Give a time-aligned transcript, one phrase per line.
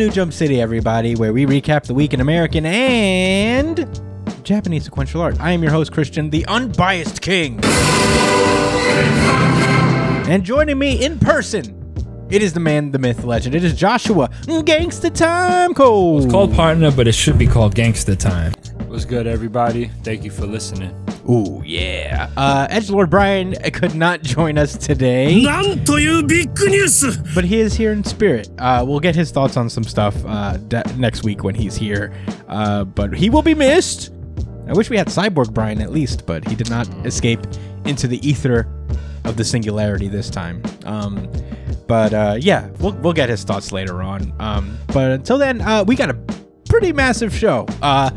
[0.00, 4.00] Welcome to New Jump City, everybody, where we recap the week in American and
[4.42, 5.38] Japanese sequential art.
[5.38, 7.60] I am your host, Christian, the unbiased king.
[10.26, 13.54] And joining me in person, it is the man, the myth, the legend.
[13.54, 16.22] It is Joshua Gangsta Time Code.
[16.22, 18.54] It's called partner, but it should be called gangsta time.
[18.88, 19.88] What's good, everybody?
[20.02, 20.96] Thank you for listening.
[21.29, 22.29] Ooh, yeah.
[22.37, 25.43] Uh, Edgelord Brian could not join us today.
[25.43, 28.49] なんというビッグニュース but he is here in spirit.
[28.59, 32.11] Uh, we'll get his thoughts on some stuff uh, de- next week when he's here.
[32.47, 34.11] Uh, but he will be missed.
[34.67, 37.39] I wish we had Cyborg Brian at least, but he did not escape
[37.85, 38.67] into the ether
[39.23, 40.61] of the singularity this time.
[40.85, 41.27] Um,
[41.87, 44.33] but uh, yeah, we'll, we'll get his thoughts later on.
[44.39, 46.17] Um, but until then, uh, we got a
[46.69, 47.65] pretty massive show.
[47.81, 48.09] Uh,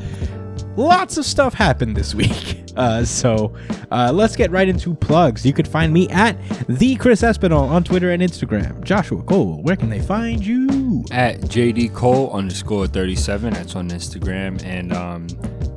[0.77, 2.62] lots of stuff happened this week.
[2.76, 3.54] Uh, so
[3.92, 5.46] uh, let's get right into plugs.
[5.46, 8.84] You could find me at the Chris Espinal on Twitter and Instagram.
[8.84, 11.04] Joshua Cole, where can they find you?
[11.12, 15.28] At JD Cole underscore 37, that's on Instagram, and um,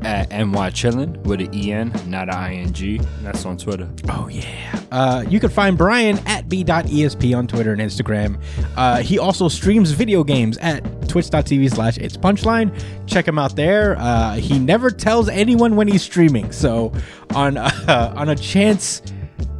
[0.06, 3.90] at NY Chillin with an EN, not an ING, that's on Twitter.
[4.08, 4.80] Oh yeah.
[4.92, 8.40] Uh, you can find Brian at b.esp on Twitter and Instagram.
[8.76, 12.72] Uh, he also streams video games at twitch.tv slash it's punchline.
[13.06, 13.96] Check him out there.
[13.98, 16.92] Uh, he never tells anyone when he's streaming, so
[17.34, 19.02] on uh, on a chance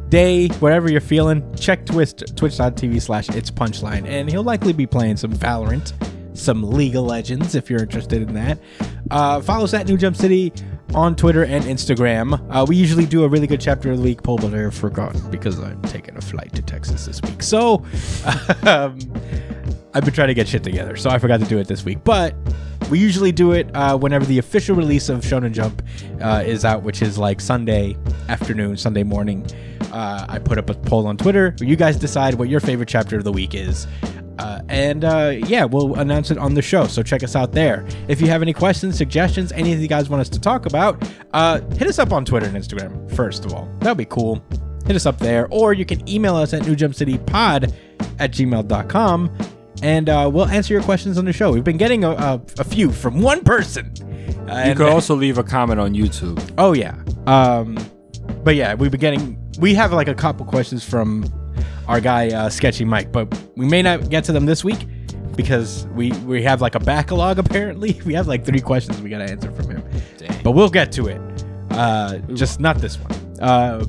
[0.09, 5.17] day, whatever you're feeling, check twitch, twitch.tv slash it's punchline, and he'll likely be playing
[5.17, 5.91] some Valorant,
[6.37, 8.59] some League of Legends if you're interested in that.
[9.11, 10.53] Uh, follow us at New Jump City
[10.93, 12.39] on Twitter and Instagram.
[12.49, 15.15] Uh, we usually do a really good chapter of the week poll, but I forgot
[15.31, 17.43] because I'm taking a flight to Texas this week.
[17.43, 17.85] So
[18.63, 18.97] um,
[19.93, 21.99] I've been trying to get shit together, so I forgot to do it this week.
[22.03, 22.35] But
[22.89, 25.81] we usually do it uh, whenever the official release of Shonen Jump
[26.21, 27.97] uh, is out, which is like Sunday
[28.29, 29.45] afternoon, Sunday morning.
[29.91, 32.89] Uh, I put up a poll on Twitter where you guys decide what your favorite
[32.89, 33.87] chapter of the week is.
[34.39, 36.85] Uh, and uh, yeah, we'll announce it on the show.
[36.87, 37.85] So check us out there.
[38.07, 41.01] If you have any questions, suggestions, anything you guys want us to talk about,
[41.33, 43.67] uh, hit us up on Twitter and Instagram, first of all.
[43.79, 44.41] That would be cool.
[44.85, 45.47] Hit us up there.
[45.51, 47.73] Or you can email us at newjumpcitypod
[48.19, 49.37] at gmail.com
[49.83, 51.51] and uh, we'll answer your questions on the show.
[51.51, 53.93] We've been getting a, a, a few from one person.
[54.49, 56.41] Uh, You could also leave a comment on YouTube.
[56.57, 56.95] Oh yeah.
[57.27, 57.77] Um,
[58.43, 59.37] but yeah, we've been getting.
[59.59, 61.25] We have like a couple questions from
[61.87, 64.87] our guy uh, Sketchy Mike, but we may not get to them this week
[65.35, 67.39] because we we have like a backlog.
[67.45, 69.83] Apparently, we have like three questions we got to answer from him.
[70.17, 70.43] Dang.
[70.43, 71.21] But we'll get to it.
[71.71, 73.11] Uh, just not this one.
[73.39, 73.85] Uh,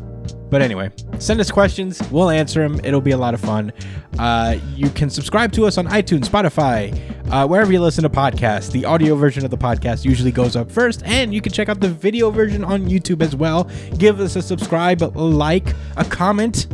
[0.51, 2.01] but anyway, send us questions.
[2.11, 2.81] We'll answer them.
[2.83, 3.73] It'll be a lot of fun.
[4.19, 6.99] Uh, you can subscribe to us on iTunes, Spotify,
[7.31, 8.71] uh, wherever you listen to podcasts.
[8.73, 11.81] The audio version of the podcast usually goes up first, and you can check out
[11.81, 13.65] the video version on YouTube as well.
[13.99, 16.67] Give us a subscribe, a like, a comment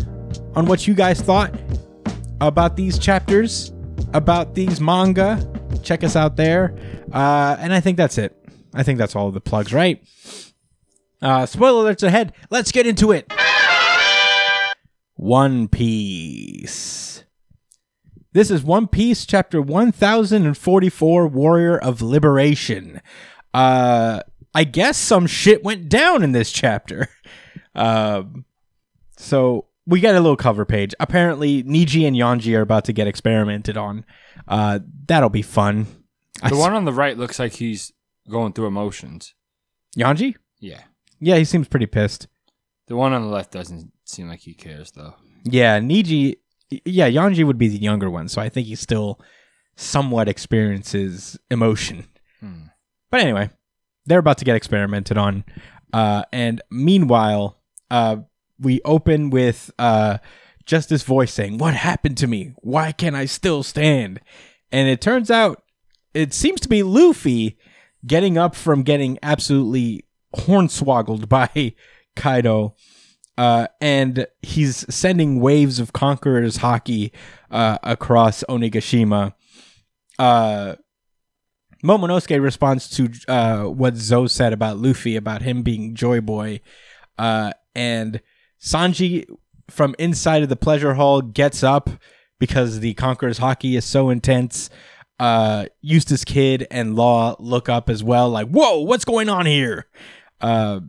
[0.56, 1.54] on what you guys thought
[2.40, 3.72] about these chapters,
[4.12, 5.50] about these manga.
[5.82, 6.76] Check us out there.
[7.12, 8.36] Uh, and I think that's it.
[8.72, 10.02] I think that's all the plugs, right?
[11.20, 12.32] Uh, spoiler alerts ahead.
[12.50, 13.32] Let's get into it.
[15.14, 17.24] One Piece.
[18.32, 23.00] This is One Piece, chapter 1044, Warrior of Liberation.
[23.52, 24.20] Uh,
[24.52, 27.08] I guess some shit went down in this chapter.
[27.76, 28.44] Um,
[29.16, 30.94] so we got a little cover page.
[30.98, 34.04] Apparently, Niji and Yonji are about to get experimented on.
[34.48, 35.86] Uh, that'll be fun.
[36.48, 37.92] The one on the right looks like he's
[38.28, 39.34] going through emotions.
[39.96, 40.36] Yonji?
[40.58, 40.82] Yeah.
[41.20, 42.26] Yeah, he seems pretty pissed.
[42.86, 45.14] The one on the left doesn't seem like he cares, though.
[45.44, 46.36] Yeah, Niji.
[46.84, 49.20] Yeah, Yonji would be the younger one, so I think he still
[49.76, 52.06] somewhat experiences emotion.
[52.40, 52.66] Hmm.
[53.10, 53.50] But anyway,
[54.06, 55.44] they're about to get experimented on.
[55.92, 58.16] Uh, and meanwhile, uh,
[58.58, 60.18] we open with uh,
[60.66, 62.54] just this voice saying, What happened to me?
[62.58, 64.20] Why can't I still stand?
[64.72, 65.62] And it turns out
[66.12, 67.58] it seems to be Luffy
[68.06, 70.04] getting up from getting absolutely
[70.36, 71.74] hornswoggled by
[72.16, 72.74] Kaido.
[73.36, 77.10] Uh, and he's sending waves of conquerors Haki
[77.50, 79.34] uh, across Onigashima.
[80.20, 80.76] Uh,
[81.84, 86.60] Momonosuke responds to uh, what Zoe said about Luffy about him being Joy Boy,
[87.18, 88.22] uh, and
[88.64, 89.26] Sanji
[89.68, 91.90] from inside of the pleasure hall gets up
[92.38, 94.70] because the Conqueror's Haki is so intense.
[95.20, 99.86] Uh, Eustass Kid and Law look up as well, like, "Whoa, what's going on here?"
[100.40, 100.80] Uh,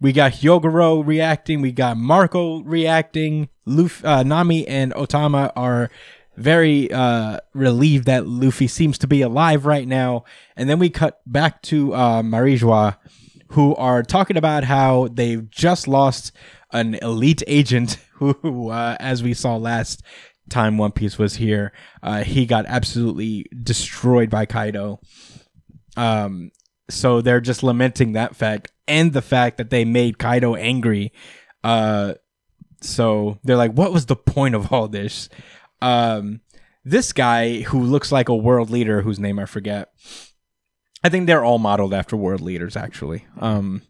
[0.00, 1.60] we got Hyogoro reacting.
[1.60, 3.48] We got Marco reacting.
[3.66, 5.90] Luffy, uh, Nami and Otama are
[6.36, 10.24] very uh, relieved that Luffy seems to be alive right now.
[10.56, 12.96] And then we cut back to uh, Mary Geoise,
[13.52, 16.32] who are talking about how they've just lost
[16.72, 20.02] an elite agent who, uh, as we saw last
[20.48, 21.72] time One Piece was here,
[22.02, 25.00] uh, he got absolutely destroyed by Kaido.
[25.96, 26.50] Um,
[26.88, 31.12] so they're just lamenting that fact and the fact that they made Kaido angry.
[31.62, 32.14] Uh,
[32.80, 35.28] so they're like, what was the point of all this?
[35.80, 36.40] Um,
[36.84, 39.92] this guy who looks like a world leader, whose name I forget.
[41.04, 43.26] I think they're all modeled after world leaders, actually.
[43.40, 43.82] Um,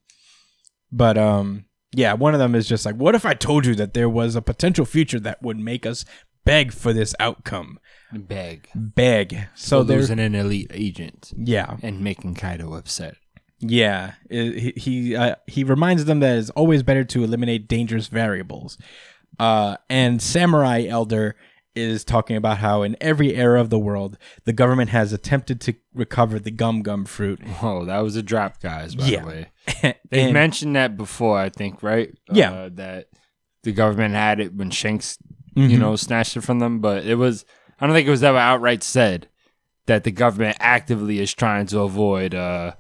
[0.91, 3.95] but um, yeah, one of them is just like, what if I told you that
[3.95, 6.05] there was a potential future that would make us
[6.45, 7.79] beg for this outcome?
[8.13, 8.69] Beg.
[8.75, 9.49] Beg.
[9.55, 13.15] So there's an elite agent yeah, and making Kaido upset.
[13.59, 14.13] yeah.
[14.29, 18.77] It- he, uh, he reminds them that it's always better to eliminate dangerous variables.
[19.39, 21.37] Uh, and Samurai Elder
[21.75, 25.75] is talking about how in every era of the world, the government has attempted to
[25.95, 27.41] recover the gum gum fruit.
[27.63, 28.95] Oh, that was a drop, guys.
[28.95, 29.21] By Yeah.
[29.21, 29.47] the way,
[30.11, 31.39] they And- mentioned that before.
[31.39, 32.13] I think right.
[32.31, 32.53] Yeah.
[32.53, 33.09] uh, that
[33.63, 35.17] the government had it when Shanks,
[35.57, 35.71] Mhm.
[35.71, 36.81] you know, snatched it from them.
[36.81, 37.45] But it was.
[37.81, 39.29] I don't think it was ever outright said
[39.87, 42.35] that the government actively is trying to avoid.
[42.35, 42.75] uh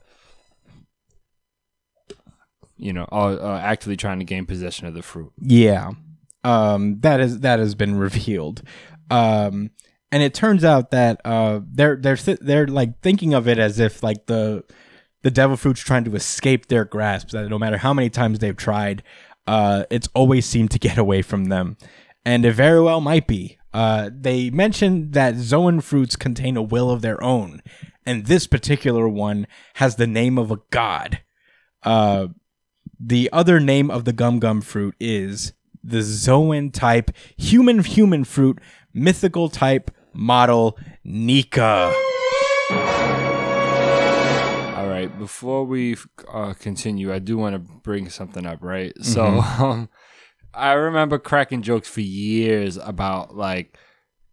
[2.77, 5.33] you know, uh, uh, actively trying to gain possession of the fruit.
[5.41, 5.93] Yeah.
[6.45, 8.63] Um that is that has been revealed.
[9.11, 9.71] Um
[10.13, 14.03] and it turns out that uh they're they're they're like thinking of it as if
[14.03, 14.63] like the
[15.23, 18.57] the devil fruit's trying to escape their grasp that no matter how many times they've
[18.57, 19.03] tried
[19.47, 21.77] uh it's always seemed to get away from them.
[22.25, 23.59] And it very well might be.
[23.73, 27.63] Uh they mentioned that Zoan fruits contain a will of their own
[28.05, 31.21] and this particular one has the name of a god.
[31.83, 32.29] Uh
[33.01, 35.55] the other name of the gum gum fruit is
[35.85, 38.59] the Zoan type human human fruit
[38.95, 41.93] mythical type model Nika.
[44.77, 45.97] All right, before we
[46.33, 48.93] uh, continue, I do want to bring something up, right?
[49.03, 49.89] So, um,
[50.55, 53.77] I remember cracking jokes for years about like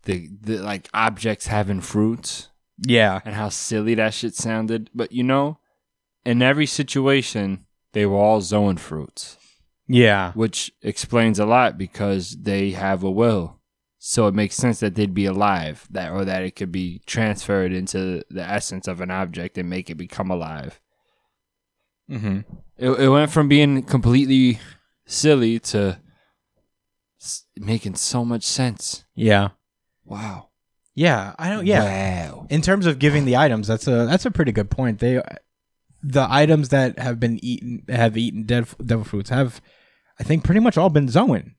[0.04, 2.50] the, the like objects having fruits
[2.86, 3.20] Yeah.
[3.26, 4.90] and how silly that shit sounded.
[4.94, 5.60] But you know,
[6.26, 9.38] in every situation, they were all Zoan fruits,
[9.90, 10.32] Yeah.
[10.34, 13.60] which explains a lot because they have a will.
[13.98, 17.74] So it makes sense that they'd be alive, that or that it could be transferred
[17.74, 20.80] into the essence of an object and make it become alive.
[22.10, 22.40] Mm-hmm.
[22.78, 24.60] It, it went from being completely
[25.06, 26.00] silly to
[27.20, 29.04] s- making so much sense.
[29.16, 29.50] Yeah.
[30.06, 30.48] Wow.
[30.96, 31.36] Yeah.
[31.38, 31.66] I don't.
[31.66, 32.30] Yeah.
[32.30, 32.48] Wow.
[32.50, 35.00] In terms of giving the items, that's a that's a pretty good point.
[35.00, 35.22] They,
[36.02, 39.62] the items that have been eaten have eaten dead devil fruits have,
[40.20, 41.56] I think, pretty much all been Zoan.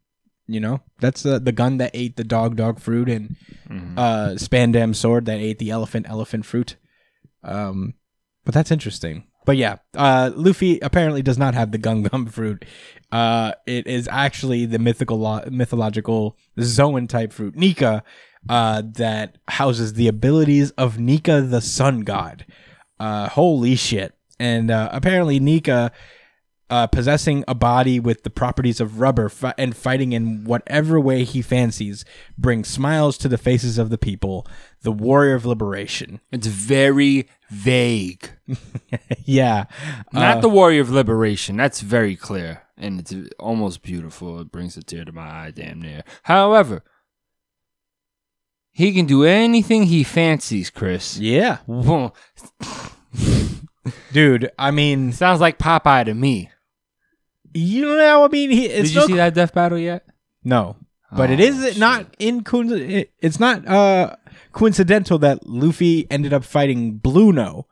[0.47, 3.37] You know, that's the the gun that ate the dog dog fruit and
[3.69, 3.95] Mhm.
[3.97, 6.77] uh Spandam sword that ate the elephant elephant fruit.
[7.45, 7.95] Um,
[8.45, 9.25] but that's interesting.
[9.47, 12.65] But yeah, uh, Luffy apparently does not have the Gum Gum fruit.
[13.13, 18.03] Uh, it is actually the mythical lo- mythological Zoan type fruit, Nika,
[18.49, 22.45] uh, that houses the abilities of Nika the Sun God.
[22.99, 24.15] Uh, holy shit!
[24.39, 25.91] And uh, apparently Nika,
[26.71, 31.25] uh, possessing a body with the properties of rubber fi- and fighting in whatever way
[31.25, 32.05] he fancies,
[32.39, 34.47] brings smiles to the faces of the people.
[34.83, 36.21] The warrior of liberation.
[36.33, 38.31] It's very vague.
[39.25, 39.65] yeah,
[40.13, 41.57] Not Uh, the warrior of liberation.
[41.57, 42.63] That's very clear.
[42.79, 44.41] And it's almost beautiful.
[44.41, 46.03] It brings a tear to my eye, damn near.
[46.23, 46.83] However,
[48.73, 51.19] he can do anything he fancies, Chris.
[51.19, 51.59] yeah,
[54.13, 54.51] dude.
[54.59, 56.51] I mean, Sounds like Popeye to me.
[57.53, 60.05] You know, I mean, he, it's Did you no- see that death battle yet?
[60.45, 60.77] No,
[61.13, 64.15] but it Oh, is not in coin- it- It's not uh
[64.53, 67.65] coincidental that Luffy ended up fighting Blueno,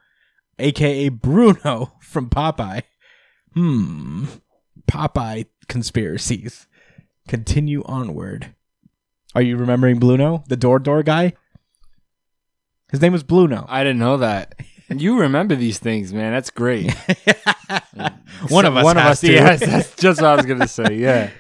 [0.59, 2.83] aka Bruno from Popeye.
[3.55, 4.27] Hmm.
[4.87, 6.67] Popeye conspiracies
[7.29, 8.55] continue onward.
[9.35, 11.35] Are you remembering Blueno, the door door guy?
[12.91, 13.67] His name was Blueno.
[13.69, 14.55] I didn't know that.
[14.89, 16.33] You remember these things, man.
[16.33, 16.93] That's great.
[18.49, 19.21] One of us One of us.
[19.21, 19.33] to.
[19.33, 20.95] Yes, that's just what I was gonna say.
[20.99, 21.31] Yeah,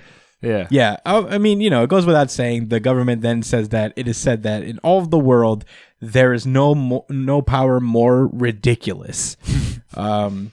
[0.42, 0.66] yeah.
[0.70, 2.68] Yeah, oh, I mean, you know, it goes without saying.
[2.68, 5.64] The government then says that it is said that in all of the world
[6.00, 9.36] there is no mo- no power more ridiculous.
[9.94, 10.52] um,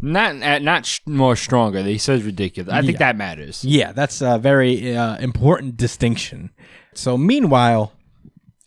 [0.00, 1.82] Not uh, not sh- more stronger.
[1.82, 2.72] He says ridiculous.
[2.72, 2.98] I think Yeah.
[3.12, 3.64] that matters.
[3.64, 6.50] yeah, that's a very uh, important distinction.
[6.94, 7.92] So, meanwhile,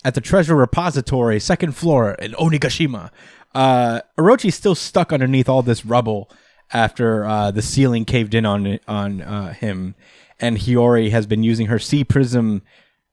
[0.04, 3.12] at the treasure repository, second floor in Onigashima,
[3.54, 6.30] uh, Orochi's still stuck underneath all this rubble
[6.74, 9.96] after uh, the ceiling caved in on on uh, him,
[10.40, 12.62] and Hiyori has been using her sea prism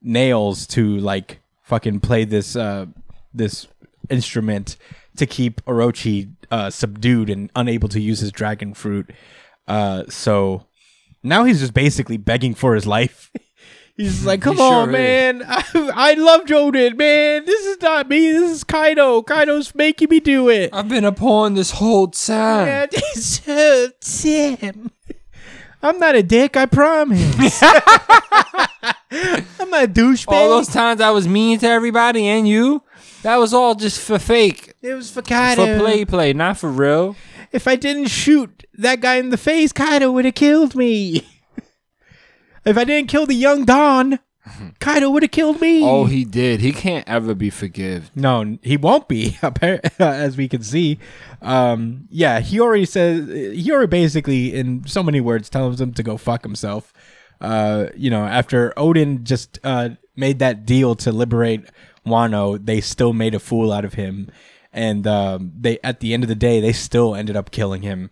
[0.01, 2.87] nails to like fucking play this uh,
[3.35, 3.67] this
[4.09, 4.77] instrument
[5.17, 9.11] to keep Orochi uh, subdued and unable to use his dragon fruit.
[9.67, 10.67] Uh, so
[11.23, 13.31] now he's just basically begging for his life.
[13.99, 14.93] He's like, "Come He on, is.
[14.93, 15.43] man!
[15.47, 15.65] I,
[15.95, 17.45] I love Joden, man.
[17.45, 18.33] This is not me.
[18.33, 19.23] This is Kaido.
[19.23, 22.67] Kaido's making me do it." I've been a pawn this whole time.
[22.67, 24.91] Yeah, this hurts him.
[25.83, 27.61] I'm not a dick, I promise.
[27.63, 27.71] I'm
[29.71, 30.33] not a douchebag.
[30.33, 32.83] All those times I was mean to everybody and you,
[33.23, 35.65] that was all just for fake, it was for Kaido.
[35.65, 37.17] for play, play, not for real.
[37.53, 41.27] If I didn't shoot that guy in the face, Kaido would have killed me.
[42.69, 44.19] If I didn't kill the young Don,
[44.79, 45.83] Kaido would have killed me.
[45.83, 46.61] Oh, he did.
[46.61, 48.11] He can't ever be forgiven.
[48.15, 49.39] No, he won't be,
[49.99, 50.99] as we can see.
[51.41, 56.03] Um, yeah, he already says he already basically, in so many words, tells him to
[56.03, 56.93] go fuck himself.
[57.41, 61.65] Uh, you know, after Oden just uh, made that deal to liberate
[62.05, 64.31] Wano, they still made a fool out of him,
[64.75, 68.11] and um, they at the end of the day, they still ended up killing him.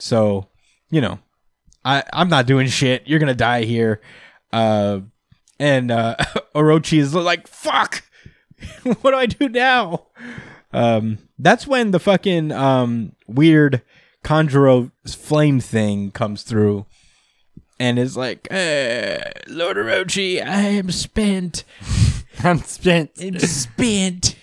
[0.00, 0.48] So,
[0.90, 1.20] you know,
[1.84, 3.06] I I'm not doing shit.
[3.06, 4.00] You're gonna die here.
[4.52, 5.00] Uh,
[5.58, 6.16] and uh,
[6.54, 8.04] Orochi is like, fuck
[8.82, 10.06] what do I do now?
[10.72, 13.82] Um, that's when the fucking um weird
[14.24, 16.86] Kanjuro flame thing comes through,
[17.78, 21.64] and is like, uh, Lord Orochi, I am spent.
[22.42, 23.12] I'm spent.
[23.20, 24.36] I'm spent.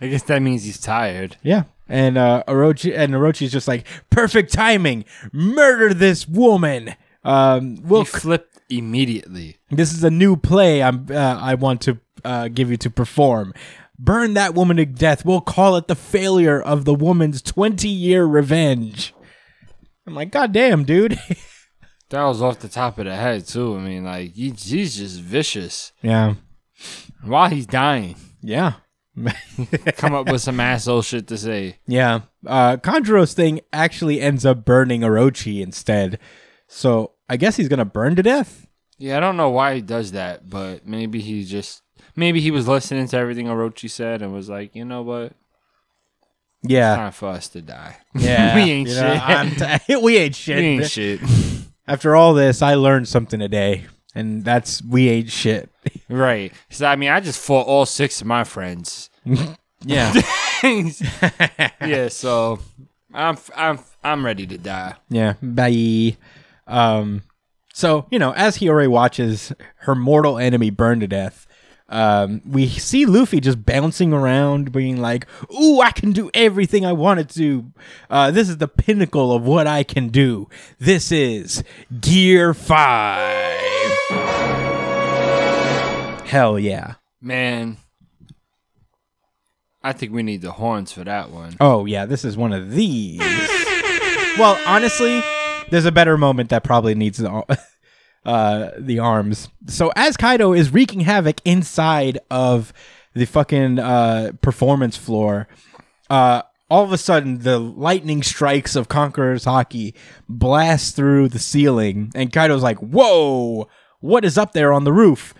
[0.00, 1.36] I guess that means he's tired.
[1.42, 1.64] yeah.
[1.90, 5.04] And uh, Orochi and Orochi's just like perfect timing.
[5.32, 6.94] Murder this woman.
[7.24, 9.58] Um, we'll he flipped immediately.
[9.70, 13.52] This is a new play I'm uh, I want to uh, give you to perform.
[13.98, 15.24] Burn that woman to death.
[15.24, 19.12] We'll call it the failure of the woman's 20 year revenge.
[20.06, 21.20] I'm like, God damn, dude.
[22.10, 23.76] That was off the top of the head too.
[23.76, 26.34] I mean, like he, he's just vicious yeah.
[27.22, 28.16] while he's dying.
[28.42, 28.74] Yeah.
[29.96, 31.76] Come up with some asshole shit to say.
[31.86, 32.20] yeah.
[32.46, 36.18] Uh, Kanjuro's thing actually ends up burning Orochi instead.
[36.68, 38.66] So I guess he's going to burn to death.
[38.98, 41.82] Yeah, I don't know why he does that, but maybe he just
[42.16, 45.32] maybe he was listening to everything Orochi said and was like, you know what,
[46.62, 46.92] Yeah.
[46.92, 47.96] It's time for us to die.
[48.14, 48.54] Yeah.
[48.64, 49.82] we ain't You know, shit.
[49.86, 50.56] T- we ain't shit.
[50.56, 51.20] we ain't shit.
[51.86, 53.86] After all this, I learned something today.
[54.14, 55.70] And that's we ain't shit.
[56.08, 56.52] right.
[56.70, 59.09] So I mean, I just fought all six of my friends.
[59.24, 60.12] Yeah.
[60.62, 62.08] yeah.
[62.08, 62.58] So
[63.14, 64.94] I'm I'm I'm ready to die.
[65.08, 66.16] Yeah, bye.
[66.66, 67.22] Um,
[67.72, 71.46] so you know, as Hiyori watches her mortal enemy burn to death,
[71.88, 76.92] um, we see Luffy just bouncing around, being like, "Ooh, I can do everything I
[76.92, 77.72] wanted to.
[78.08, 80.48] Uh, this is the pinnacle of what I can do.
[80.78, 81.64] This is
[82.00, 83.58] Gear Five.
[86.26, 86.94] Hell yeah!
[87.20, 87.78] Man,
[89.82, 91.56] I think we need the horns for that one.
[91.60, 93.20] Oh yeah, this is one of these.
[94.38, 95.22] Well, honestly,
[95.70, 97.58] there's a better moment that probably needs the
[98.24, 99.48] uh, the arms.
[99.66, 102.72] So as Kaido is wreaking havoc inside of
[103.14, 105.48] the fucking uh, performance floor,
[106.10, 109.94] uh, all of a sudden the lightning strikes of Conqueror's Haki
[110.28, 113.68] blast through the ceiling, and Kaido's like, "Whoa,
[114.00, 115.34] what is up there on the roof?"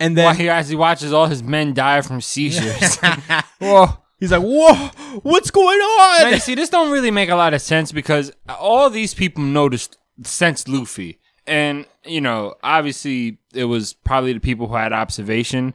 [0.00, 2.96] And then Why he as he watches all his men die from seizures.
[3.58, 3.88] Whoa.
[4.20, 4.74] he's like, "Whoa,
[5.22, 8.30] what's going on?" Now, you see, this don't really make a lot of sense because
[8.48, 14.68] all these people noticed since Luffy, and you know, obviously, it was probably the people
[14.68, 15.74] who had observation.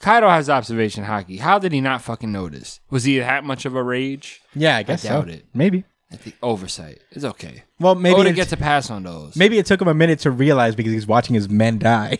[0.00, 1.40] Kaido has observation Haki.
[1.40, 2.78] How did he not fucking notice?
[2.88, 4.40] Was he that much of a rage?
[4.54, 5.32] yeah, I guess I doubt so.
[5.32, 5.46] it.
[5.52, 5.84] Maybe.
[6.12, 7.00] I the oversight.
[7.10, 7.64] It's okay.
[7.80, 9.36] Well, maybe Oda it- gets a pass on those.
[9.36, 12.18] Maybe it took him a minute to realize because he's watching his men die.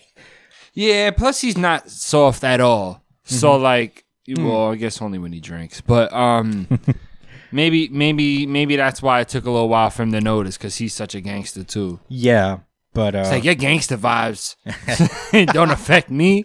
[0.78, 1.10] Yeah.
[1.10, 3.02] Plus, he's not soft at all.
[3.24, 3.62] So, Mm-hmm.
[3.62, 4.44] like, Hmm.
[4.46, 5.80] well, I guess only when he drinks.
[5.80, 6.68] But um,
[7.52, 10.76] maybe, maybe, maybe that's why it took a little while for him to notice because
[10.76, 11.98] he's such a gangster too.
[12.08, 12.58] Yeah,
[12.92, 14.56] but uh, It's like your gangster vibes
[15.54, 16.44] don't affect me.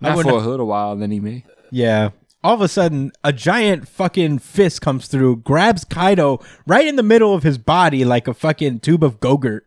[0.00, 1.44] Not for a little while, then he may.
[1.70, 2.10] yeah.
[2.42, 7.02] All of a sudden, a giant fucking fist comes through, grabs Kaido right in the
[7.02, 9.62] middle of his body like a fucking tube of Gogurt.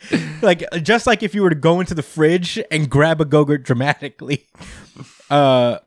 [0.42, 3.64] like just like if you were to go into the fridge and grab a Gogurt
[3.64, 4.46] dramatically.
[5.30, 5.78] Uh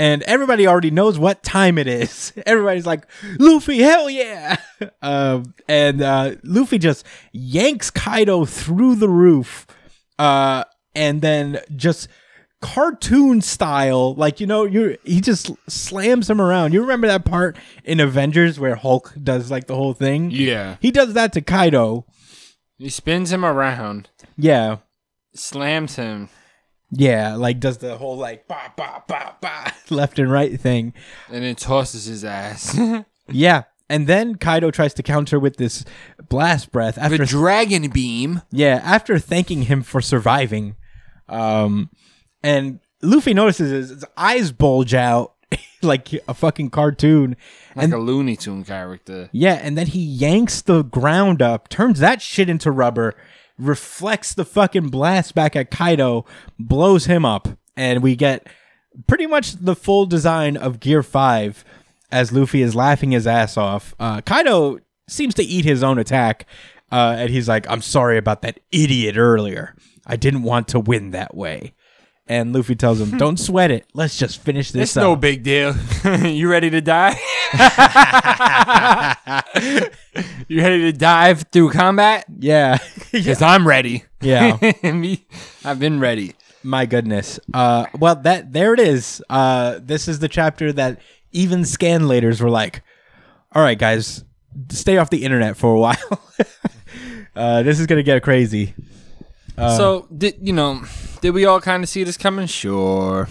[0.00, 2.32] and everybody already knows what time it is.
[2.46, 3.06] Everybody's like,
[3.38, 4.56] Luffy, hell yeah!
[5.02, 9.66] Um, and uh, Luffy just yanks Kaido through the roof,
[10.18, 10.64] uh,
[10.94, 12.08] and then just
[12.60, 16.72] cartoon style, like you know, you he just slams him around.
[16.72, 20.30] You remember that part in Avengers where Hulk does like the whole thing?
[20.30, 20.76] yeah.
[20.80, 22.06] He does that to Kaido.
[22.80, 24.78] He spins him around, Yeah,
[25.34, 26.28] slams him,
[26.90, 30.92] yeah, like does the whole like ba ba ba ba left and right thing.
[31.28, 32.76] and then tosses his ass.
[33.32, 33.62] Yeah.
[33.88, 35.84] and then Kaido tries to counter with this
[36.28, 38.42] blast breath after The dragon beam.
[38.50, 40.74] yeah, after thanking him for surviving.
[41.28, 41.90] Um
[42.42, 45.34] and Luffy notices his, his eyes bulge out
[45.82, 47.36] like a fucking cartoon.
[47.74, 49.28] Like a Looney Tune character.
[49.32, 53.14] Yeah, and then he yanks the ground up, turns that shit into rubber,
[53.58, 56.24] reflects the fucking blast back at Kaido,
[56.58, 58.46] blows him up, and we get
[59.06, 61.64] pretty much the full design of Gear 5
[62.10, 63.94] as Luffy is laughing his ass off.
[64.00, 66.46] Uh, Kaido seems to eat his own attack,
[66.90, 69.74] uh, and he's like, I'm sorry about that idiot earlier.
[70.06, 71.74] I didn't want to win that way.
[72.30, 73.86] And Luffy tells him, Don't sweat it.
[73.92, 75.02] Let's just finish this It's up.
[75.02, 75.74] no big deal.
[76.22, 77.18] you ready to die?
[80.48, 82.24] you ready to dive through combat?
[82.38, 82.78] yeah.
[83.10, 84.04] Because I'm ready.
[84.20, 84.56] Yeah.
[84.84, 85.26] Me,
[85.64, 86.34] I've been ready.
[86.62, 87.40] My goodness.
[87.52, 89.20] Uh, well, that there it is.
[89.28, 91.00] Uh, this is the chapter that
[91.32, 92.82] even scanlators were like,
[93.52, 94.22] "All right, guys,
[94.68, 96.22] stay off the internet for a while.
[97.34, 98.74] uh, this is gonna get crazy."
[99.60, 100.82] Uh, so did you know?
[101.20, 102.46] Did we all kind of see this coming?
[102.46, 103.28] Sure,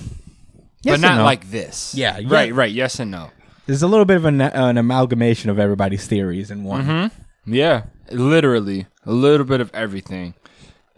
[0.83, 1.23] Yes but not no.
[1.23, 1.93] like this.
[1.95, 2.27] Yeah, yeah.
[2.33, 2.71] right, right.
[2.71, 3.31] Yes and no.
[3.65, 6.85] There's a little bit of an, an amalgamation of everybody's theories in one.
[6.85, 7.53] Mm-hmm.
[7.53, 10.33] Yeah, literally a little bit of everything.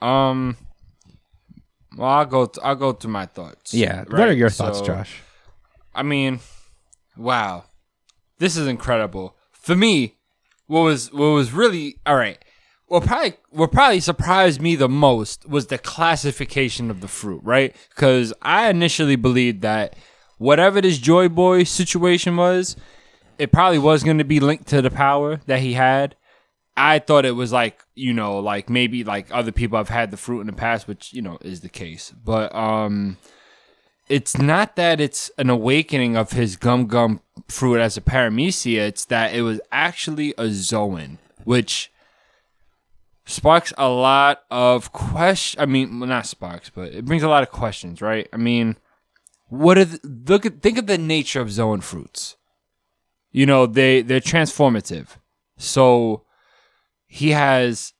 [0.01, 0.57] Um,
[1.97, 2.45] well, I'll go.
[2.45, 3.73] Th- I'll go through my thoughts.
[3.73, 4.03] Yeah.
[4.07, 5.21] What are your thoughts, So, Josh?
[5.93, 6.39] I mean,
[7.17, 7.65] wow,
[8.39, 10.15] this is incredible for me.
[10.67, 12.37] What was what was really all right?
[12.91, 17.73] What probably what probably surprised me the most was the classification of the fruit, right?
[17.95, 19.95] Because I initially believed that
[20.39, 22.75] whatever this Joy Boy situation was,
[23.39, 26.17] it probably was going to be linked to the power that he had.
[26.75, 30.17] I thought it was like you know like maybe like other people have had the
[30.17, 33.15] fruit in the past, which you know is the case, but um
[34.09, 38.79] it's not that it's an awakening of his gum gum fruit as a paramecia.
[38.79, 41.89] It's that it was actually a zoan, which
[43.25, 45.61] sparks a lot of question.
[45.61, 48.27] I mean, well, not sparks, but it brings a lot of questions, right?
[48.33, 48.77] I mean,
[49.49, 52.37] what are the, look at think of the nature of zoan fruits.
[53.31, 55.17] You know, they they're transformative.
[55.57, 56.23] So
[57.07, 57.93] he has,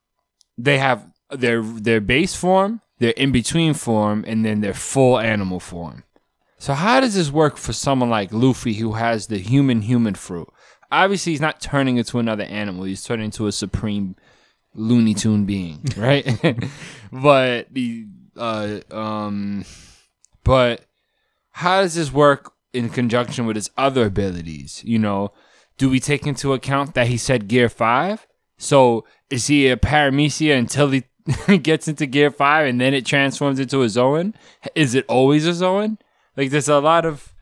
[0.57, 5.60] they have their their base form, their in between form, and then their full animal
[5.60, 6.03] form.
[6.57, 10.47] So how does this work for someone like Luffy who has the human human fruit?
[10.91, 12.84] Obviously, he's not turning into another animal.
[12.84, 14.15] He's turning into a supreme
[14.73, 16.25] Looney Tune being, right?
[17.12, 18.05] but the
[18.38, 19.65] uh, um,
[20.43, 20.86] but
[21.51, 24.81] how does this work in conjunction with his other abilities?
[24.86, 25.31] You know,
[25.77, 28.27] do we take into account that he said Gear Five?
[28.57, 31.03] So is he a paramecia until he
[31.57, 34.34] gets into Gear Five and then it transforms into a Zoan?
[34.75, 35.97] Is it always a Zoan?
[36.38, 37.34] Like, there's a lot of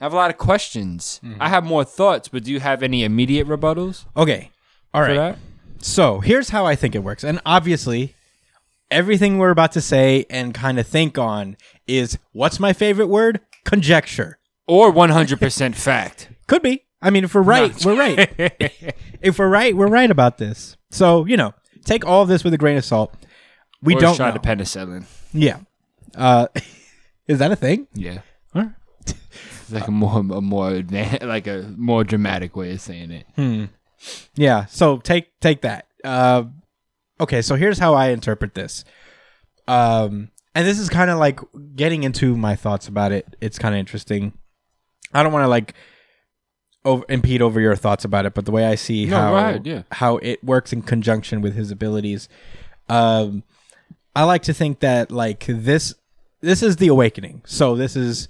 [0.00, 1.20] I have a lot of questions.
[1.38, 4.50] I have more thoughts, but do you have any immediate rebuttals Okay.
[4.94, 5.14] All right.
[5.14, 5.38] that?
[5.80, 7.24] So here's how I think it works.
[7.24, 8.14] And obviously,
[8.90, 13.40] everything we're about to say and kind of think on is what's my favorite word?
[13.64, 14.38] Conjecture.
[14.66, 16.30] Or 100% fact?
[16.46, 16.84] Could be.
[17.02, 18.28] I mean, if we're right, we're right.
[19.22, 20.76] if we're right, we're right about this.
[20.90, 23.14] So, you know, take all of this with a grain of salt.
[23.80, 24.38] We or don't shot know.
[24.38, 25.06] of penicillin.
[25.32, 25.60] Yeah.
[26.14, 26.48] Uh,
[27.26, 27.88] is that a thing?
[27.94, 28.18] Yeah.
[29.70, 33.68] It's like a more a more advan- like a more dramatic way of saying it.
[34.34, 34.66] Yeah.
[34.66, 35.86] So take take that.
[36.04, 36.44] Uh,
[37.20, 37.42] okay.
[37.42, 38.84] So here's how I interpret this.
[39.68, 41.40] Um, and this is kind of like
[41.76, 43.36] getting into my thoughts about it.
[43.40, 44.32] It's kind of interesting.
[45.14, 45.74] I don't want to like
[46.84, 49.66] over, impede over your thoughts about it, but the way I see No, how ahead,
[49.66, 49.82] yeah.
[49.92, 52.28] how it works in conjunction with his abilities,
[52.88, 53.42] um,
[54.16, 55.94] I like to think that like this
[56.40, 57.42] this is the awakening.
[57.44, 58.28] So this is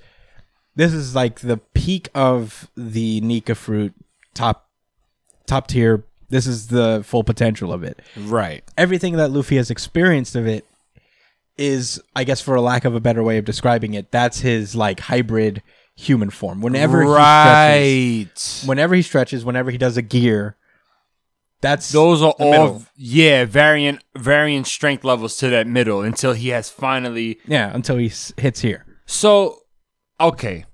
[0.75, 3.95] this is like the peak of the Nika fruit
[4.35, 4.69] top
[5.51, 6.05] top tier.
[6.29, 8.01] This is the full potential of it.
[8.17, 8.63] Right.
[8.79, 10.65] Everything that Luffy has experienced of it
[11.57, 14.75] is, I guess, for a lack of a better way of describing it, that's his
[14.77, 15.63] like hybrid
[15.97, 16.61] human form.
[16.63, 18.69] Whenever he stretches, right.
[18.69, 20.57] whenever he stretches, whenever he does a gear,
[21.61, 22.83] that's Those are all middle.
[22.97, 28.07] yeah, variant variant strength levels to that middle until he has finally yeah until he
[28.07, 28.87] s- hits here.
[29.05, 29.59] So,
[30.19, 30.65] okay.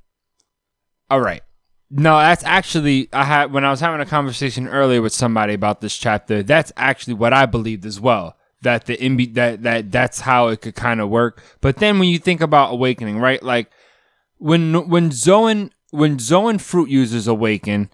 [1.10, 1.42] All right.
[1.90, 5.80] No, that's actually I had when I was having a conversation earlier with somebody about
[5.80, 6.42] this chapter.
[6.42, 8.36] That's actually what I believed as well.
[8.62, 11.42] That the MB that that that's how it could kind of work.
[11.60, 13.42] But then when you think about awakening, right?
[13.42, 13.70] Like
[14.38, 17.90] when when Zoan when Zoan fruit users awaken,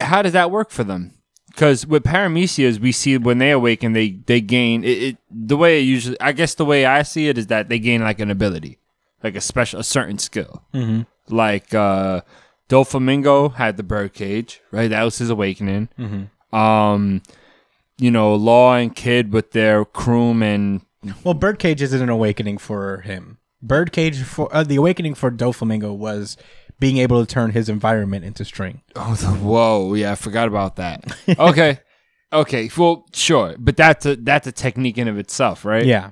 [0.00, 1.14] how does that work for them?
[1.46, 5.16] Because with paramecias, we see when they awaken, they they gain it, it.
[5.30, 8.02] The way it usually, I guess, the way I see it is that they gain
[8.02, 8.78] like an ability,
[9.22, 10.64] like a special, a certain skill.
[10.74, 11.02] Mm-hmm.
[11.32, 12.22] Like uh,
[12.74, 14.88] Doflamingo had the birdcage, right?
[14.90, 15.88] That was his awakening.
[16.52, 17.22] Um,
[17.98, 20.80] you know, Law and Kid with their Kroom and
[21.22, 23.38] Well, Birdcage isn't an awakening for him.
[23.62, 26.36] Birdcage for uh, the awakening for Doflamingo was
[26.80, 28.82] being able to turn his environment into string.
[28.96, 31.04] oh, the, whoa, yeah, I forgot about that.
[31.38, 31.78] Okay,
[32.32, 35.86] okay, well, sure, but that's a that's a technique in of itself, right?
[35.86, 36.10] Yeah.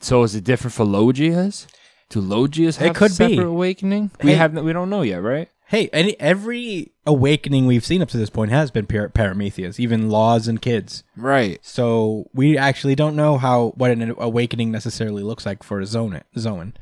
[0.00, 1.66] So is it different for Logias?
[2.10, 3.42] Do Logias have could a separate be.
[3.42, 4.10] awakening?
[4.22, 4.36] We Hey.
[4.36, 5.48] have we don't know yet, right?
[5.68, 10.10] Hey, any every awakening we've seen up to this point has been Par- Paramecias, even
[10.10, 11.02] laws and kids.
[11.16, 11.58] Right.
[11.62, 16.20] So we actually don't know how what an awakening necessarily looks like for a zone
[16.38, 16.74] zone.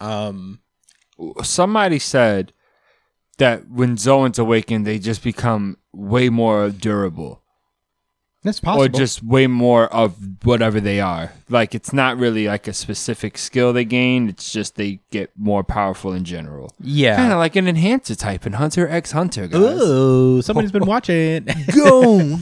[0.00, 0.60] Um,
[1.42, 2.52] Somebody said
[3.38, 7.41] that when Zoans awaken, they just become way more durable.
[8.44, 8.84] That's possible.
[8.84, 11.32] or just way more of whatever they are.
[11.48, 14.28] Like it's not really like a specific skill they gain.
[14.28, 16.74] It's just they get more powerful in general.
[16.80, 17.14] yeah.
[17.16, 19.60] Kind of like an enhancer type in Hunter X Hunter, guys.
[19.80, 21.46] Ooh, somebody's been watching.
[21.74, 22.38] Go.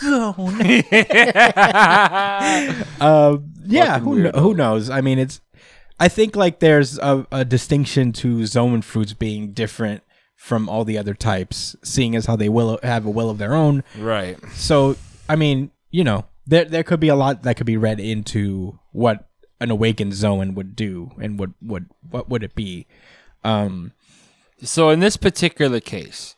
[0.00, 0.34] Go.
[3.00, 4.38] uh, yeah, who, weirdo.
[4.38, 4.90] who knows?
[4.90, 5.40] I mean, it's.
[6.00, 10.02] I think like there's a, a distinction to Zoan fruits being different
[10.36, 13.54] from all the other types, seeing as how they will have a will of their
[13.54, 13.82] own.
[13.98, 14.38] right.
[14.54, 14.96] So,
[15.28, 18.78] I mean, you know, there there could be a lot that could be read into
[18.92, 19.28] what
[19.60, 22.86] an awakened Zoan would do and what would what would it be.
[23.44, 23.92] Um,
[24.62, 26.34] So in this particular case,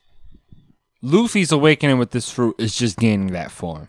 [1.03, 3.89] Luffy's awakening with this fruit is just gaining that form.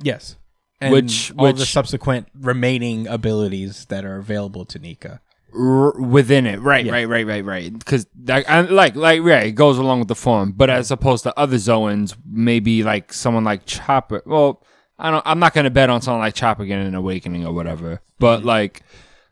[0.00, 0.36] yes.
[0.80, 5.20] And Which- all the which- subsequent remaining abilities that are available to Nika.
[5.56, 6.92] R- within it, right, Yeah.
[6.92, 7.72] right, right, right, right.
[7.78, 10.52] Because like, like, like, right, it goes along with the form.
[10.52, 14.22] But as opposed to other Zoans, maybe like someone like Chopper.
[14.26, 14.62] Well,
[14.98, 15.22] I don't.
[15.26, 18.00] I'm not gonna bet on someone like Chopper getting an awakening or whatever.
[18.18, 18.46] But Mm-hmm.
[18.48, 18.82] like,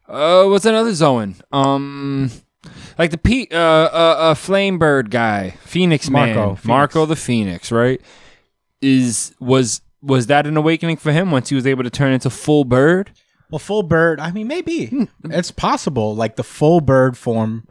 [0.08, 1.36] uh, what's another Zoan?
[1.52, 2.30] Um,
[2.98, 6.64] like the P, uh, uh, uh, Flame Bird guy, Phoenix Marco, Man, Phoenix.
[6.64, 8.00] Marco the Phoenix, right?
[8.80, 12.28] Is was was that an awakening for him once he was able to turn into
[12.30, 13.12] full bird?
[13.52, 14.18] Well, full bird.
[14.18, 15.04] I mean, maybe hmm.
[15.24, 16.16] it's possible.
[16.16, 17.68] Like the full bird form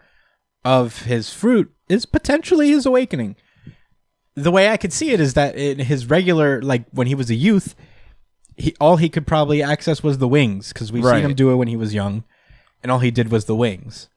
[0.63, 3.35] of his fruit is potentially his awakening.
[4.35, 7.31] The way I could see it is that in his regular, like when he was
[7.31, 7.73] a youth,
[8.55, 11.17] he all he could probably access was the wings because we've Right.
[11.17, 12.25] seen him do it when he was young,
[12.83, 14.07] and all he did was the wings.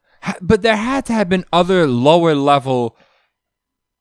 [0.42, 2.96] But there had to have been other lower level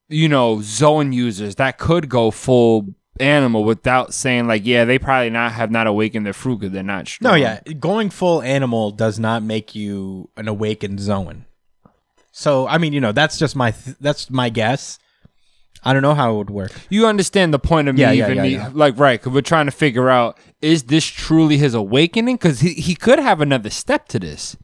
[0.10, 5.30] you know Zoan users that could go full animal without saying like yeah they probably
[5.30, 7.32] not have not awakened their fruit because they're not strong.
[7.34, 11.46] No, yeah, going full animal does not make you an awakened Zoan.
[12.32, 14.98] So I mean, you know, that's just my th- that's my guess.
[15.86, 16.72] I don't know how it would work.
[16.90, 18.70] you understand the point of me Yeah, yeah, even yeah, me- yeah.
[18.74, 22.74] like right because we're trying to figure out is this truly his awakening because he,
[22.74, 24.56] he could have another step to this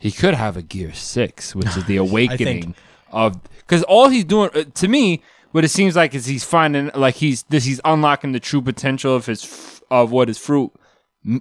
[0.00, 2.74] he could have a gear six which is the awakening
[3.12, 6.90] of because all he's doing uh, to me what it seems like is he's finding
[6.94, 10.72] like he's this he's unlocking the true potential of his of what his fruit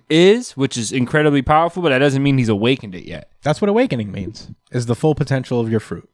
[0.10, 3.70] is which is incredibly powerful but that doesn't mean he's awakened it yet That's what
[3.70, 4.52] awakening means.
[4.72, 6.08] Is the full potential of your fruit.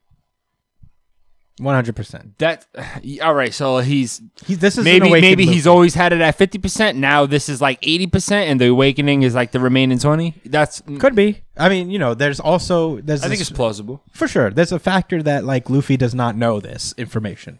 [1.60, 2.38] One hundred percent.
[2.38, 2.68] that
[3.22, 5.76] all right so he's This is an maybe awakened maybe he's Luffy.
[5.76, 9.52] always had it at 50% now this is like 80% and the awakening is like
[9.52, 11.00] the remaining 20 that's mm.
[11.00, 11.42] could be.
[11.58, 14.52] I mean, you know, there's also there's i think it's plausible for sure.
[14.52, 17.60] There's a factor that like Luffy does not know this information.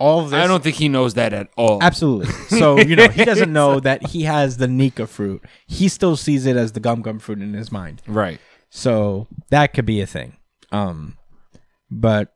[0.00, 2.32] All of this, i don't think he knows that at all absolutely.
[2.58, 5.42] So you know, he doesn't know that he has the Nika fruit.
[5.66, 8.02] He still sees it as the gum gum fruit in his mind.
[8.06, 10.36] right So that could be a thing.
[10.70, 11.16] Um,
[11.90, 12.34] but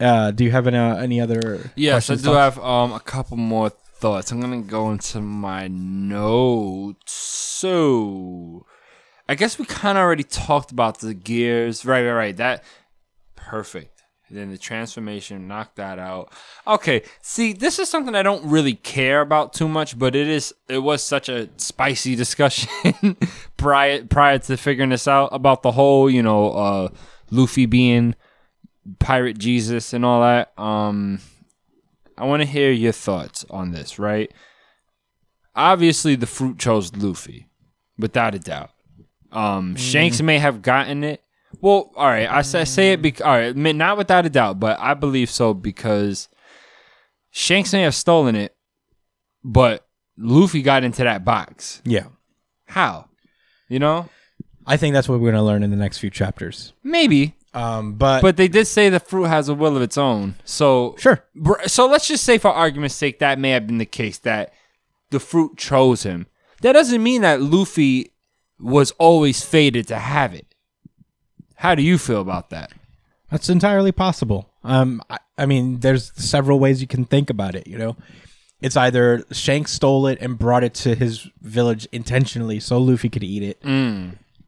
[0.00, 1.70] uh, do you have any uh, any other?
[1.76, 2.56] yes i do thoughts?
[2.56, 8.66] have um a couple more thoughts i'm gonna go into my notes so
[9.28, 12.64] i guess we kind of already talked about the gears right right right that
[13.36, 13.91] perfect
[14.32, 16.32] then the transformation knocked that out.
[16.66, 20.54] Okay see this is something i don't really care about too much but it is
[20.68, 23.16] it was such a spicy discussion
[23.56, 26.88] prior prior to figuring this out about the whole you know uh
[27.30, 28.14] luffy being
[28.98, 30.52] pirate jesus and all that.
[30.58, 31.20] Um
[32.18, 34.32] i want to hear your thoughts on this right?
[35.54, 37.48] Obviously the fruit chose luffy
[37.98, 38.70] without a doubt.
[39.30, 41.22] Um shanks may have gotten it
[41.60, 42.28] well, all right.
[42.30, 43.02] I say, say it.
[43.02, 46.28] Bec- all right, not without a doubt, but I believe so because
[47.30, 48.54] Shanks may have stolen it,
[49.44, 49.86] but
[50.16, 51.80] Luffy got into that box.
[51.84, 52.06] Yeah,
[52.66, 53.08] How?
[53.68, 54.08] You know,
[54.66, 56.72] I think that's what we're gonna learn in the next few chapters.
[56.82, 60.34] maybe, Um, but but they did say the fruit has a will of its own.
[60.44, 63.86] So sure, Br- So let's just say, for argument's sake, that may have been the
[63.86, 64.52] case that
[65.10, 66.26] the fruit chose him.
[66.60, 68.12] That doesn't mean that Luffy
[68.60, 70.51] was always fated to have it.
[71.62, 72.72] How do you feel about that?
[73.30, 74.50] That's entirely possible.
[74.64, 77.68] Um, I, I mean, there's several ways you can think about it.
[77.68, 77.96] You know,
[78.60, 83.22] it's either Shanks stole it and brought it to his village intentionally so Luffy could
[83.22, 83.60] eat it.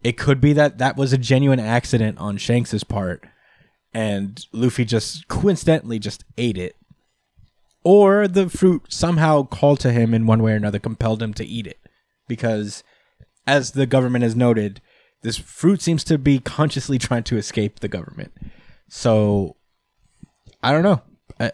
[0.03, 3.25] It could be that that was a genuine accident on Shanks's part,
[3.93, 6.75] and Luffy just coincidentally just ate it.
[7.85, 11.45] Or the fruit somehow called to him in one way or another, compelled him to
[11.45, 11.79] eat it.
[12.27, 12.83] Because,
[13.47, 14.81] as the government has noted,
[15.25, 18.33] this fruit seems to be consciously trying to escape the government.
[18.89, 19.57] So,
[20.63, 21.03] I don't know.
[21.41, 21.51] I,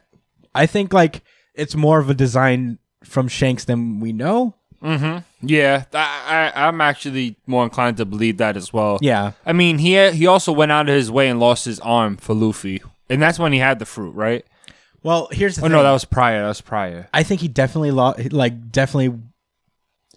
[0.54, 1.22] I think like
[1.54, 4.56] it's more of a design from Shanks than we know.
[4.83, 5.18] Mm-hmm.
[5.46, 8.98] Yeah, I, I I'm actually more inclined to believe that as well.
[9.00, 9.33] Yeah.
[9.46, 12.35] I mean, he he also went out of his way and lost his arm for
[12.35, 14.44] Luffy, and that's when he had the fruit, right?
[15.02, 15.72] Well, here's the Oh thing.
[15.72, 16.42] no, that was prior.
[16.42, 17.09] That was prior.
[17.14, 18.33] I think he definitely lost.
[18.33, 19.18] Like, definitely.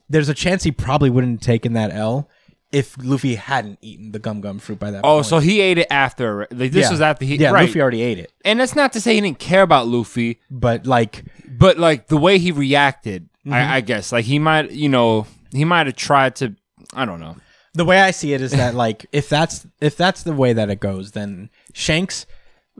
[0.10, 2.30] There's a chance he probably wouldn't have taken that L
[2.74, 5.28] if Luffy hadn't eaten the gum gum fruit by that Oh, point.
[5.28, 6.48] so he ate it after.
[6.52, 6.92] Like, this Yeah.
[6.92, 7.36] was after he.
[7.38, 7.68] Yeah, right.
[7.68, 10.86] Luffy already ate it, and that's not to say he didn't care about Luffy, but
[10.86, 13.54] like, but like the way he reacted, Mm-hmm.
[13.54, 16.56] I, I guess like he might, you know, he might have tried to.
[16.94, 17.36] I don't know.
[17.74, 20.70] the way I see it is that like if that's if that's the way that
[20.70, 22.26] it goes, then Shanks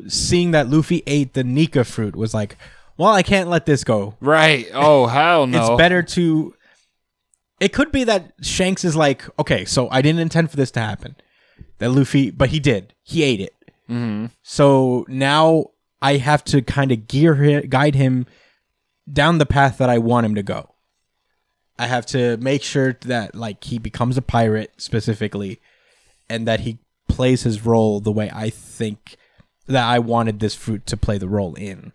[0.08, 2.58] seeing that Luffy ate the Nika fruit was like,
[2.98, 4.16] well, I can't let this go.
[4.22, 4.68] Right?
[4.74, 5.60] Oh hell no.
[5.74, 6.54] It's better to.
[7.64, 10.82] It could be that Shanks is like, okay, so I didn't intend for this to
[10.82, 11.16] happen.
[11.78, 12.94] That Luffy, but he did.
[13.04, 13.56] He ate it.
[13.90, 14.26] Mm-hmm.
[14.42, 15.68] So now
[16.02, 18.26] I have to kind of gear hi- guide him
[19.12, 20.72] down the path that I want him to go.
[21.80, 25.62] I have to make sure that like he becomes a pirate specifically,
[26.30, 29.16] and that he plays his role the way I think
[29.68, 31.94] that I wanted this fruit to play the role in.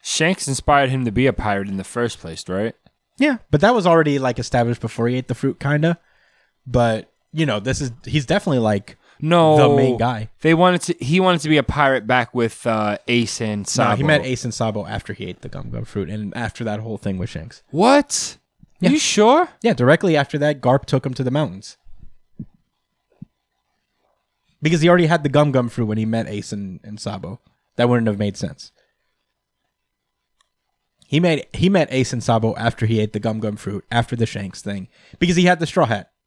[0.00, 2.76] Shanks inspired him to be a pirate in the first place, right?
[3.18, 5.98] Yeah, but that was already like established before he ate the fruit, kinda.
[6.66, 10.30] But you know, this is he's definitely like No, the main guy.
[10.40, 11.04] They wanted to.
[11.04, 13.90] He wanted to be a pirate back with uh, Ace and Sabo.
[13.90, 16.64] No, he met Ace and Sabo after he ate the gum gum fruit, and after
[16.64, 17.62] that whole thing with Shanks.
[17.70, 18.38] What?
[18.80, 18.90] Yeah.
[18.90, 19.48] You sure?
[19.62, 21.76] Yeah, directly after that, Garp took him to the mountains
[24.62, 27.40] because he already had the gum gum fruit when he met Ace and, and Sabo.
[27.76, 28.72] That wouldn't have made sense.
[31.10, 34.14] He made he met Ace and Sabo after he ate the gum gum fruit after
[34.14, 36.10] the Shanks thing because he had the straw hat.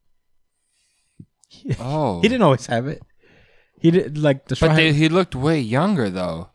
[1.79, 3.01] Oh, He didn't always have it.
[3.79, 4.77] He did like the straw But hat.
[4.77, 6.49] they, he looked way younger though.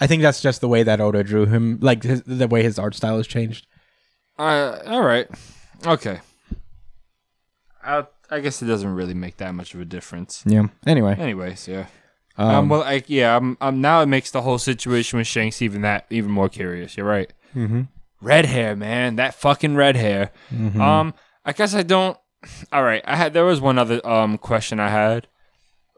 [0.00, 2.78] I think that's just the way that Oda drew him, like his, the way his
[2.78, 3.66] art style has changed.
[4.38, 5.28] Uh, all right,
[5.86, 6.20] okay.
[7.84, 10.42] I I guess it doesn't really make that much of a difference.
[10.46, 10.68] Yeah.
[10.86, 11.86] Anyway, Anyways, yeah.
[12.38, 13.36] um, Um, well, like, yeah.
[13.36, 16.96] Um, um, now it makes the whole situation with Shanks even that even more curious.
[16.96, 17.30] You're right.
[17.54, 17.82] Mm-hmm.
[18.20, 19.16] Red hair, man.
[19.16, 20.30] That fucking red hair.
[20.80, 22.16] Um, I guess I don't.
[22.72, 23.02] All right.
[23.04, 25.26] I had there was one other um question I had,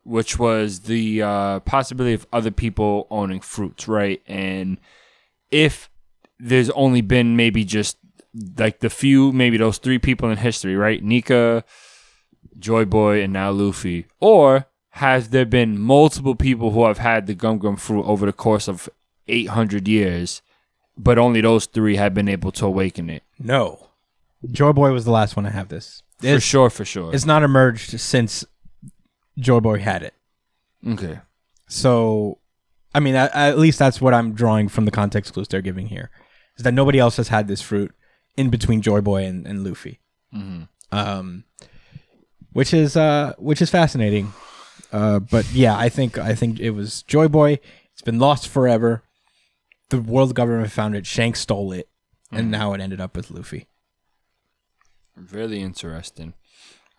[0.05, 4.23] which was the uh, possibility of other people owning fruits, right?
[4.27, 4.79] And
[5.51, 5.91] if
[6.38, 7.99] there's only been maybe just
[8.57, 11.03] like the few, maybe those three people in history, right?
[11.03, 11.65] Nika,
[12.59, 17.35] Joy Boy, and now Luffy, or has there been multiple people who have had the
[17.35, 18.88] Gum Gum fruit over the course of
[19.29, 20.43] 800 years,
[20.96, 23.22] but only those three have been able to awaken it?
[23.38, 23.88] no,
[24.50, 26.02] Joy Boy was the last one to have this.
[26.18, 27.14] For It's, sure, for sure.
[27.14, 28.44] it's not emerged since
[29.38, 30.14] Joy Boy had it.
[30.87, 31.20] okay.
[31.68, 32.38] So,
[32.94, 35.87] I mean, at, at least that's what I'm drawing from the context clues they're giving
[35.88, 36.11] here,
[36.59, 37.94] is that nobody else has had this fruit
[38.37, 40.00] in between Joy Boy and, and Luffy.
[40.90, 41.44] Um,
[42.52, 44.33] which is uh, which is fascinating.
[44.92, 47.59] Uh, but yeah, I think I think it was Joy Boy.
[47.92, 49.02] It's been lost forever.
[49.92, 51.05] The world government found it.
[51.05, 51.87] Shanks stole it,
[52.31, 53.68] and now it ended up with Luffy.
[55.14, 56.33] Really interesting.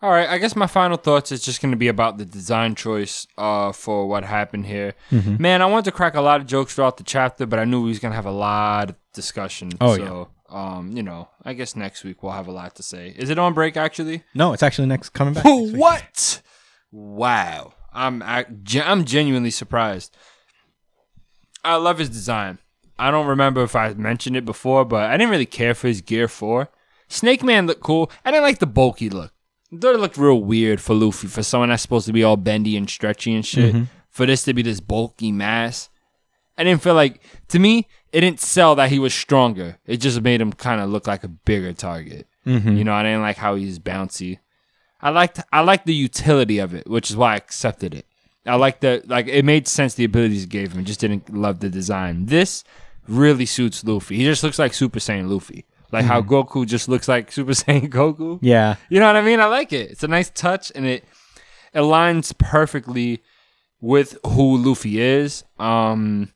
[0.00, 2.76] All right, I guess my final thoughts is just going to be about the design
[2.76, 4.94] choice uh, for what happened here.
[5.10, 5.42] Mm-hmm.
[5.42, 7.82] Man, I wanted to crack a lot of jokes throughout the chapter, but I knew
[7.82, 9.72] we was going to have a lot of discussion.
[9.80, 13.12] Oh, so, um, you know, I guess next week we'll have a lot to say.
[13.16, 14.22] Is it on break actually?
[14.34, 15.44] No, it's actually next coming back.
[15.46, 16.42] next what?
[16.92, 20.16] Wow, I'm I, ge- I'm genuinely surprised.
[21.64, 22.58] I love his design.
[22.98, 26.00] I don't remember if I mentioned it before, but I didn't really care for his
[26.00, 26.70] Gear Four.
[27.08, 28.10] Snake Man looked cool.
[28.24, 29.32] I didn't like the bulky look.
[29.72, 32.36] I thought it looked real weird for Luffy, for someone that's supposed to be all
[32.36, 33.74] bendy and stretchy and shit.
[33.74, 33.84] Mm-hmm.
[34.10, 35.88] For this to be this bulky mass,
[36.56, 39.78] I didn't feel like to me it didn't sell that he was stronger.
[39.86, 42.28] It just made him kind of look like a bigger target.
[42.46, 42.76] Mm-hmm.
[42.76, 44.38] You know, I didn't like how he's bouncy.
[45.00, 48.06] I liked I liked the utility of it, which is why I accepted it.
[48.46, 50.84] I liked the like it made sense the abilities it gave him.
[50.84, 52.26] Just didn't love the design.
[52.26, 52.62] This
[53.08, 54.16] really suits Luffy.
[54.16, 55.64] He just looks like Super Saiyan Luffy.
[55.92, 58.38] Like how Goku just looks like Super Saiyan Goku.
[58.42, 59.40] Yeah, You know what I mean?
[59.40, 59.90] I like it.
[59.92, 61.04] It's a nice touch and it
[61.74, 63.22] aligns perfectly
[63.80, 65.44] with who Luffy is.
[65.58, 66.32] Um,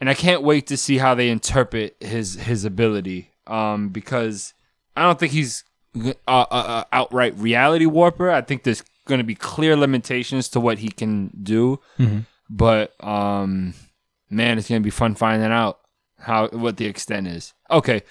[0.00, 3.30] and I can't wait to see how they interpret his his ability.
[3.46, 4.52] Um, because
[4.96, 5.64] I don't think he's
[5.96, 8.30] uh, uh, uh, outright reality warper.
[8.30, 11.80] I think there's going to be clear limitations to what he can do.
[12.50, 13.74] But um,
[14.30, 15.78] man, it's going to be fun finding out
[16.26, 17.54] how what the extent is.
[17.70, 18.02] Okay,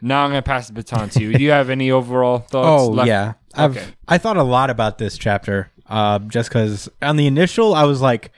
[0.00, 1.32] now I'm going to pass the baton to you.
[1.34, 2.82] do you have any overall thoughts?
[2.82, 3.08] Oh left?
[3.08, 3.86] yeah, I've Okay.
[4.08, 5.70] I thought a lot about this chapter.
[5.86, 8.30] Uh, just because on the initial, I was like,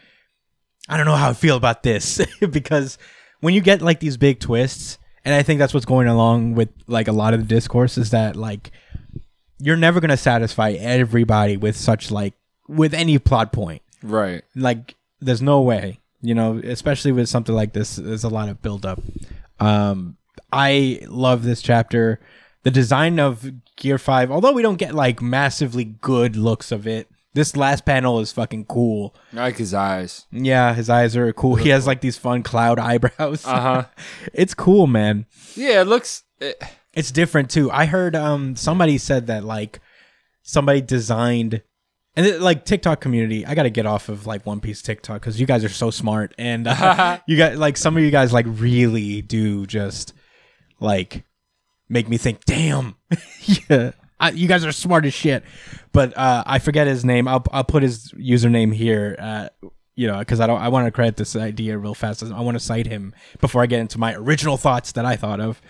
[0.89, 2.21] I don't know how I feel about this
[2.51, 2.99] because
[3.41, 6.71] when you get like these big twists, and I think that's what's going along with
[6.87, 8.71] like a lot of the discourse is that like
[9.59, 12.35] you're never gonna satisfy everybody with such like
[12.69, 13.83] with any plot point.
[14.03, 14.43] Right.
[14.55, 17.97] Like there's no way, you know, especially with something like this.
[17.97, 19.01] There's a lot of build up.
[19.61, 20.17] Um,
[20.53, 22.21] I love this chapter.
[22.63, 27.09] The design of Gear Five, although we don't get like massively good looks of it,
[27.35, 29.15] this last panel is fucking cool.
[29.33, 30.27] I like his eyes.
[30.33, 31.55] Yeah, his eyes are cool.
[31.57, 33.45] He has like these fun cloud eyebrows.
[33.47, 33.85] Uh huh.
[34.35, 35.27] it's cool, man.
[35.55, 36.25] yeah, it looks.
[36.41, 36.61] It,
[36.93, 37.71] It's different too.
[37.71, 39.81] I heard um somebody said that like
[40.43, 41.63] somebody designed
[42.17, 43.47] and it, like TikTok community.
[43.47, 45.91] I got to get off of like One Piece TikTok cuz you guys are so
[45.91, 50.13] smart and uh, you got like some of you guys like really do just
[50.81, 51.25] like
[51.89, 52.97] make me think, "Damn."
[53.69, 53.93] yeah.
[54.19, 55.45] I, you guys are smart as shit.
[55.93, 57.29] But uh I forget his name.
[57.29, 59.49] I'll I'll put his username here uh
[59.97, 60.61] you know, because I don't.
[60.61, 62.23] I want to credit this idea real fast.
[62.23, 65.41] I want to cite him before I get into my original thoughts that I thought
[65.41, 65.61] of.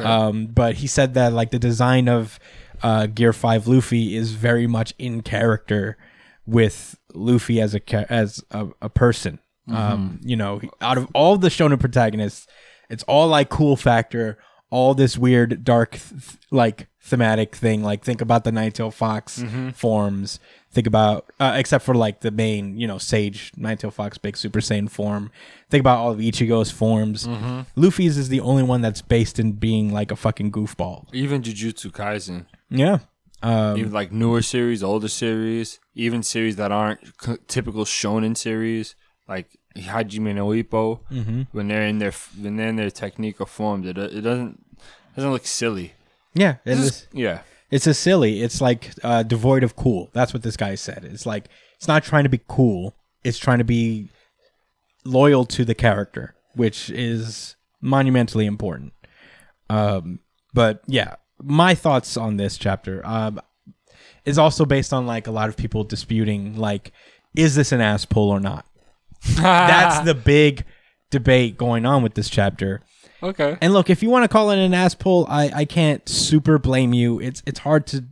[0.00, 2.38] Um, but he said that like the design of
[2.82, 5.96] uh, Gear Five Luffy is very much in character
[6.46, 9.38] with Luffy as a as a, a person.
[9.66, 12.46] Um, you know, out of all the shonen protagonists,
[12.90, 14.36] it's all like cool factor,
[14.70, 17.82] all this weird dark th- like thematic thing.
[17.82, 19.42] Like think about the Nine-Tail Fox
[19.74, 20.38] forms.
[20.70, 24.60] Think about uh, except for like the main, you know, Sage Nine-Tail Fox big Super
[24.60, 25.30] Saiyan form.
[25.70, 27.26] Think about all of Ichigo's forms.
[27.74, 31.06] Luffy's is the only one that's based in being like a fucking goofball.
[31.14, 32.98] even Jujutsu Kaisen, Yeah.
[33.42, 38.94] Um, even like newer series, older series, even series that aren't c- typical shonen series,
[39.28, 41.42] like Hajime no Ippo, Mm-hmm.
[41.52, 44.64] when they're in their when they're in their technique or form, it it doesn't
[45.14, 45.92] doesn't look silly.
[46.34, 46.56] yeah.
[46.64, 48.40] This, is- yeah, It's a silly.
[48.42, 50.08] It's like uh, devoid of cool.
[50.14, 51.04] That's what this guy said.
[51.04, 51.44] It's like
[51.76, 52.94] it's not trying to be cool.
[53.24, 54.08] It's trying to be
[55.04, 58.92] loyal to the character, which is monumentally important.
[59.68, 60.20] Um,
[60.54, 63.40] but yeah, my thoughts on this chapter um,
[64.24, 66.92] is also based on like a lot of people disputing like,
[67.36, 68.66] is this an ass pull or not?
[69.36, 70.64] That's the big
[71.10, 72.82] debate going on with this chapter.
[73.22, 73.56] okay.
[73.60, 76.58] And look, if you want to call it an ass pull, I, I can't super
[76.58, 77.20] blame you.
[77.20, 78.04] It's it's hard to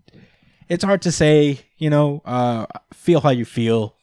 [0.68, 3.96] it's hard to say, you know, uh, feel how you feel.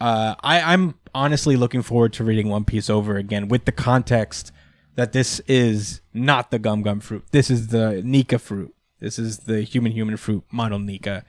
[0.00, 4.52] Uh, I, I'm honestly looking forward to reading One Piece over again with the context
[4.94, 7.24] that this is not the gum gum fruit.
[7.30, 8.74] This is the Nika fruit.
[9.00, 11.24] This is the human human fruit model Nika.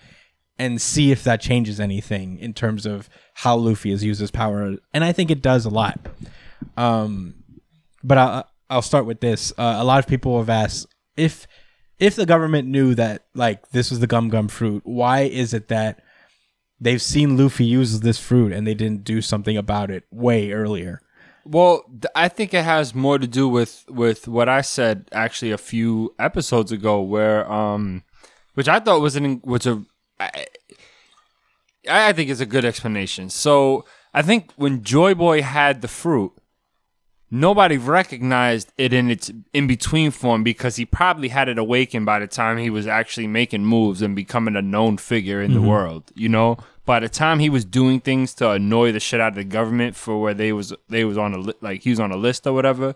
[0.60, 4.76] And see if that changes anything in terms of how Luffy has used his power.
[4.93, 5.99] And I think it does a lot.
[6.78, 7.36] Um,
[8.04, 9.52] but I'll, I'll start with this.
[9.58, 11.47] Uh, a lot of people have asked if
[11.99, 15.69] if the government knew that like this was the gum gum fruit, why is it
[15.69, 16.04] that
[16.80, 21.02] they've seen Luffy use this fruit and they didn't do something about it way earlier?
[21.45, 21.84] Well,
[22.15, 26.13] I think it has more to do with with what I said actually a few
[26.17, 28.03] episodes ago, where um,
[28.53, 29.84] which I thought was an was a
[30.20, 30.45] I,
[31.88, 33.30] I think is a good explanation.
[33.30, 36.32] So I think when Joy Boy had the fruit,
[37.34, 42.19] nobody recognized it in its in between form because he probably had it awakened by
[42.19, 45.67] the time he was actually making moves and becoming a known figure in the mm-hmm.
[45.67, 46.11] world.
[46.13, 49.36] You know, by the time he was doing things to annoy the shit out of
[49.36, 52.11] the government for where they was they was on a li- like he was on
[52.11, 52.95] a list or whatever,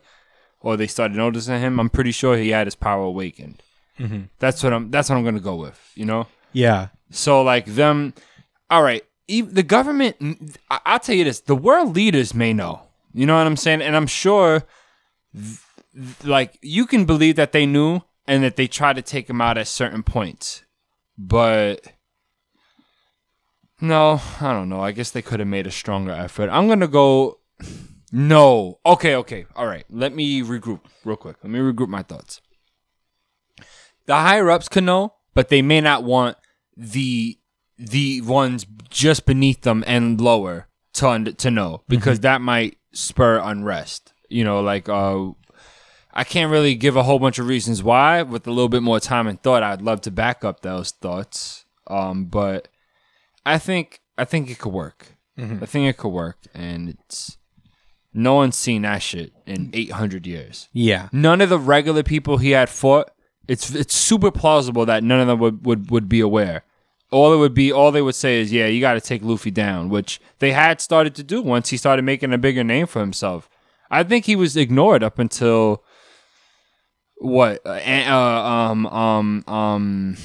[0.61, 1.79] or they started noticing him.
[1.79, 3.63] I'm pretty sure he had his power awakened.
[3.99, 4.23] Mm-hmm.
[4.37, 4.91] That's what I'm.
[4.91, 5.79] That's what I'm gonna go with.
[5.95, 6.27] You know.
[6.53, 6.89] Yeah.
[7.09, 8.13] So like them,
[8.69, 9.03] all right.
[9.27, 12.86] The government, I- I'll tell you this: the world leaders may know.
[13.13, 13.81] You know what I'm saying?
[13.81, 14.63] And I'm sure,
[15.33, 15.59] th-
[15.93, 19.41] th- like you can believe that they knew and that they tried to take him
[19.41, 20.63] out at certain points,
[21.17, 21.81] but
[23.79, 24.81] no, I don't know.
[24.81, 26.49] I guess they could have made a stronger effort.
[26.49, 27.39] I'm gonna go.
[28.11, 28.79] No.
[28.85, 29.15] Okay.
[29.15, 29.45] Okay.
[29.55, 29.85] All right.
[29.89, 31.37] Let me regroup real quick.
[31.43, 32.41] Let me regroup my thoughts
[34.07, 36.37] the higher ups can know, but they may not want
[36.75, 37.37] the
[37.77, 44.13] the ones just beneath them and lower to to know because that might spur unrest.
[44.29, 45.29] You know, like uh,
[46.13, 48.23] I can't really give a whole bunch of reasons why.
[48.23, 51.65] With a little bit more time and thought, I'd love to back up those thoughts.
[51.87, 52.67] Um, but
[53.45, 55.13] I think I think it could work.
[55.39, 57.37] I think it could work, and it's
[58.11, 60.67] no one's seen that shit in 800 years.
[60.73, 61.09] Yeah.
[61.11, 63.11] None of the regular people he had fought.
[63.47, 66.63] It's it's super plausible that none of them would would, would be aware.
[67.09, 69.51] All it would be, all they would say is, "Yeah, you got to take Luffy
[69.51, 72.99] down," which they had started to do once he started making a bigger name for
[72.99, 73.49] himself.
[73.89, 75.83] I think he was ignored up until
[77.17, 77.61] what?
[77.65, 80.17] Uh, uh, um, um, um,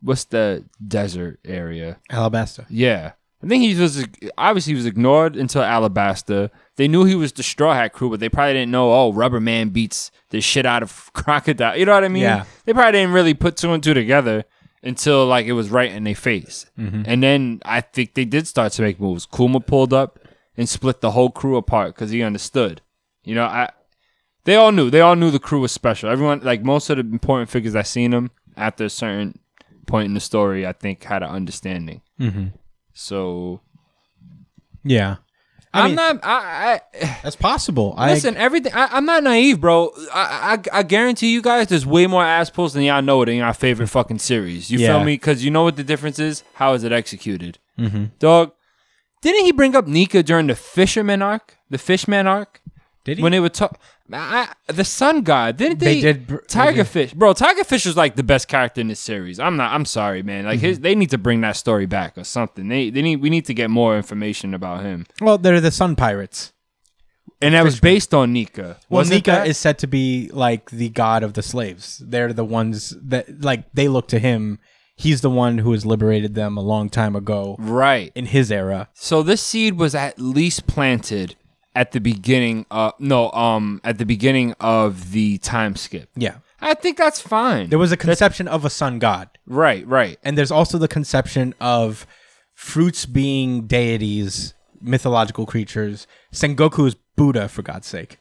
[0.00, 1.98] what's the desert area?
[2.10, 2.66] Alabasta.
[2.68, 3.12] Yeah.
[3.42, 4.04] I think he was
[4.38, 6.50] obviously he was ignored until Alabasta.
[6.76, 8.92] They knew he was the Straw Hat crew, but they probably didn't know.
[8.92, 11.76] Oh, Rubber Man beats the shit out of Crocodile.
[11.76, 12.22] You know what I mean?
[12.22, 12.44] Yeah.
[12.64, 14.44] They probably didn't really put two and two together
[14.86, 16.66] until like it was right in their face.
[17.06, 19.26] And then I think they did start to make moves.
[19.26, 20.18] Kuma pulled up
[20.56, 22.80] and split the whole crew apart because he understood.
[23.24, 23.70] You know, I
[24.44, 24.90] they all knew.
[24.90, 26.08] They all knew the crew was special.
[26.08, 29.40] Everyone, like most of the important figures I seen them after a certain
[29.86, 32.00] point in the story, I think had an understanding.
[32.20, 32.46] Mm-hmm.
[32.94, 33.60] So
[34.84, 35.16] Yeah.
[35.76, 36.20] I I'm mean, not.
[36.22, 37.94] I, I That's possible.
[37.98, 38.36] listen.
[38.36, 38.72] everything.
[38.74, 39.90] I, I'm not naive, bro.
[40.12, 43.28] I, I I guarantee you guys, there's way more ass pulls than y'all know it
[43.28, 44.70] in our favorite fucking series.
[44.70, 44.88] You Yeah.
[44.96, 45.14] feel me?
[45.14, 46.42] Because you know what the difference is.
[46.54, 47.58] How is it executed?
[47.78, 47.88] I.
[47.88, 48.52] hmm Dog.
[49.22, 51.56] Didn't he bring up Nika during the Fisherman arc?
[51.70, 52.60] The Fishman arc
[53.06, 53.22] Did he?
[53.22, 53.80] when they were talk.
[54.08, 55.94] The Sun God didn't they?
[55.94, 56.84] They did br- Tiger.
[56.84, 57.32] Fish, bro.
[57.32, 59.40] Tiger Fish was like the best character in this series.
[59.40, 59.72] I'm not.
[59.72, 60.44] I'm sorry, man.
[60.44, 60.66] Like Mm-hmm.
[60.66, 62.68] his, they need to bring that story back or something.
[62.68, 63.16] They they need.
[63.22, 65.06] We need to get more information about him.
[65.22, 66.52] well, they're the Sun Pirates.
[67.42, 68.78] And that was based on Nika.
[68.88, 69.46] Well, Wasn't Nika that?
[69.46, 71.98] is said to be like the god of the slaves.
[72.04, 74.58] They're the ones that like they look to him.
[74.98, 78.10] He's the one who has liberated them a long time ago right.
[78.14, 78.88] in his era.
[78.94, 81.36] So this seed was at least planted
[81.76, 82.66] at the beginning.
[82.70, 86.08] Uh, no, um, at the beginning of the time skip.
[86.16, 86.38] Yeah.
[86.60, 87.68] I think that's fine.
[87.68, 89.28] There was a conception of a sun god.
[89.46, 90.18] right, right.
[90.24, 92.06] And there's also the conception of
[92.54, 96.06] fruits being deities, mythological creatures.
[96.32, 98.18] Sengoku is Buddha, for God's sake.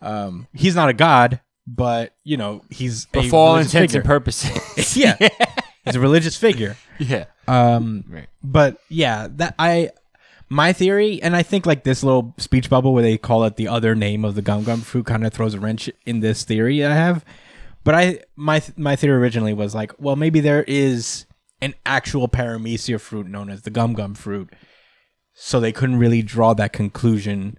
[0.00, 4.00] Um, he's not a god, but you know he's a for all religious intents figure.
[4.00, 4.96] and purposes.
[4.96, 5.16] yeah,
[5.84, 6.76] he's a religious figure.
[6.98, 7.26] yeah.
[7.48, 8.28] Um, Right.
[8.42, 9.90] but yeah, that I
[10.48, 13.68] my theory, and I think like this little speech bubble where they call it the
[13.68, 16.84] other name of the gum gum fruit kind of throws a wrench in this theory
[16.84, 17.24] I have.
[17.84, 21.26] But I my my theory originally was like, well, maybe there is
[21.60, 24.50] an actual paramecia fruit known as the gum gum fruit,
[25.34, 27.58] so they couldn't really draw that conclusion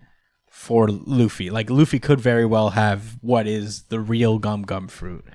[0.50, 1.50] for Luffy.
[1.50, 5.26] Like Luffy could very well have what is the real gum gum fruit.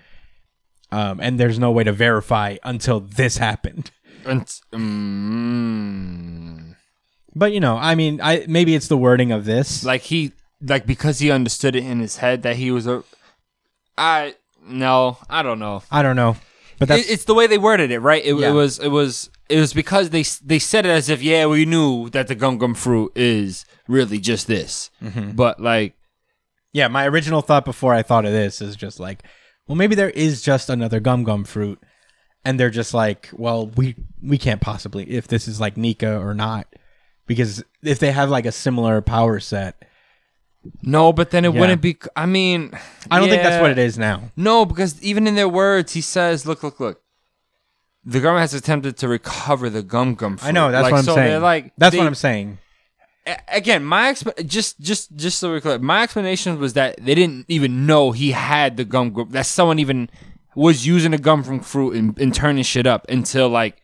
[0.90, 3.90] Um, and there's no way to verify until this happened.
[4.26, 4.42] And,
[4.72, 6.71] mm,
[7.34, 9.84] But you know, I mean, I maybe it's the wording of this.
[9.84, 13.02] like he, like because he understood it in his head that he was a.
[13.96, 14.34] I
[14.66, 15.82] no, I don't know.
[15.90, 16.36] I don't know,
[16.78, 18.24] but that's It, it's the way they worded it, right?
[18.24, 18.50] It, Yeah.
[18.50, 21.64] it was it was it was because they they said it as if yeah we
[21.64, 25.32] knew that the gum gum fruit is really just this, Mm-hmm.
[25.32, 25.94] but like
[26.72, 26.88] yeah.
[26.88, 29.22] My original thought before I thought of this is just like,
[29.66, 31.78] well, maybe there is just another gum gum fruit,
[32.46, 36.32] and they're just like, well, we we can't possibly if this is like Nika or
[36.34, 36.66] not,
[37.26, 39.82] because if they have like a similar power set,
[40.82, 41.60] no, but then it Yeah.
[41.60, 41.96] wouldn't be.
[42.14, 42.72] I mean,
[43.10, 44.30] I don't think that's what it is now.
[44.36, 47.00] No, because even in their words, he says, "Look, look, look."
[48.04, 50.36] The government has attempted to recover the gum gum.
[50.36, 50.48] Fruit.
[50.48, 51.42] I know that's Like, what I'm so saying.
[51.42, 52.58] Like that's they- what I'm saying.
[53.26, 57.14] a- again, my exp- just just just so we're clear, my explanation was that they
[57.14, 59.30] didn't even know he had the gum group.
[59.30, 60.10] That someone even
[60.54, 63.81] was using the gum from fruit and, and turning shit up until like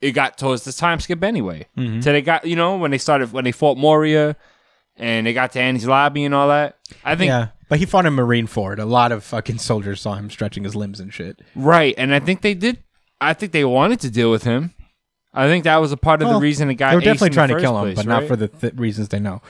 [0.00, 1.66] it got towards the time skip anyway.
[1.76, 2.00] Mm-hmm.
[2.00, 4.36] So they got you know when they started when they fought Moria
[4.96, 6.78] and they got to Enies lobby and all that.
[7.04, 8.78] I think Yeah, but he fought in Marineford.
[8.78, 11.40] A lot of fucking soldiers saw him stretching his limbs and shit.
[11.54, 12.82] right, and I think they did.
[13.20, 14.74] I think they wanted to deal with him.
[15.32, 16.90] I think that was a part of Well, the reason it got.
[16.90, 19.20] They were definitely trying to kill him, place, but not for the th- reasons they
[19.20, 19.42] know.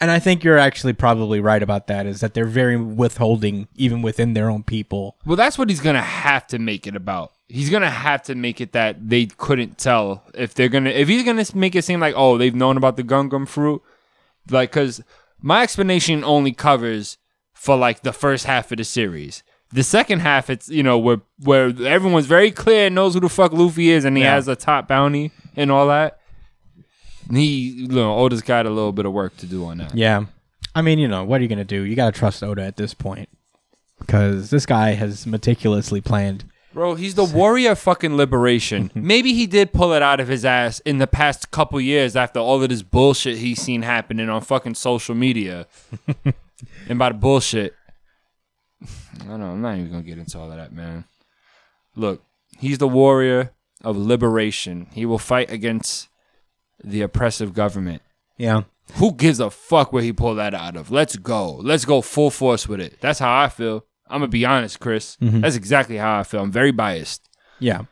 [0.00, 2.06] And I think you're actually probably right about that.
[2.06, 5.16] Is that they're very withholding, even within their own people.
[5.26, 7.32] Well, that's what he's gonna have to make it about.
[7.48, 11.24] He's gonna have to make it that they couldn't tell if they're gonna if he's
[11.24, 13.82] gonna make it seem like oh they've known about the gum fruit,
[14.50, 15.02] like because
[15.40, 17.18] my explanation only covers
[17.52, 19.42] for like the first half of the series.
[19.72, 23.28] The second half, it's you know where where everyone's very clear and knows who the
[23.28, 24.34] fuck Luffy is and he Yeah.
[24.34, 26.18] has a top bounty and all that.
[27.30, 29.94] He, you know, Oda's got a little bit of work to do on that.
[29.94, 30.26] Yeah,
[30.74, 31.82] I mean, you know, what are you gonna do?
[31.82, 33.28] You gotta trust Oda at this point
[33.98, 36.44] because this guy has meticulously planned.
[36.74, 38.90] Bro, he's the warrior of fucking liberation.
[38.96, 42.40] Maybe he did pull it out of his ass in the past couple years after
[42.40, 45.68] all of this bullshit he's seen happening on fucking social media.
[46.88, 47.74] and by the bullshit,
[48.82, 49.52] I don't know.
[49.52, 51.04] I'm not even gonna get into all of that, man.
[51.94, 52.24] Look,
[52.58, 53.52] he's the warrior
[53.84, 54.88] of liberation.
[54.92, 56.08] He will fight against
[56.82, 58.02] the oppressive government,
[58.36, 58.62] Yeah.
[58.96, 60.90] Who gives a fuck where he pulled that out of?
[60.90, 61.52] Let's go.
[61.54, 63.00] Let's go full force with it.
[63.00, 63.86] That's how I feel.
[64.08, 65.16] I'm gonna be honest, Chris.
[65.20, 65.40] Mm-hmm.
[65.40, 66.40] That's exactly how I feel.
[66.42, 67.28] I'm very biased.
[67.58, 67.82] Yeah.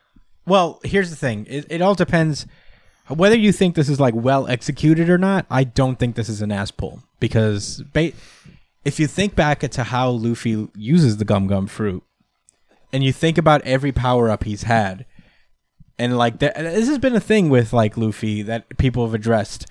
[0.45, 1.45] Well, here's the thing.
[1.49, 2.45] It, it all depends
[3.07, 5.45] whether you think this is like well executed or not.
[5.49, 8.13] I don't think this is an ass pull because ba-
[8.85, 12.03] if you think back to how Luffy uses the gum gum fruit,
[12.91, 15.05] and you think about every power up he's had,
[15.97, 19.65] and like that, this has been a thing with like Luffy that people have addressed.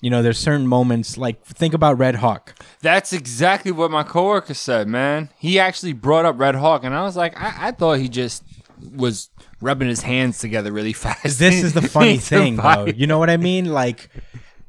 [0.00, 2.54] You know, there's certain moments like think about Red Hawk.
[2.82, 5.30] That's exactly what my coworker said, man.
[5.38, 8.42] He actually brought up Red Hawk, and I was like, I, I thought he just
[8.94, 9.30] was
[9.60, 11.38] rubbing his hands together really fast.
[11.38, 12.86] this is the funny thing though.
[12.86, 13.72] You know what I mean?
[13.72, 14.10] Like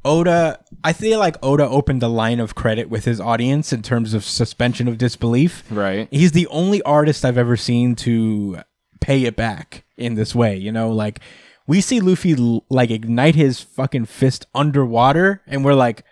[0.06, 4.14] Oda I feel like Oda opened a line of credit with his audience in terms
[4.14, 5.64] of suspension of disbelief.
[5.70, 6.08] Right.
[6.12, 8.62] He's the only artist I've ever seen to
[9.02, 11.20] pay it back in this way, you know, like
[11.68, 12.34] we see Luffy
[12.70, 16.04] like ignite his fucking fist underwater and we're like,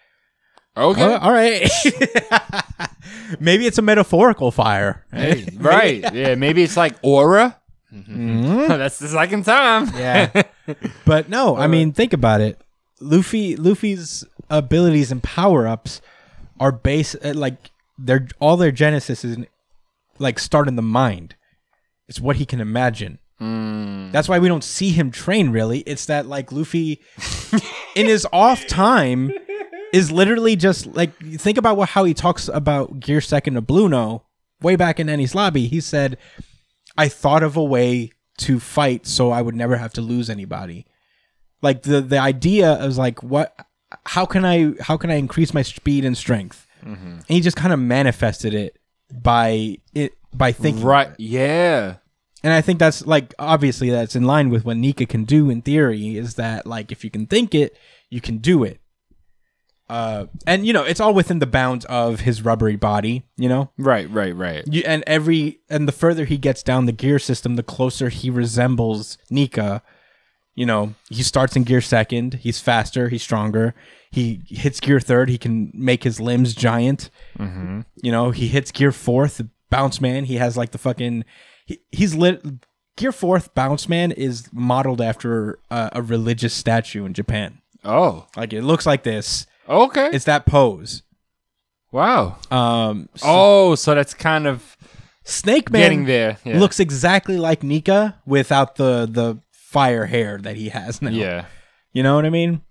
[0.78, 1.02] Okay.
[1.02, 1.70] "Uh, all right.
[3.40, 5.06] Maybe it's a metaphorical fire.
[5.14, 6.04] right.
[6.14, 6.36] Yeah.
[6.36, 7.60] Maybe it's like aura.
[7.92, 9.88] That's the second time.
[9.88, 9.98] Mm-hmm.
[9.98, 10.44] Yeah.
[11.06, 12.60] but no, I mean, think about it.
[13.00, 16.02] Luffy Luffy's abilities and power-ups
[16.60, 19.38] are based uh, like their all their genesis is
[20.20, 21.36] like start in the mind.
[22.08, 23.20] It's what he can imagine.
[23.40, 24.12] Hmm.
[24.12, 25.80] That's why we don't see him train really.
[25.80, 27.02] It's that like Luffy
[27.96, 29.32] in his off time
[29.92, 34.22] is literally just like think about what how he talks about Gear Second of Blueno
[34.62, 35.68] way back in Enies lobby.
[35.68, 36.18] He said,
[36.98, 40.86] "I thought of a way to fight so I would never have to lose anybody."
[41.62, 43.56] Like the the idea is like what
[44.06, 46.68] how can I how can I increase my speed and strength?
[46.84, 47.08] Mm-hmm.
[47.08, 48.78] And he just kind of manifested it
[49.12, 51.10] by it by thinking Right.
[51.18, 51.96] Yeah.
[52.46, 55.64] And I think that's like obviously that's in line with what Nika can do in
[55.64, 57.76] theory is that like if you can think it,
[58.12, 58.80] you can do it.
[59.90, 63.72] Uh and you know, it's all within the bounds of his rubbery body, you know?
[63.80, 64.08] Right.
[64.12, 64.36] Right.
[64.36, 64.64] Right.
[64.72, 68.30] You, and every and the further he gets down the gear system, the closer he
[68.30, 69.82] resembles Nika.
[70.54, 72.36] You know, he starts in gear second.
[72.36, 73.10] He's faster.
[73.10, 73.74] He's stronger.
[74.12, 75.30] He hits gear third.
[75.30, 77.10] He can make his limbs giant.
[77.40, 77.82] Mm-hmm.
[78.04, 79.42] You know, he hits gear fourth.
[79.72, 80.26] Bounce man.
[80.26, 81.26] He has like the fucking.
[81.66, 82.42] He, he's lit.
[82.98, 87.60] Gear fourth bounce man is modeled after uh, a religious statue in Japan.
[87.84, 88.26] Oh.
[88.38, 89.46] Like it looks like this.
[89.68, 90.10] Okay.
[90.14, 91.04] It's that pose.
[91.92, 92.38] wow.
[92.52, 94.78] Um, s- Oh, so that's kind of
[95.24, 96.38] Snake Man getting there.
[96.46, 96.60] Yeah.
[96.60, 101.10] looks exactly like Nika without the the fire hair that he has now.
[101.10, 101.46] Yeah.
[101.92, 102.62] You know what I mean?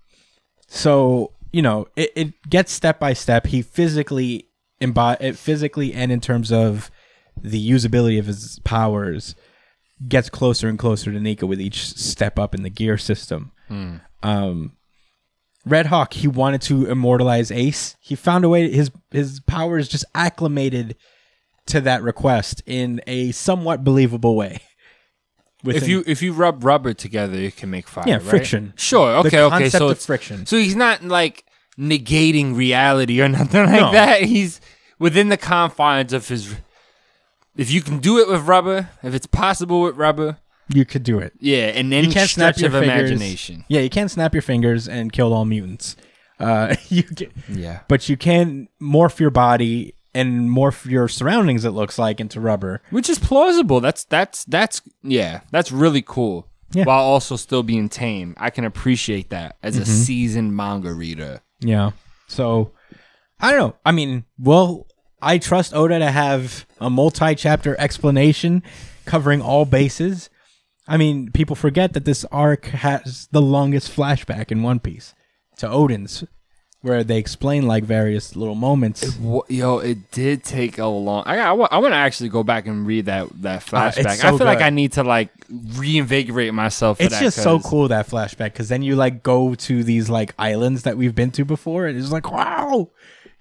[0.67, 3.47] So, you know, it, it gets step by step.
[3.47, 4.47] He physically
[4.81, 6.89] imbi- it physically and in terms of
[7.41, 9.35] the usability of his powers
[10.07, 13.51] gets closer and closer to Nika with each step up in the gear system.
[14.23, 14.77] Um
[15.67, 17.95] Red Hawk, he wanted to immortalize Ace.
[17.99, 20.95] He found a way his his powers just acclimated
[21.67, 24.59] to that request in a somewhat believable way.
[25.65, 28.03] If you if you rub rubber together, it can make fire.
[28.05, 28.23] Yeah, right?
[28.23, 28.73] friction.
[28.75, 29.23] Sure.
[29.23, 29.41] The Okay.
[29.41, 29.69] Okay.
[29.69, 30.45] So it's friction.
[30.45, 31.43] So he's not like
[31.79, 33.91] negating reality or nothing like No.
[33.91, 34.21] that.
[34.21, 34.61] He's
[34.99, 36.53] within the confines of his.
[37.55, 40.37] If you can do it with rubber, if it's possible with rubber,
[40.73, 41.33] you could do it.
[41.39, 42.87] yeah, and then You can't snap your fingers.
[43.11, 43.65] imagination.
[43.67, 45.95] Yeah, you can't snap your fingers and kill all mutants.
[46.39, 47.81] Uh, you can, Yeah.
[47.87, 51.65] but you can morph your body and morph your surroundings.
[51.65, 52.81] It looks like into rubber.
[52.89, 53.79] Which is plausible.
[53.79, 56.47] That's that's that's yeah, that's really cool.
[56.71, 56.85] Yeah.
[56.85, 58.33] While also still being tame.
[58.37, 59.83] I can appreciate that as Mm-hmm.
[59.83, 61.41] a seasoned manga reader.
[61.59, 61.91] Yeah.
[62.27, 62.71] So
[63.39, 63.75] I don't know.
[63.85, 64.87] I mean, well,
[65.25, 68.61] I trust Oda to have a multi-chapter explanation
[69.05, 70.29] covering all bases.
[70.87, 75.15] I mean, people forget that this arc has the longest flashback in One Piece
[75.57, 76.23] to Oden's,
[76.81, 79.17] where they explain like various little moments.
[79.17, 81.23] Wha- Yo, it did take a long.
[81.25, 84.17] I I, want to actually go back and read that that Uh, flashback.
[84.17, 84.61] so I feel like.
[84.61, 86.97] I need to like reinvigorate myself.
[86.97, 90.35] For it's just so cool that flashback because then you like go to these like
[90.37, 92.89] islands that we've been to before and it's like wow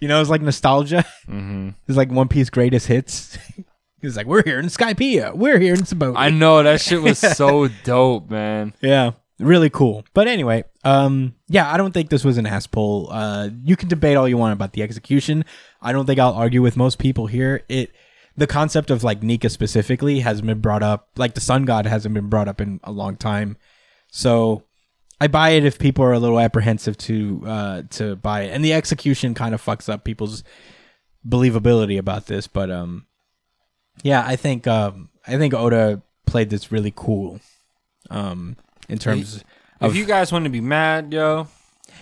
[0.05, 1.03] you know it's like nostalgia.
[1.27, 1.71] Mm-hmm.
[1.89, 3.39] it's like one piece greatest hits.
[4.03, 6.13] He's like we're here in Skypiea we're here in Sabaody.
[6.15, 8.75] I know that shit was so dope, man.
[8.83, 10.05] yeah really cool.
[10.13, 13.89] But anyway um yeah i don't think this was an ass pull uh you can
[13.89, 15.43] debate all you want about the execution.
[15.81, 17.63] I don't think i'll argue with most people here.
[17.71, 17.91] It
[18.37, 22.13] the concept of like nika specifically hasn't been brought up like the sun god hasn't
[22.13, 23.57] been brought up in a long time.
[24.11, 24.65] So
[25.21, 28.65] I buy it if people are a little apprehensive to uh, to buy it, and
[28.65, 30.43] the execution kind of fucks up people's
[31.27, 32.47] believability about this.
[32.47, 33.07] But um,
[34.03, 37.41] yeah, I think um, I think Oda played this really cool.
[38.11, 38.57] Um,
[38.89, 39.45] in terms If
[39.81, 41.49] of you guys want to be mad, yo,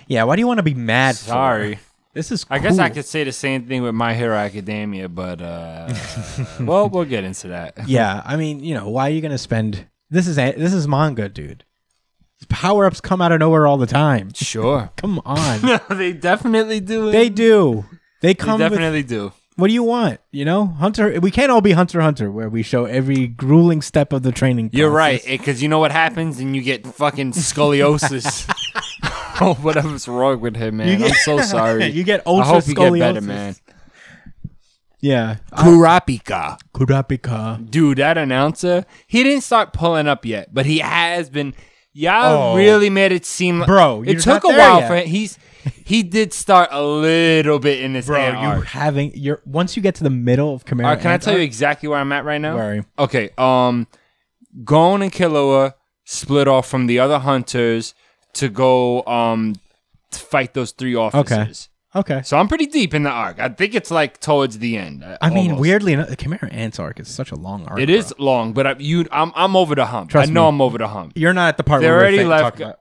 [0.08, 1.16] Yeah, why do you want to be mad?
[1.16, 1.26] for?
[1.26, 1.78] Sorry.
[2.12, 2.44] This is.
[2.50, 5.94] I guess I could say the same thing with My Hero Academia, but uh,
[6.60, 7.88] well, we'll get into that.
[7.88, 9.86] Yeah, I mean, you know, why are you gonna spend?
[10.10, 11.64] This is a- this is manga, dude.
[12.52, 14.30] Power ups come out of nowhere all the time.
[14.34, 14.90] Sure.
[14.96, 17.10] Come on, no, they definitely do.
[17.10, 17.84] they do.
[18.20, 18.60] They They come.
[18.60, 19.32] with, definitely do.
[19.56, 20.20] what do you want?
[20.30, 21.18] You know, Hunter.
[21.20, 24.70] We can't all be Hunter Hunter, where we show every grueling step of the training.
[24.72, 28.46] You're right, eh, because you know what happens, and you get fucking scoliosis.
[29.40, 31.00] oh, whatever's wrong with him, man.
[31.00, 31.86] You I'm so sorry.
[31.86, 33.26] you get I ultra hope you get better, scoliosis.
[33.26, 33.54] man.
[35.00, 36.58] Yeah, Kurapika.
[36.72, 37.68] Kurapika.
[37.68, 41.54] Dude, that announcer, he didn't start pulling up yet, but he has been.
[41.94, 42.56] Y'all Oh.
[42.56, 44.88] really made it seem like Bro, It took a while yet.
[44.88, 45.06] for him.
[45.06, 45.38] He's
[45.84, 49.82] he did start a little bit in this Bro, ant you having your once you
[49.82, 50.64] get to the middle of.
[50.70, 52.54] All right, can I tell you exactly where I'm at right now?
[52.56, 52.84] Where are you?
[52.98, 53.30] Okay.
[53.38, 53.86] Um,
[54.64, 55.74] Gon and Killua
[56.04, 57.94] split off from the other hunters
[58.34, 59.54] to go um
[60.10, 61.32] to fight those three officers.
[61.32, 61.71] Okay.
[62.22, 63.38] So I'm pretty deep in the arc.
[63.38, 65.04] I think it's like towards the end.
[65.04, 67.78] uh, I mean, weirdly enough, the Chimera Ants arc is such a long arc.
[67.80, 67.94] It bro.
[67.96, 70.10] is long, but I, you, I'm I'm over the hump.
[70.10, 70.56] Trust I know me.
[70.56, 71.12] I'm over the hump.
[71.16, 72.78] You're not at the part They where already we're fa- left- talking about-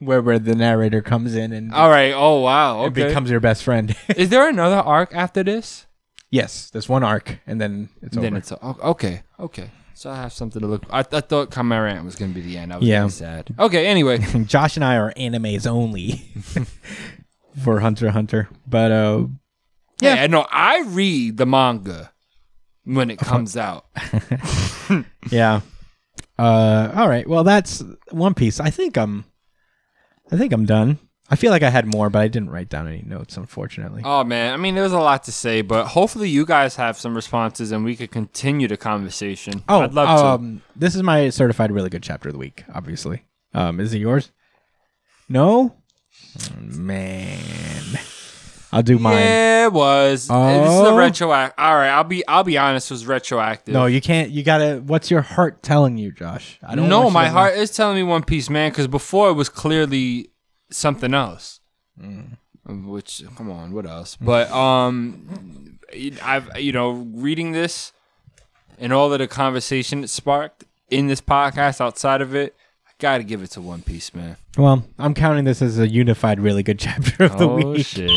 [0.00, 2.12] where where the narrator comes in and All right.
[2.14, 2.84] Oh wow.
[2.84, 3.08] it Okay.
[3.08, 3.96] becomes your best friend.
[4.16, 5.86] is there another arc after this?
[6.30, 8.36] yes, there's one arc, and then it's then over.
[8.36, 9.22] it's oh, okay.
[9.40, 9.70] Okay.
[9.94, 10.84] So I have something to look.
[10.90, 12.72] I, I thought Chimera Ant was gonna be the end.
[12.72, 12.98] I was Yeah.
[12.98, 13.52] really sad.
[13.58, 13.88] Okay.
[13.88, 14.18] Anyway.
[14.46, 16.22] Josh and I are animes only
[17.64, 19.26] for Hunter Hunter, but uh,
[20.00, 20.46] Yeah, I know.
[20.50, 22.12] I read the manga
[22.84, 23.86] when it comes out.
[25.30, 25.60] yeah.
[26.38, 27.26] Uh, all right.
[27.28, 28.60] Well, that's One Piece.
[28.60, 29.24] I think I'm,
[30.30, 30.98] I think I'm done.
[31.30, 34.00] I feel like I had more, but I didn't write down any notes, unfortunately.
[34.04, 37.14] Oh man, I mean, there's a lot to say, but hopefully you guys have some
[37.14, 39.62] responses and we could continue the conversation.
[39.68, 40.26] Oh, I'd love to.
[40.26, 42.64] um, This is my certified really good chapter of the week.
[42.72, 44.30] Obviously, um, is it yours?
[45.28, 45.74] No,
[46.60, 47.82] man.
[48.70, 49.14] I'll do mine.
[49.16, 50.22] Yeah, it was.
[50.22, 50.94] This is Oh.
[50.94, 51.54] a retroactive.
[51.58, 52.26] All right, I'll be.
[52.28, 52.90] I'll be honest.
[52.90, 53.72] It was retroactive.
[53.72, 54.30] No, you can't.
[54.30, 54.82] You gotta.
[54.84, 56.58] What's your heart telling you, Josh?
[56.62, 56.90] I don't.
[56.90, 58.70] you my heart is telling me One Piece, man.
[58.70, 60.30] Because before it was clearly
[60.70, 61.60] something else.
[62.00, 62.36] Mm.
[62.66, 64.16] Which, come on, what else?
[64.20, 65.78] But um,
[66.22, 67.92] I've you know reading this
[68.78, 72.54] and all of the conversation it sparked in this podcast outside of it,
[72.98, 74.36] gotta give it to One Piece, man.
[74.56, 77.86] Well, I'm counting this as a unified, really good chapter of the oh week.
[77.86, 78.10] shit!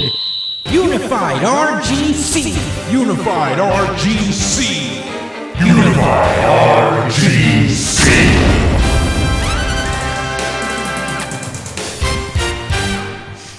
[0.66, 2.92] Unified RGC.
[2.92, 4.96] Unified RGC.
[5.66, 8.02] Unified RGC.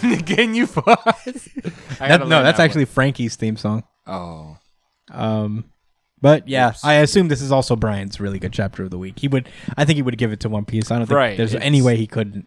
[0.27, 1.49] Can you pause?
[2.01, 3.85] I That- gotta no, learn that's that actually Franky's theme song.
[4.07, 4.57] Oh.
[5.11, 5.65] Um,
[6.23, 6.83] but yeah, Oops.
[6.85, 9.19] I assume this is also Brian's really good chapter of the week.
[9.19, 10.91] He would, I think he would give it to One Piece.
[10.91, 12.47] I don't think Right, there's it's- any way he couldn't.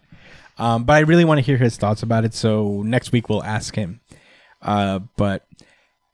[0.58, 2.34] Um, but I really want to hear his thoughts about it.
[2.34, 4.00] So next week we'll ask him.
[4.62, 5.46] Uh, but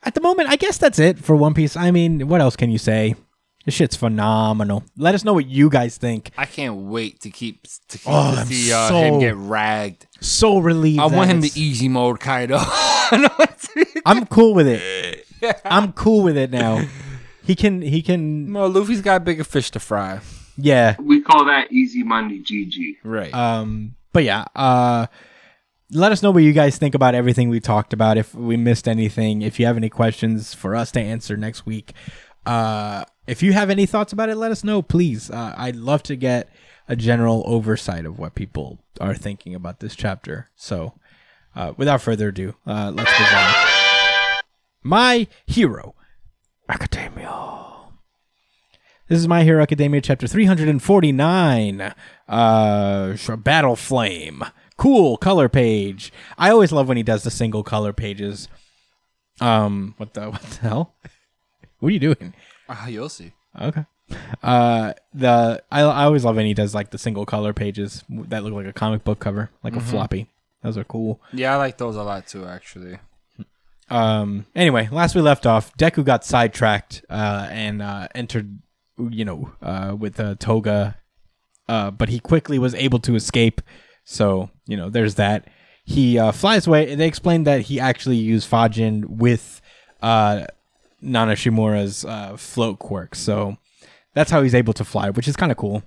[0.03, 1.77] at the moment, I guess that's it for One Piece.
[1.77, 3.13] I mean, what else can you say?
[3.65, 4.83] This shit's phenomenal.
[4.97, 6.31] Let us know what you guys think.
[6.35, 10.07] I can't wait to keep to keep Oh, to see uh, so- him get ragged.
[10.19, 10.99] So relieved.
[10.99, 12.57] I want him to easy mode Kaido.
[12.59, 15.27] I know it's- I'm cool with it.
[15.65, 16.83] I'm cool with it now.
[17.51, 17.81] He can.
[17.81, 18.53] He can.
[18.53, 20.21] Well, Luffy's got bigger fish to fry.
[20.55, 20.95] Yeah.
[21.01, 22.99] We call that easy money, GG.
[23.03, 23.33] Right.
[23.33, 25.07] Um, but yeah, uh,
[25.91, 28.17] let us know what you guys think about everything we talked about.
[28.17, 31.91] If we missed anything, if you have any questions for us to answer next week,
[32.45, 35.29] uh, if you have any thoughts about it, let us know, please.
[35.29, 36.49] Uh, I'd love to get
[36.87, 40.49] a general oversight of what people are thinking about this chapter.
[40.55, 40.93] So,
[41.53, 43.53] uh, without further ado, uh, let's move on.
[44.83, 45.95] My hero,
[46.71, 47.37] Academia.
[49.09, 51.93] This is My Hero Academia, chapter 349.
[52.29, 54.43] Uh, Battle Flame.
[54.77, 56.13] Cool color page.
[56.37, 58.47] I always love when he does the single color pages.
[59.41, 60.95] Um, what the what the hell?
[61.79, 62.33] What are you doing?
[62.69, 63.33] Ah, you'll see.
[63.59, 63.85] Okay.
[64.41, 68.43] Uh, the I, I always love when he does like the single color pages that
[68.43, 70.29] look like a comic book cover, like a floppy.
[70.63, 71.19] Those are cool.
[71.33, 72.45] Yeah, I like those a lot too.
[72.45, 72.97] Actually.
[73.91, 74.45] Um.
[74.55, 78.59] Anyway, last we left off, Deku got sidetracked uh, and uh, entered,
[78.97, 80.97] you know, uh, with uh, Toga,
[81.67, 83.61] uh, but he quickly was able to escape.
[84.05, 85.47] So you know, there's that.
[85.83, 86.95] He uh, flies away.
[86.95, 89.61] They explained that he actually used Fajin with
[90.01, 90.45] uh,
[91.01, 93.15] Nana Shimura's uh, float quirk.
[93.15, 93.57] So
[94.13, 95.83] that's how he's able to fly, which is kind of cool.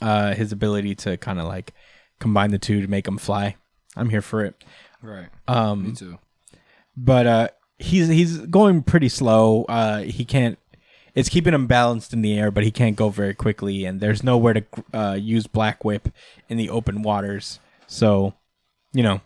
[0.00, 1.72] Uh, his ability to kind of like
[2.18, 3.56] combine the two to make him fly.
[3.96, 4.64] I'm here for it.
[5.02, 5.28] Right.
[5.46, 6.18] Um, Me too.
[7.04, 7.48] But uh
[7.78, 10.58] he's he's going pretty slow uh he can't
[11.14, 14.22] it's keeping him balanced in the air but he can't go very quickly and there's
[14.22, 16.08] nowhere to uh use black whip
[16.48, 18.34] in the open waters so
[18.92, 19.20] you know,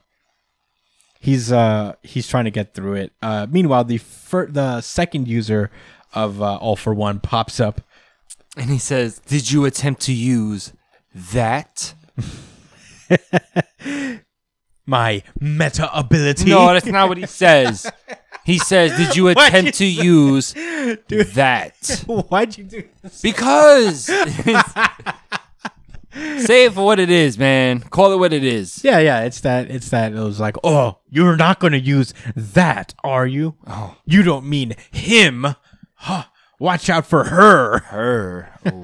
[1.20, 3.12] he's uh he's trying to get through it.
[3.22, 5.70] Uh, meanwhile, the fir- the second user
[6.12, 7.80] of uh, All for One pops up.
[8.56, 10.72] And he says, "Did you attempt to use
[11.14, 11.94] that?"
[14.86, 16.50] My meta ability.
[16.50, 17.90] No, that's not what he says.
[18.44, 20.52] He says, "Did you Why'd attempt to use
[21.32, 23.22] that?" Why'd you do this?
[23.22, 24.10] Because
[26.14, 27.80] say it for what it is, man.
[27.80, 28.84] Call it what it is.
[28.84, 29.70] Yeah, yeah, it's that.
[29.70, 30.12] It's that.
[30.12, 33.56] It was like, oh, you're not gonna use that, are you?
[33.66, 35.46] Oh, you don't mean him.
[35.94, 36.24] Huh.
[36.60, 37.78] Watch out for her.
[37.78, 38.82] Her, oh,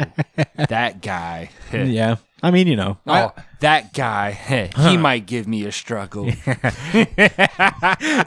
[0.68, 1.50] that guy.
[1.72, 4.32] Yeah, I mean, you know, I- Oh, that guy.
[4.76, 6.24] He might give me a struggle.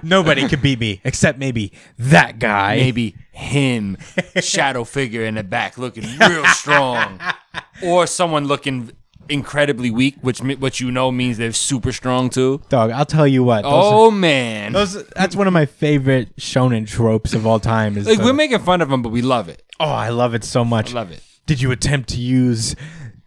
[0.03, 2.75] nobody can beat me except maybe that guy.
[2.77, 3.97] Maybe him,
[4.41, 7.19] shadow figure in the back, looking real strong,
[7.83, 8.91] or someone looking
[9.29, 12.61] incredibly weak, which which you know means they're super strong too.
[12.69, 13.63] Dog, I'll tell you what.
[13.65, 17.97] Oh man, those that's one of my favorite shonen tropes of all time.
[17.97, 19.63] Is like the- we're making fun of him, but we love it.
[19.79, 20.91] oh, I love it so much.
[20.91, 21.21] I Love it.
[21.45, 22.73] Did you attempt to use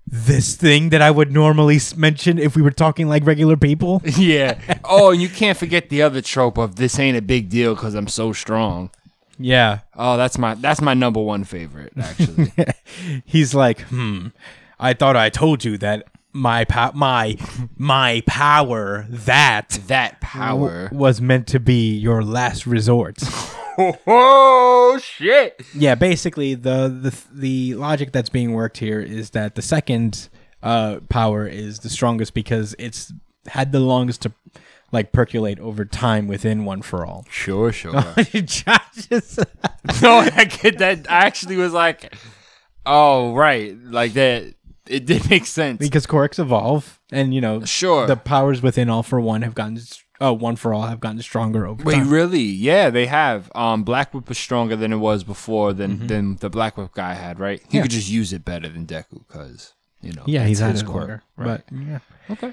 [0.07, 4.03] this thing that I would normally mention if we were talking like regular people?
[4.17, 4.59] Yeah.
[4.85, 7.95] Oh, and you can't forget the other trope of this ain't a big deal because
[7.95, 8.91] I'm so strong.
[9.39, 9.81] yeah.
[9.97, 12.53] Oh, that's my that's my number one favorite actually.
[13.25, 14.29] He's like, hmm.
[14.79, 17.37] I thought I told you that my pow- my
[17.77, 20.89] my power that that power.
[20.93, 23.19] was meant to be your last resort.
[23.79, 25.61] Oh shit!
[25.75, 30.29] yeah, basically the the the logic that's being worked here is that the second
[30.63, 33.13] uh power is the strongest because it's
[33.49, 34.33] had the longest to
[34.93, 37.27] like percolate over time within one for all.
[37.31, 37.93] Sure, sure.
[38.33, 39.39] Josh is
[40.03, 41.11] no, I get that.
[41.11, 42.15] I actually was like,
[42.85, 44.55] oh right, like that.
[44.89, 45.79] It did make sense.
[45.79, 48.07] because Quirks evolve and you know Sure.
[48.07, 49.77] the powers within all for one have gotten
[50.23, 52.11] uh, one for all have gotten stronger over Wait, time.
[52.11, 52.41] really?
[52.43, 53.51] Yeah, they have.
[53.55, 56.07] Um, Black Whip was stronger than it was before than Mm-hmm.
[56.07, 57.63] than the Black Whip guy had, right?
[57.71, 60.23] He could just use it better than Deku because you know.
[60.27, 61.23] Yeah, he's had his quirk, longer.
[61.37, 61.63] right?
[61.71, 61.99] But yeah.
[62.31, 62.53] Okay.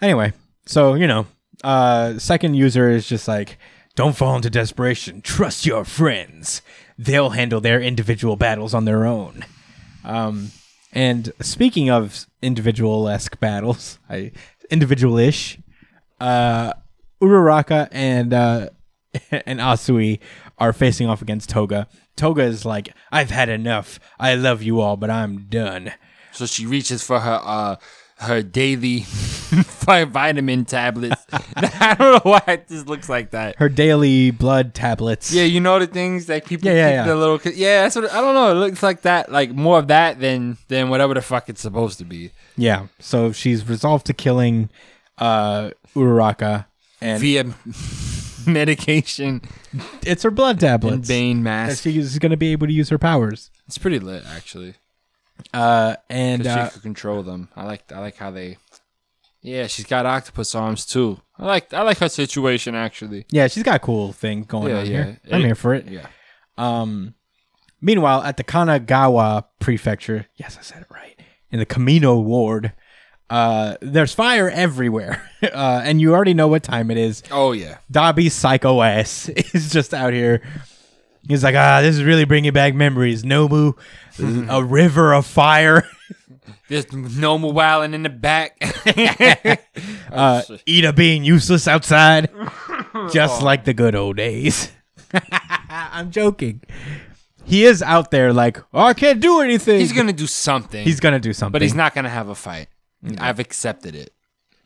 [0.00, 0.32] Anyway,
[0.66, 1.26] so you know,
[1.64, 3.58] uh second user is just like,
[3.94, 5.20] don't fall into desperation.
[5.22, 6.60] Trust your friends.
[6.98, 9.44] They'll handle their individual battles on their own.
[10.04, 10.50] Um
[10.92, 14.32] and speaking of individual esque battles, I
[14.70, 15.58] individual ish,
[16.20, 16.72] uh
[17.22, 18.68] Uraraka and uh
[19.46, 20.18] and Asui
[20.58, 21.86] are facing off against Toga.
[22.16, 23.98] Toga is like, I've had enough.
[24.18, 25.92] I love you all, but I'm done.
[26.32, 27.76] So she reaches for her uh
[28.18, 31.26] her daily vitamin tablets.
[31.56, 33.56] I don't know why this looks like that.
[33.56, 35.32] Her daily blood tablets.
[35.32, 37.04] Yeah, you know the things that people Yeah, yeah, keep yeah.
[37.06, 37.82] the little yeah.
[37.82, 38.50] That's what I don't know.
[38.52, 41.98] It looks like that, like more of that than than whatever the fuck it's supposed
[41.98, 42.30] to be.
[42.56, 42.86] Yeah.
[42.98, 44.70] So she's resolved to killing
[45.18, 46.66] uh Uraraka
[47.02, 47.44] and Via
[48.46, 49.40] medication
[50.02, 51.08] it's her blood and tablets.
[51.08, 51.82] Bane And mask.
[51.84, 53.50] she's gonna be able to use her powers.
[53.66, 54.74] It's pretty lit, actually.
[55.54, 57.48] Uh and 'Cause uh, she could control them.
[57.56, 58.58] I like I like how they.
[59.40, 61.20] Yeah, she's got octopus arms too.
[61.38, 63.26] I like I like her situation actually.
[63.30, 64.92] yeah, she's got a cool thing going Yeah, on yeah.
[65.04, 65.20] here.
[65.32, 65.88] I'm It- here for it.
[65.88, 66.06] Yeah.
[66.58, 67.14] Um
[67.80, 71.18] meanwhile at the Kanagawa prefecture, yes, I said it right.
[71.50, 72.72] In the Kamino ward,
[73.30, 75.22] uh there's fire everywhere.
[75.42, 77.22] uh and you already know what time it is.
[77.30, 77.78] Oh yeah.
[77.90, 80.42] Dabi's psycho ass is just out here.
[81.28, 83.22] He's like, ah, this is really bringing back memories.
[83.22, 83.74] Nobu,
[84.50, 85.88] a river of fire.
[86.68, 88.56] There's no more wilding in the back.
[90.10, 92.28] Uh, Iida being useless outside,
[93.12, 94.72] just like the good old days.
[95.70, 96.60] I'm joking.
[97.44, 99.80] He is out there like, oh, I can't do anything.
[99.80, 100.84] he's gonna do something.
[100.84, 101.52] He's gonna do something.
[101.52, 102.68] but he's not gonna have a fight.
[103.18, 104.12] I've accepted it.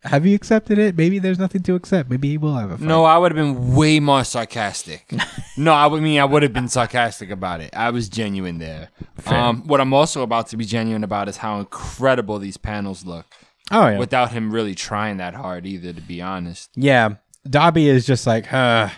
[0.04, 0.96] Have you accepted it?
[0.96, 2.08] Maybe there's nothing to accept.
[2.08, 2.86] Maybe he will have a fight.
[2.86, 5.12] No, I would have been way more sarcastic.
[5.56, 7.74] no, I would mean I would have been sarcastic about it.
[7.74, 8.90] I was genuine there.
[9.26, 13.26] Um, what I'm also about to be genuine about is how incredible these panels look.
[13.72, 13.98] Oh yeah.
[13.98, 16.70] Without him really trying that hard either, to be honest.
[16.76, 17.14] yeah.
[17.48, 18.88] Dabi is just like, huh.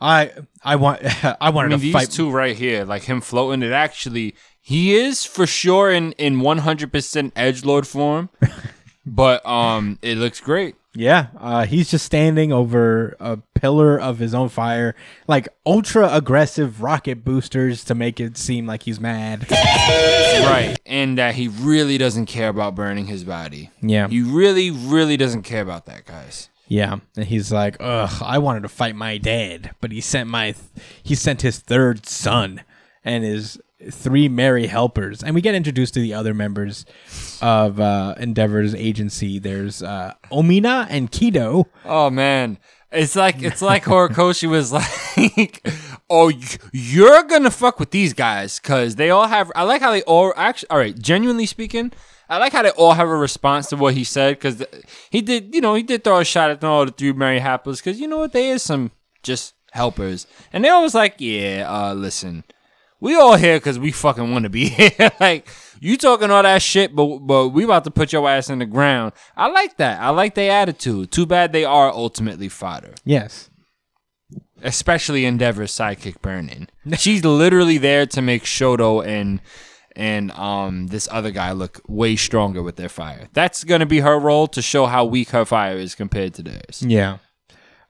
[0.00, 0.32] I,
[0.64, 1.00] I want,
[1.40, 2.10] I wanted I mean, to these fight.
[2.10, 4.34] two right here, like him floating, it actually
[4.66, 8.30] he is for sure in in 100% edge lord form,
[9.06, 10.74] but um, it looks great.
[10.96, 14.94] Yeah, uh, he's just standing over a pillar of his own fire,
[15.26, 19.46] like ultra aggressive rocket boosters to make it seem like he's mad.
[20.34, 23.70] Right, and that he really doesn't care about burning his body.
[23.80, 26.48] Yeah, He really, really doesn't care about that, guys.
[26.68, 30.54] yeah, and he's like, "Ugh, I wanted to fight my dad, but he sent my,
[31.02, 32.62] he sent his third son,
[33.04, 33.58] and his
[33.90, 36.86] three merry helpers, and we get introduced to the other members
[37.40, 39.38] of uh, Endeavor's agency.
[39.38, 41.66] There's uh, Onima and Kido.
[41.84, 42.58] Oh man,
[42.92, 45.66] it's like it's like Horikoshi was like,
[46.08, 46.32] "Oh,
[46.72, 50.32] you're gonna fuck with these guys because they all have." I like how they all
[50.36, 50.70] actually.
[50.70, 51.92] All right, genuinely speaking,
[52.28, 54.64] I like how they all have a response to what he said because
[55.10, 55.54] he did.
[55.54, 58.08] You know, he did throw a shot at all the three Mary Happers because you
[58.08, 62.44] know what, they is some just helpers, and they all was like, "Yeah, uh, listen."
[63.04, 65.10] We all here because we fucking want to be here.
[65.20, 65.46] like
[65.80, 68.66] you talking all that shit, but but we about to put your ass in the
[68.66, 69.12] ground.
[69.36, 70.00] I like that.
[70.00, 71.10] I like their attitude.
[71.10, 73.50] Too bad they are ultimately fodder, Yes.
[74.62, 76.68] especially Endeavor's sidekick Burnin.
[76.96, 79.40] She's literally there to make Shoto and
[79.96, 83.28] and um this other guy look way stronger with their fire.
[83.32, 86.82] That's gonna be her role to show how weak her fire is compared to theirs.
[86.86, 87.18] Yeah.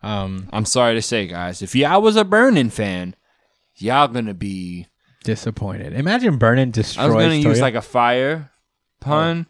[0.02, 3.14] Um, I'm sorry to say, guys, if y'all was a Burnin fan,
[3.76, 4.86] y'all gonna be
[5.24, 5.92] disappointed.
[5.94, 7.04] Imagine Burnin destroys.
[7.04, 8.52] I was gonna use like a fire
[9.00, 9.46] pun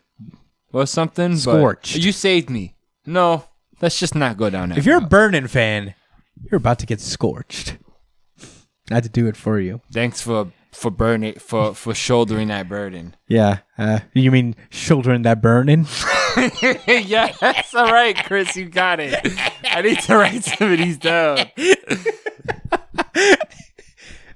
[0.72, 1.36] or something.
[1.36, 1.96] Scorched.
[1.96, 2.74] you saved me.
[3.04, 3.44] No,
[3.82, 4.78] let's just not go down that.
[4.78, 5.10] If you're a route.
[5.10, 5.94] Burnin fan,
[6.50, 7.76] you're about to get scorched.
[8.90, 9.80] I had to do it for you.
[9.92, 13.14] thanks for for burning for for shouldering that burden.
[13.28, 13.58] Yeah.
[13.78, 15.86] Uh, you mean shouldering that burning?
[16.88, 18.56] yeah, that's all right, Chris.
[18.56, 19.14] You got it.
[19.70, 21.46] I need to write some of these down.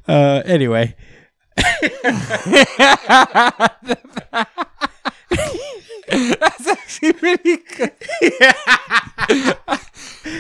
[0.07, 0.97] Uh, anyway.
[6.11, 7.93] That's actually really good.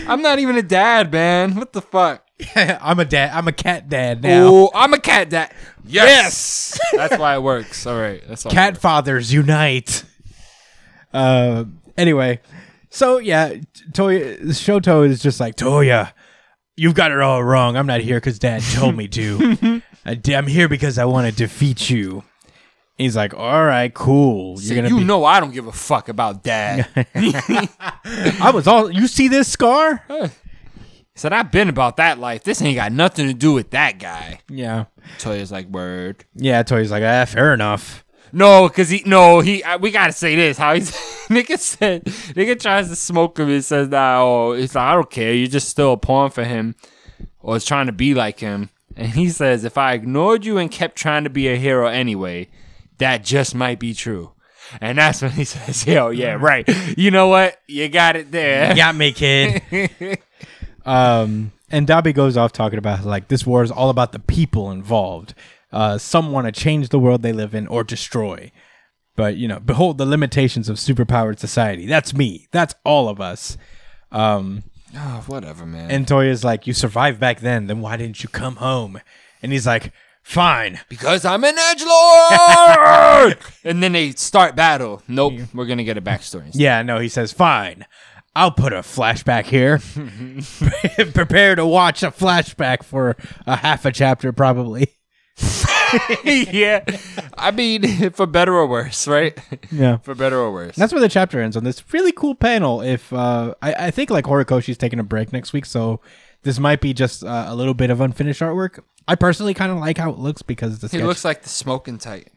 [0.08, 1.54] I'm not even a dad, man.
[1.54, 2.24] What the fuck?
[2.56, 3.32] I'm a dad.
[3.34, 4.46] I'm a cat dad now.
[4.46, 5.52] Oh, I'm a cat dad.
[5.84, 7.86] Yes, that's why it works.
[7.86, 10.04] All right, that's it Cat fathers unite.
[11.12, 11.64] Uh,
[11.96, 12.40] anyway,
[12.90, 13.54] so yeah,
[13.92, 16.12] Toya Shoto is just like Toya.
[16.78, 17.76] You've got it all wrong.
[17.76, 19.82] I'm not here because Dad told me to.
[20.04, 22.22] I di- I'm here because I want to defeat you.
[22.96, 24.60] He's like, all right, cool.
[24.60, 25.04] You're gonna you be.
[25.04, 26.88] know I don't give a fuck about dad.
[27.14, 28.90] I was all.
[28.90, 30.04] You see this scar?
[31.14, 32.44] Said I've been about that life.
[32.44, 34.40] This ain't got nothing to do with that guy.
[34.48, 34.84] Yeah.
[35.18, 36.24] Toya's like word.
[36.36, 36.62] Yeah.
[36.62, 38.04] Toya's like, ah, fair enough.
[38.32, 39.62] No, cause he no he.
[39.80, 40.58] We gotta say this.
[40.58, 40.90] How he's
[41.28, 44.22] nigga said nigga tries to smoke him and says nah.
[44.22, 45.32] Oh, it's like I don't care.
[45.32, 46.74] You're just still a pawn for him,
[47.40, 48.70] or is trying to be like him.
[48.96, 52.48] And he says if I ignored you and kept trying to be a hero anyway,
[52.98, 54.32] that just might be true.
[54.80, 56.68] And that's when he says, "Yo, yeah, right.
[56.96, 57.60] You know what?
[57.66, 59.62] You got it there." got me, kid.
[60.84, 64.70] um, and Dabi goes off talking about like this war is all about the people
[64.70, 65.34] involved.
[65.72, 68.50] Uh, some want to change the world they live in or destroy.
[69.16, 71.86] But you know, behold the limitations of superpowered society.
[71.86, 72.46] That's me.
[72.52, 73.56] That's all of us.
[74.12, 74.62] Um,
[74.96, 75.90] Oh, whatever, man.
[75.90, 77.66] and Toya's like, "You survived back then.
[77.66, 78.98] Then why didn't you come home?"
[79.42, 79.92] And he's like,
[80.22, 83.38] "Fine." Because I'm an edge lord.
[83.64, 85.02] and then they start battle.
[85.06, 86.46] Nope, we're gonna get a backstory.
[86.46, 86.62] instead.
[86.62, 87.84] Yeah, no, he says, fine.
[88.34, 89.80] I'll put a flashback here.
[91.12, 93.16] Prepare to watch a flashback for
[93.46, 94.94] a half a chapter, probably.
[96.24, 96.84] yeah,
[97.36, 99.38] I mean, for better or worse, right?
[99.70, 99.96] Yeah.
[100.02, 100.76] For better or worse.
[100.76, 102.80] That's where the chapter ends on this really cool panel.
[102.82, 106.00] If uh, I, I think like Horikoshi's taking a break next week, so
[106.42, 108.80] this might be just uh, a little bit of unfinished artwork.
[109.06, 111.48] I personally kind of like how it looks because the he sketch- looks like the
[111.48, 112.32] smoking titan,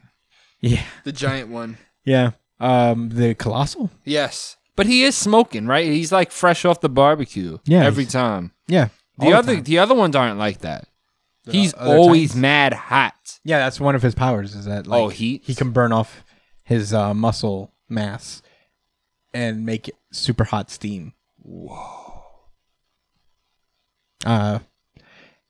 [0.60, 1.76] yeah the giant one.
[2.04, 2.30] yeah
[2.60, 5.84] um the colossal Yes, but he is smoking, right?
[5.86, 7.58] He's like fresh off the barbecue.
[7.64, 8.52] Yeah, every time.
[8.68, 8.88] yeah
[9.18, 9.64] The all other, time.
[9.64, 10.86] the other ones aren't like that.
[11.50, 12.40] He's always titans?
[12.42, 13.40] mad hot.
[13.44, 15.42] yeah that's one of his powers is that like, Oh, heat?
[15.44, 16.22] he can burn off
[16.62, 18.42] his uh, muscle mass
[19.34, 21.14] and make it super hot steam.
[21.42, 22.20] Whoa.
[24.24, 24.60] Uh,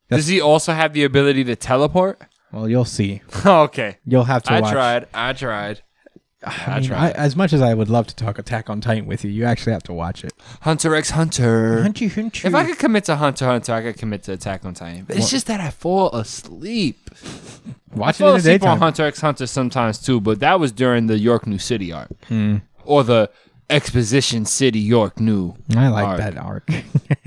[0.09, 2.21] Does he also have the ability to teleport?
[2.53, 3.23] well, you'll see.
[3.47, 4.73] okay, You'll have to I watch.
[4.73, 5.07] tried.
[5.13, 5.83] I tried.
[6.45, 9.25] I mean, I, as much as I would love to talk Attack on Titan with
[9.25, 10.33] you, you actually have to watch it.
[10.63, 11.83] Hunter x Hunter.
[11.83, 14.75] Hunter, If I could commit to Hunter x Hunter, I could commit to Attack on
[14.75, 15.05] Titan.
[15.05, 17.11] But it's just that I fall asleep.
[17.95, 18.79] watch it fall in the asleep on daytime.
[18.79, 22.11] Hunter x Hunter sometimes too, but that was during the York New City arc.
[22.85, 23.31] Or the
[23.71, 25.55] Exposition City York New.
[25.77, 26.19] I like arc.
[26.19, 26.69] that arc.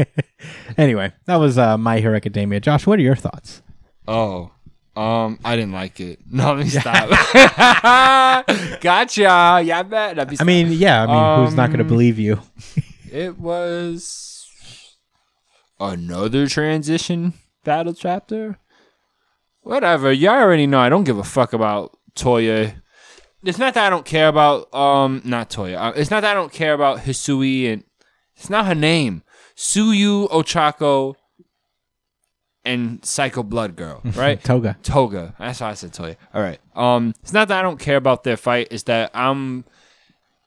[0.77, 2.59] anyway, that was uh, My Hero Academia.
[2.59, 3.61] Josh, what are your thoughts?
[4.07, 4.51] Oh.
[4.95, 6.19] Um, I didn't like it.
[6.31, 7.09] No, let me stop.
[8.81, 9.61] gotcha.
[9.63, 10.19] Yeah, I bet.
[10.19, 10.47] I stop.
[10.47, 12.39] mean, yeah, I mean, who's not going to Um, believe you?
[13.11, 14.47] it was
[15.79, 17.33] another transition
[17.63, 18.57] battle chapter.
[19.61, 20.11] Whatever.
[20.11, 22.75] You already know I don't give a fuck about Toya.
[23.43, 25.77] It's not that I don't care about um not Toya.
[25.77, 27.83] Uh, it's not that I don't care about Hisui and
[28.35, 29.23] it's not her name.
[29.57, 31.15] Tsuyu Ochako
[32.65, 34.43] and Psycho Blood Girl, right?
[34.43, 34.77] Toga.
[34.83, 35.35] Toga.
[35.39, 36.15] That's why I said Toya.
[36.33, 36.59] All right.
[36.75, 38.67] Um, it's not that I don't care about their fight.
[38.71, 39.65] It's that I'm,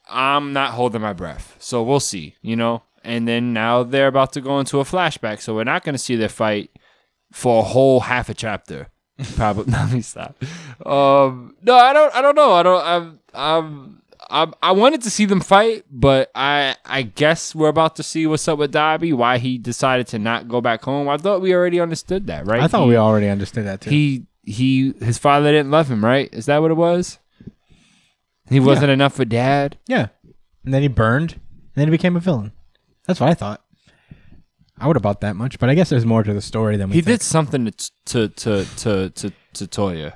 [0.09, 1.57] I'm not holding my breath.
[1.59, 2.37] So we'll see.
[2.43, 2.83] You know.
[3.05, 5.99] And then now they're about to go into a flashback, so we're not going to
[5.99, 6.71] see their fight
[7.33, 8.89] for a whole half a chapter.
[9.37, 9.65] Probably.
[9.73, 10.37] Let me stop.
[10.85, 12.15] Um, no, I don't.
[12.15, 12.53] I don't know.
[12.53, 12.85] I don't.
[12.85, 13.19] I'm.
[13.35, 14.03] I'm.
[14.31, 18.27] I, I wanted to see them fight, but I I guess we're about to see
[18.27, 19.13] what's up with Dabi.
[19.15, 21.09] Why he decided to not go back home.
[21.09, 22.63] I thought we already understood that, right?
[22.63, 23.91] I thought He- we already understood that too.
[23.91, 26.29] he he his father didn't love him, right?
[26.33, 27.19] Is that what it was?
[28.51, 29.77] He wasn't enough for dad.
[29.87, 30.09] yeah.
[30.65, 31.41] And then he burned, and
[31.77, 32.53] then he became a villain.
[33.07, 33.63] That's what I thought.
[34.79, 36.91] I would have bought that much, but I guess there's more to the story than
[36.91, 37.19] we He think.
[37.21, 37.73] did something to
[38.07, 40.15] to to to to, to Toya.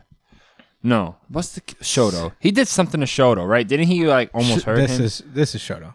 [0.82, 2.32] No, what's the Shoto?
[2.40, 3.66] He did something to Shoto, right?
[3.66, 5.02] Didn't he like almost Sh- hurt this him?
[5.02, 5.94] This is this is Shoto.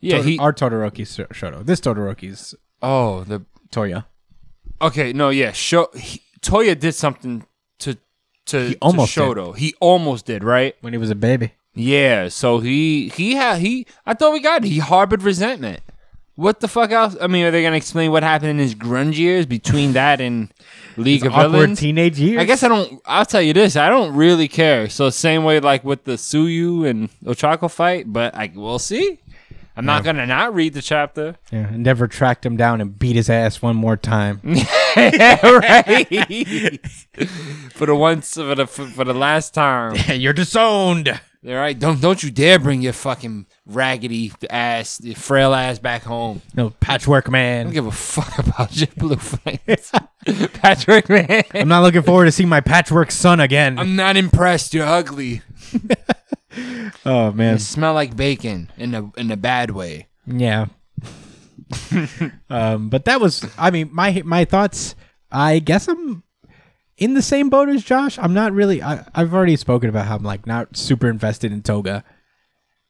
[0.00, 0.38] yeah, Tot- he.
[0.38, 1.64] our Todoroki's Sh- Shoto.
[1.64, 4.06] This Todoroki's oh, the Toya.
[4.80, 7.44] okay, no, yeah, Sho, he, Toya did something
[7.80, 7.98] to
[8.46, 9.56] to, He almost to Shoto.
[9.56, 10.74] He almost did, right?
[10.80, 11.52] when he was a baby.
[11.74, 14.68] Yeah, so he he had he I thought we got it.
[14.68, 15.80] He harbored resentment.
[16.34, 17.16] What the fuck else?
[17.20, 20.52] I mean, are they gonna explain what happened in his grunge years between that and
[20.96, 21.80] League of Awkward Villains?
[21.80, 22.40] teenage years.
[22.40, 23.00] I guess I don't.
[23.06, 24.88] I'll tell you this: I don't really care.
[24.88, 29.18] So same way like with the Tsuyu and Ochako fight, but I we'll see.
[29.76, 31.36] I'm not gonna not read the chapter.
[31.50, 34.40] Yeah, never tracked him down and beat his ass one more time.
[34.96, 36.80] right.
[37.72, 39.96] for the once for the for, for the last time.
[40.08, 41.08] You're disowned.
[41.08, 41.76] All right.
[41.76, 46.40] Don't don't you dare bring your fucking raggedy ass, your frail ass back home.
[46.54, 47.70] No patchwork I don't man.
[47.70, 49.90] give a fuck about your blue flames.
[50.52, 51.42] Patrick, man.
[51.54, 53.78] I'm not looking forward to seeing my patchwork son again.
[53.78, 54.72] I'm not impressed.
[54.72, 55.42] You're ugly.
[57.04, 57.54] oh man.
[57.54, 60.06] You smell like bacon in a in a bad way.
[60.26, 60.66] Yeah.
[62.50, 64.94] um, but that was, I mean, my my thoughts.
[65.30, 66.22] I guess I'm
[66.98, 68.18] in the same boat as Josh.
[68.18, 68.82] I'm not really.
[68.82, 72.04] I, I've already spoken about how I'm like not super invested in Toga,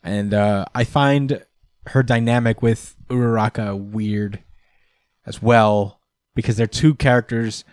[0.02, 1.44] and uh, I find
[1.86, 4.42] her dynamic with Uraraka weird
[5.26, 6.00] as well
[6.34, 7.64] because they're two characters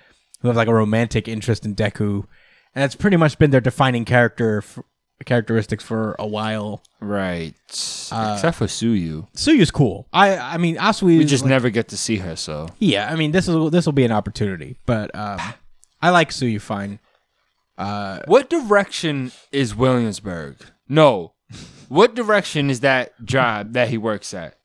[0.41, 2.25] who have like a romantic interest in Deku,
[2.73, 4.79] and that's pretty much been their defining character f-
[5.25, 6.81] characteristics for a while.
[7.01, 7.53] Right.
[7.69, 9.27] Except for Tsuyu.
[9.33, 10.07] Tsuyu's cool.
[10.13, 11.17] I I mean Asui.
[11.17, 12.67] We just like- never get to see her, so.
[12.79, 15.39] Yeah, I mean this is this will be an opportunity, but um,
[16.01, 16.99] I like Tsuyu fine.
[17.77, 20.57] Uh, What direction is Williamsburg?
[20.89, 21.33] No.
[21.87, 24.55] What direction is that job that he works at?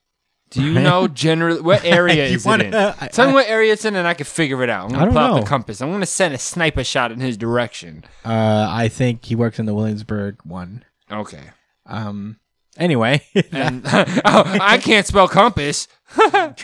[0.55, 2.75] Do you know generally what area You is wanna- it in?
[3.01, 4.85] I- Tell me what area it's in, and I can figure it out.
[4.87, 5.41] I'm gonna don't pull out know.
[5.43, 5.81] the compass.
[5.81, 8.05] I'm gonna send a sniper shot in his direction.
[8.25, 10.85] uh, I think he works in the Williamsburg one.
[11.11, 11.43] Okay.
[11.87, 12.39] Um,
[12.79, 13.21] anyway,
[13.53, 15.87] And oh, I can't spell compass.
[16.19, 16.55] oh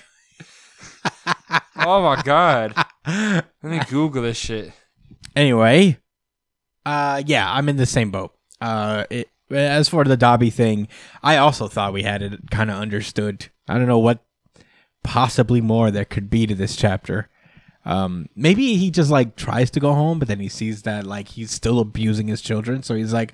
[1.76, 2.74] my god.
[3.07, 4.72] Let me Google this shit.
[5.34, 5.99] anyway,
[6.86, 8.32] uh, yeah, I'm in the same boat.
[8.61, 10.88] Uh, it, as for the Dabi thing,
[11.22, 13.51] I also thought we had it kind of understood.
[13.70, 14.24] I don't know what
[15.02, 17.28] possibly more there could be to this chapter.
[17.84, 21.28] Um, maybe he just like tries to go home, but then he sees that like
[21.28, 23.32] he's still abusing his children, so he's like,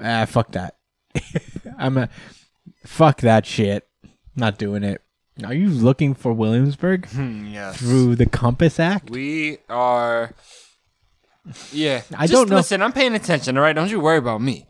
[0.00, 0.76] ah, fuck that.
[1.78, 2.08] I'm a
[2.86, 3.88] fuck that shit.
[4.36, 5.02] Not doing it.
[5.44, 7.78] Are you looking for Williamsburg Yes.
[7.78, 9.10] through the Compass Act?
[9.10, 10.34] We are.
[11.72, 12.02] Yeah.
[12.16, 13.72] I Just don't know- Listen, I'm paying attention, all right?
[13.74, 14.66] Don't you worry about me.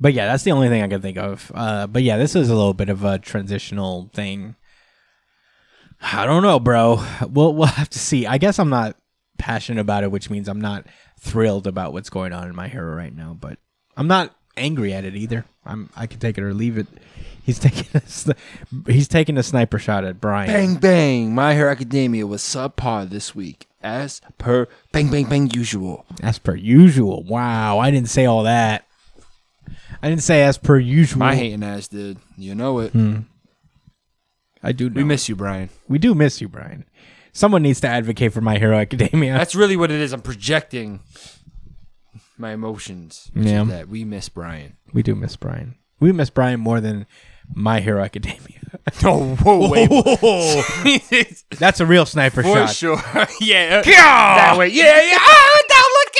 [0.00, 1.52] But yeah, that's the only thing I can think of.
[1.54, 4.56] Uh, but yeah, this is a little bit of a transitional thing.
[6.00, 7.04] I don't know, bro.
[7.28, 8.26] We'll we'll have to see.
[8.26, 8.96] I guess I'm not
[9.38, 10.86] passionate about it, which means I'm not
[11.18, 13.36] thrilled about what's going on in my hero right now.
[13.38, 13.58] But
[13.96, 15.44] I'm not angry at it either.
[15.64, 16.86] I'm I can take it or leave it.
[17.44, 20.48] He's taking a he's taking a sniper shot at Brian.
[20.48, 21.34] Bang, bang.
[21.34, 26.06] My Hero Academia was subpar this week, as per bang, bang, bang usual.
[26.22, 27.24] As per usual.
[27.24, 28.86] Wow, I didn't say all that.
[30.02, 31.18] I didn't say as per usual.
[31.20, 32.18] My hating ass did.
[32.38, 32.92] You know it.
[32.92, 33.18] Hmm.
[34.62, 34.88] I do.
[34.90, 34.96] Know.
[34.96, 35.70] We miss you, Brian.
[35.88, 36.84] we do miss you, Brian.
[37.32, 39.32] Someone needs to advocate for My Hero Academia.
[39.38, 40.12] That's really what it is.
[40.12, 41.00] I'm projecting
[42.36, 43.30] my emotions.
[43.34, 43.64] Yeah.
[43.64, 44.76] That we miss Brian.
[44.92, 45.76] We do miss Brian.
[46.00, 47.06] We miss Brian more than
[47.54, 48.56] My Hero Academia.
[49.02, 49.68] Oh, whoa,
[50.84, 51.44] wait.
[51.58, 52.68] That's a real sniper shot.
[52.68, 52.76] For shot.
[52.76, 53.26] sure.
[53.40, 53.82] yeah.
[53.82, 54.68] That way.
[54.68, 55.16] Yeah, yeah.
[55.18, 56.19] Ah, oh, without looking,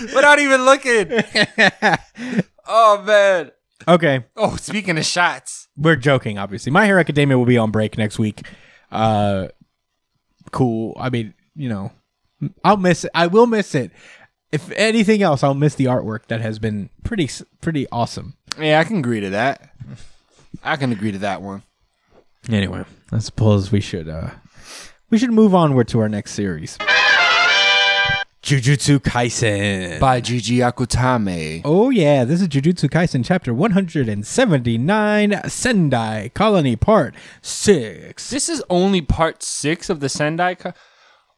[0.14, 1.10] Without even looking.
[2.66, 3.50] oh, man.
[3.88, 5.66] Okay, Oh, speaking of shots.
[5.76, 6.38] we're joking.
[6.38, 8.42] Obviously, My Hero Academia will be on break next week.
[8.92, 9.48] Uh,
[10.52, 10.96] cool.
[11.00, 11.90] I mean, you know,
[12.64, 13.10] I'll miss it.
[13.14, 13.90] I will miss it.
[14.52, 17.28] If anything else, I'll miss the artwork that has been pretty,
[17.60, 18.34] pretty awesome.
[18.60, 19.70] Yeah, I can agree to that.
[20.62, 21.62] I can agree to that one.
[22.50, 24.30] Anyway, I suppose we should uh
[25.10, 26.76] we should move onward to our next series.
[28.42, 30.00] Jujutsu Kaisen.
[30.00, 31.62] By Gege Akutami.
[31.64, 38.30] Oh yeah, this is Jujutsu Kaisen chapter 179 Sendai Colony part 6.
[38.30, 40.56] This is only part six of the Sendai.
[40.56, 40.72] Co-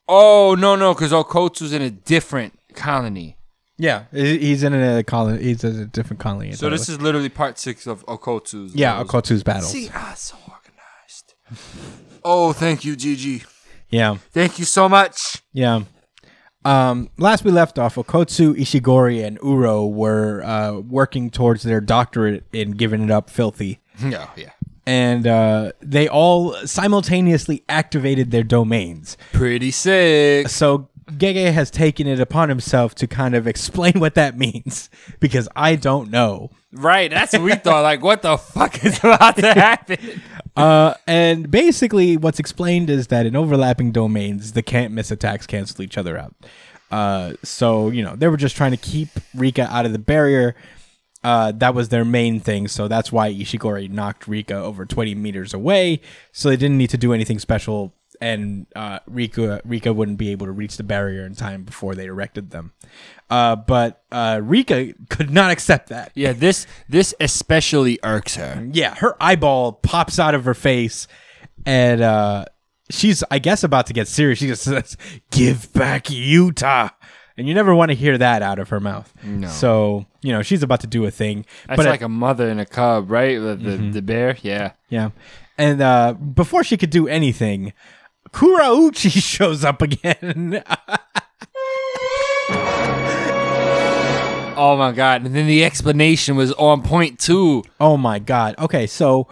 [0.09, 3.37] oh no no, because Okkotsu's in a different colony.
[3.77, 6.53] Yeah, he's in a colony, he's in a different colony.
[6.53, 8.75] So this is literally part six of Okkotsu's.
[8.75, 9.11] yeah, battles.
[9.11, 9.73] Okkotsu's battles.
[9.73, 11.35] See, ah, so organized.
[12.25, 13.45] oh, thank you, Gege.
[13.91, 14.17] Yeah.
[14.33, 15.43] Thank you so much.
[15.53, 15.83] Yeah.
[16.65, 22.45] Um, last we left off, Okkotsu, Ishigori, and Uro were uh, working towards their doctorate
[22.53, 23.81] in giving it up filthy.
[24.05, 24.51] Yeah, yeah.
[24.87, 29.17] And uh, they all simultaneously activated their domains.
[29.33, 30.49] Pretty sick.
[30.49, 34.91] So Gege has taken it upon himself to kind of explain what that means
[35.21, 36.51] because I don't know.
[36.75, 37.83] Right, that's what we thought.
[37.83, 40.23] Like, what the fuck is about to happen?
[40.57, 45.83] Uh, and basically, what's explained is that in overlapping domains, the can't miss attacks cancel
[45.83, 46.35] each other out.
[46.91, 50.55] Uh, so you know they were just trying to keep Rika out of the barrier.
[51.23, 55.55] Uh, that was their main thing, so that's why Ishigori knocked Rika over 20 meters
[55.55, 56.01] away.
[56.33, 57.95] So they didn't need to do anything special,
[58.25, 62.07] and uh, Rika Rika wouldn't be able to reach the barrier in time before they
[62.07, 62.73] erected them.
[63.29, 66.11] Uh, but uh, Rika could not accept that.
[66.15, 68.67] Yeah, this this especially irks her.
[68.73, 71.07] Yeah, her eyeball pops out of her face,
[71.67, 72.47] and uh,
[72.91, 74.39] she's, I guess, about to get serious.
[74.39, 74.97] She just says,
[75.31, 76.93] "Give back Yuta,"
[77.37, 79.13] and you never want to hear that out of her mouth.
[79.23, 79.49] No.
[79.49, 81.45] So you know she's about to do a thing.
[81.69, 83.39] That's but like a mother and a cub, right?
[83.39, 84.39] The the, the bear.
[84.41, 84.73] Yeah.
[84.89, 85.11] yeah,
[85.59, 87.75] and uh, before she could do anything,
[88.35, 90.63] Kurourushi shows up again.
[94.57, 95.25] Oh my god!
[95.27, 97.65] And then the explanation was on point too.
[97.81, 98.55] oh my god.
[98.59, 99.27] Okay, so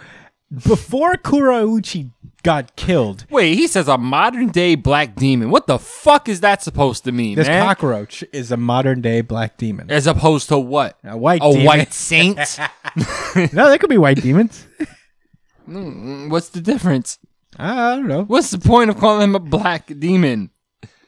[0.52, 2.10] before Kurourushi
[2.42, 5.50] got killed, Wait, he says a modern day black demon.
[5.50, 7.62] What the fuck is that supposed to mean, this man?
[7.64, 9.90] cockroach is a modern day black demon.
[9.90, 10.98] As opposed to what?
[11.04, 11.66] A white A demon.
[11.66, 12.36] white saint?
[13.52, 14.66] no, there could be white demons.
[15.64, 17.20] Hmm, what's the difference?
[17.58, 18.24] I don't know.
[18.24, 20.50] What's the point of calling him a black demon?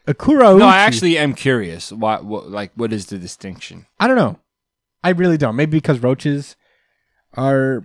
[0.06, 0.58] Akura.
[0.58, 1.90] No, I actually am curious.
[1.90, 2.20] Why?
[2.20, 2.50] What?
[2.50, 3.86] Like, what is the distinction?
[3.98, 4.38] I don't know.
[5.02, 5.56] I really don't.
[5.56, 6.56] Maybe because roaches
[7.34, 7.84] are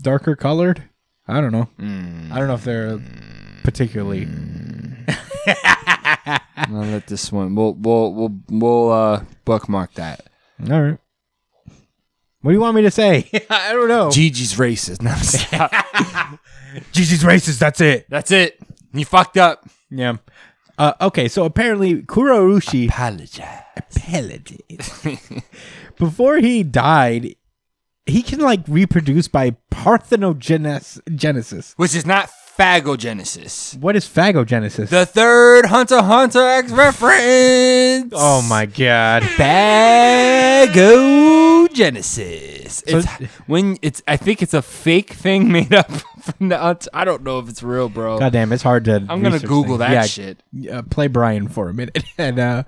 [0.00, 0.84] darker colored.
[1.26, 1.68] I don't know.
[1.78, 3.00] I don't know if they're
[3.62, 4.26] particularly.
[6.56, 7.54] I'll let this one.
[7.54, 10.26] We'll we'll we'll we'll uh, bookmark that.
[10.70, 10.98] All right.
[12.40, 13.28] What do you want me to say?
[13.50, 14.10] I don't know.
[14.10, 15.02] Gege's racist.
[15.02, 16.38] No, stop.
[16.92, 17.58] Gege's racist.
[17.58, 18.06] That's it.
[18.08, 18.58] That's it.
[18.92, 19.68] You fucked up.
[19.90, 20.16] Yeah.
[20.78, 23.62] Uh, okay, so apparently Kurourushi Apologize.
[25.98, 27.34] before he died,
[28.06, 31.74] he can like reproduce by parthenogenesis.
[31.76, 33.76] Which is not phagogenesis.
[33.78, 34.88] What is phagogenesis?
[34.88, 38.12] The third Hunter x Hunter X reference.
[38.16, 39.22] oh my god.
[39.24, 41.57] Phagogenesis.
[42.84, 43.06] So- It's
[43.46, 44.02] when it's.
[44.06, 46.88] I think it's a fake thing made up from the.
[46.92, 48.18] I don't know if it's real, bro.
[48.18, 49.04] God damn, it's hard to.
[49.08, 49.78] I'm gonna Google things.
[49.78, 50.42] that yeah, shit.
[50.70, 52.62] uh, play Brian for a minute, and uh,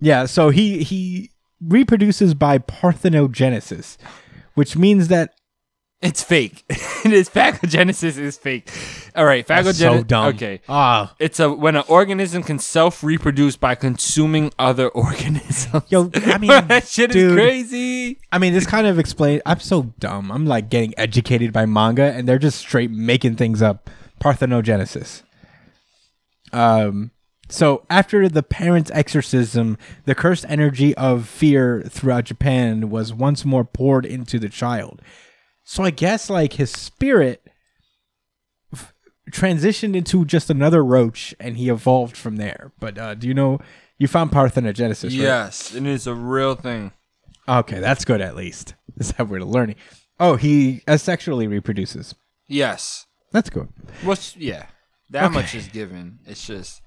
[0.00, 1.30] yeah, so he he
[1.60, 3.96] reproduces by parthenogenesis,
[4.54, 5.34] which means that
[6.00, 6.64] It's fake.
[6.68, 8.70] it is phagogenesis is fake.
[9.16, 9.74] All right, phagogenesis.
[9.78, 10.26] so dumb.
[10.34, 10.60] Okay.
[10.68, 15.82] ah, It's a when an organism can self reproduce by consuming other organisms.
[15.90, 18.20] yo, I mean, that shit dude, is crazy.
[18.30, 19.42] I mean, this kind of explains.
[19.44, 20.30] I'm so dumb.
[20.30, 23.90] I'm like getting educated by manga, and they're just straight making things up.
[24.20, 25.22] Parthenogenesis.
[26.52, 27.10] Um.
[27.50, 33.64] So after the parents' exorcism, the cursed energy of fear throughout Japan was once more
[33.64, 35.00] poured into the child.
[35.70, 37.42] So I guess like his spirit
[38.72, 38.94] f-
[39.30, 42.72] transitioned into just another roach, and he evolved from there.
[42.80, 43.60] But uh, do you know
[43.98, 45.04] you found parthenogenesis?
[45.04, 45.12] Right?
[45.12, 46.92] Yes, it is a real thing.
[47.46, 48.74] Okay, that's good at least.
[48.96, 49.76] Is that we're learning?
[50.18, 52.14] Oh, he asexually reproduces.
[52.46, 53.04] Yes.
[53.32, 53.68] That's good.
[54.02, 54.66] What's yeah.
[55.10, 55.34] That Okay.
[55.34, 56.18] much is given.
[56.26, 56.80] It's just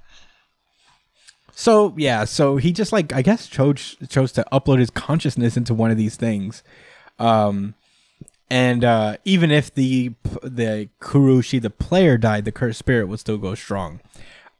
[1.53, 5.75] So yeah, so he just like I guess chose chose to upload his consciousness into
[5.75, 6.63] one of these things,
[7.19, 7.75] um,
[8.51, 10.13] and uh, even if the
[10.43, 14.01] the Kurourushi the player died, the cursed spirit would still go strong,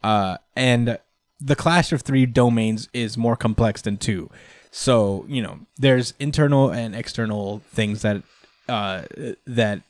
[0.02, 0.98] uh, and
[1.42, 4.30] the clash of three domains is more complex than two.
[4.72, 8.24] So you know, there's internal and external things that
[8.70, 9.04] uh,
[9.46, 9.82] that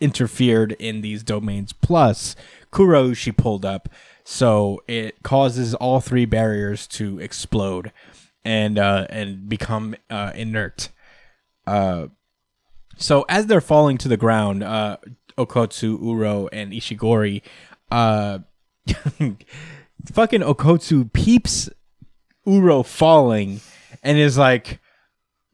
[0.00, 1.72] interfered in these domains.
[1.72, 2.34] Plus,
[2.72, 3.88] Kurourushi pulled up,
[4.24, 7.92] so it causes all three barriers to explode
[8.44, 10.88] and uh, and become uh, inert.
[11.68, 12.08] Uh,
[13.02, 14.96] so as they're falling to the ground, uh,
[15.36, 17.42] Okkotsu, Uro, and Ishigori,
[17.90, 18.38] uh,
[20.12, 21.68] fucking Okkotsu peeps
[22.46, 23.60] Uro falling
[24.02, 24.80] and is like,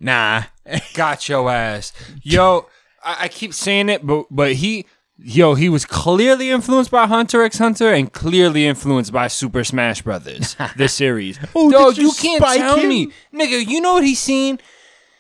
[0.01, 0.45] nah.
[0.95, 1.93] Got your ass.
[2.23, 2.67] Yo,
[3.03, 4.87] I, I keep saying it, but but he
[5.19, 10.03] yo, he was clearly influenced by Hunter x Hunter and clearly influenced by Super Smash
[10.03, 11.39] Brothers, this series.
[11.55, 12.89] Oh, yo, you you can't tell him?
[12.89, 13.13] me.
[13.35, 14.61] Nigga, you know what he's seen?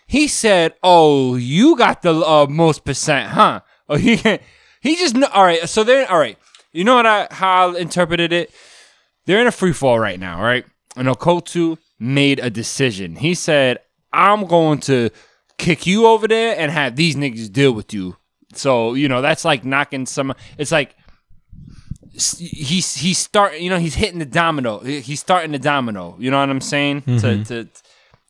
[0.08, 3.60] He said, Oh, you got the uh, most percent, huh?
[3.88, 4.16] Oh, he
[4.80, 5.68] he just kn- all right.
[5.68, 6.38] So they're all right.
[6.72, 8.50] You know what I how I interpreted it?
[9.26, 10.64] They're in a free fall right now, right?
[10.96, 13.16] And Okkotsu made a decision.
[13.16, 13.78] He said,
[14.12, 15.10] I'm going to
[15.58, 18.16] kick you over there and have these niggas deal with you.
[18.54, 20.96] So, you know, that's like knocking some it's like
[22.12, 24.78] he's he's start you know, he's hitting the domino.
[24.80, 26.16] He's starting the domino.
[26.18, 27.02] You know what I'm saying?
[27.02, 27.68] To to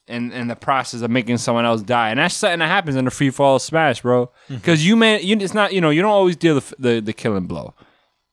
[0.09, 3.05] in, in the process of making someone else die, and that's something that happens in
[3.05, 4.31] the free fall smash, bro.
[4.49, 7.13] Because you man, you, it's not you know you don't always deal the, the the
[7.13, 7.75] killing blow,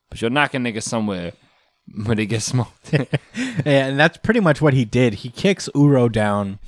[0.09, 1.33] but you're knocking niggas somewhere
[2.05, 2.93] when they get smoked.
[3.65, 5.15] and that's pretty much what he did.
[5.15, 6.59] He kicks Uro down,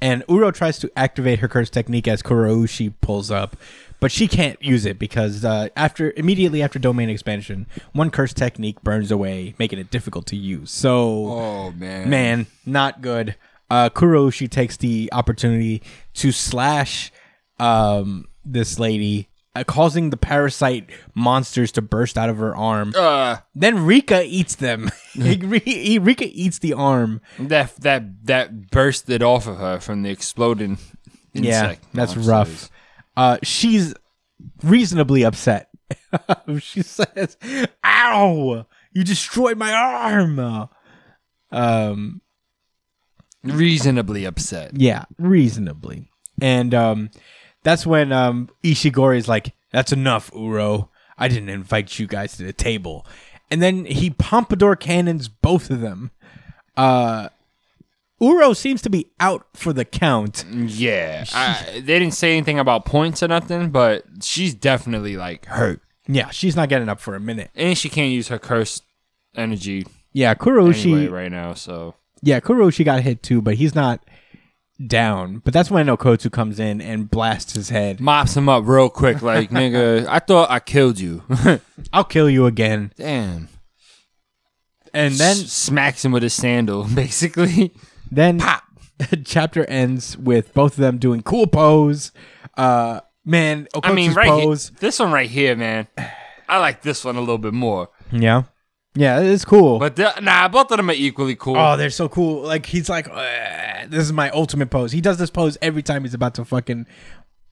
[0.00, 3.56] and Uro tries to activate her curse technique as Kurourushi pulls up,
[4.00, 8.82] but she can't use it because uh, after immediately after domain expansion, one curse technique
[8.82, 10.70] burns away, making it difficult to use.
[10.70, 13.36] So, oh man, man, not good.
[13.70, 15.82] Uh, Kurourushi takes the opportunity
[16.14, 17.10] to slash
[17.58, 19.28] um, this lady.
[19.54, 22.92] Uh, causing the parasite monsters to burst out of her arm.
[22.94, 24.90] Uh, Then Rika eats them.
[25.16, 27.22] Rika eats the arm.
[27.38, 30.76] that that that bursted off of her from the exploding
[31.32, 32.26] Insect Yeah, that's monsters.
[32.28, 32.70] rough.
[33.16, 33.94] Uh, she's
[34.62, 35.70] reasonably upset.
[36.60, 37.38] she says,
[37.82, 38.66] "Ow!
[38.92, 40.68] You destroyed my arm."
[41.50, 42.20] Um,
[43.46, 44.72] Reasonably upset.
[44.74, 46.10] yeah, reasonably.
[46.40, 47.10] And um,
[47.62, 50.88] that's when um, Ishigori is like, "That's enough, Uro.
[51.18, 53.06] I didn't invite you guys to the table."
[53.50, 56.10] And then he pompadour cannons both of them.
[56.76, 57.28] Uh,
[58.20, 60.44] Uro seems to be out for the count.
[60.50, 65.80] Yeah, I, they didn't say anything about points or nothing, but she's definitely like hurt,
[66.08, 67.50] Yeah, she's not getting up for a minute.
[67.54, 68.82] and she can't use her cursed
[69.34, 70.92] energy Yeah, Kurourushi.
[70.92, 71.52] anyway right now.
[71.54, 71.94] So
[72.26, 74.04] Yeah, Kurourushi got hit too, but he's not
[74.84, 75.38] down.
[75.44, 78.00] But that's when Okkotsu comes in and blasts his head.
[78.00, 80.06] mops him up real quick, like nigga.
[80.08, 81.22] I thought I killed you.
[81.92, 82.92] I'll kill you again.
[82.96, 83.48] Damn.
[84.92, 87.72] And then S- smacks him with his sandal, basically.
[88.10, 88.62] then Pop.
[89.10, 92.12] the chapter ends with both of them doing cool pose.
[92.56, 94.70] Uh man, Okkotsu's I mean, right pose.
[94.80, 95.86] this one right here, man.
[96.48, 98.44] I like this one a little bit more, Yeah.
[98.96, 99.78] Yeah, it's cool.
[99.78, 101.56] but the, nah, both of them are equally cool.
[101.56, 102.42] Oh, they're so cool.
[102.42, 103.06] Like he's like,
[103.90, 104.90] this is my ultimate pose.
[104.92, 106.86] He does this pose every time he's about to fucking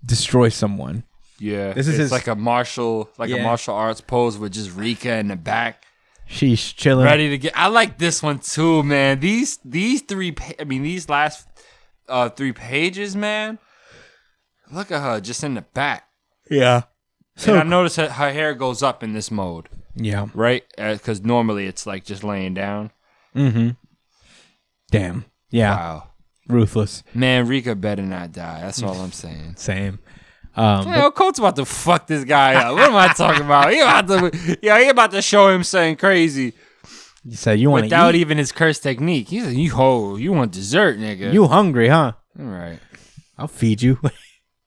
[0.04, 1.04] destroy someone.
[1.38, 3.36] yeah, this is it's his- like a martial, like Yeah.
[3.36, 5.84] a martial arts pose with just Rika in the back.
[6.26, 7.04] She's chilling.
[7.04, 7.52] ready to get.
[7.54, 9.20] I like this one too, man.
[9.20, 10.32] These these three.
[10.32, 11.46] Pa- I mean, these last
[12.08, 13.58] uh three pages, man.
[14.72, 16.04] Look at her just in the back.
[16.50, 16.84] Yeah.
[17.46, 20.26] and I So notice that her hair goes up in this mode, yeah.
[20.34, 20.64] right?
[20.76, 22.90] Because normally it's like just laying down.
[23.34, 23.76] Mhm.
[24.90, 25.24] Damn.
[25.50, 25.76] Yeah.
[25.76, 26.08] Wow,
[26.48, 27.02] Ruthless.
[27.14, 28.60] man, Rika better not die.
[28.60, 29.54] That's all I'm saying.
[29.56, 29.98] Same.
[30.56, 32.74] Um, Yo, Coach about to fuck this guy up.
[32.74, 33.72] What am I talking about?
[33.72, 36.52] He about to, yeah, he about to show him something crazy
[37.24, 38.20] you said you want without eat.
[38.20, 39.28] even his curse technique.
[39.28, 41.32] He's like, you ho, you want dessert, nigga?
[41.32, 42.12] You hungry, huh?
[42.38, 42.78] all right?
[43.38, 43.98] I'll feed you.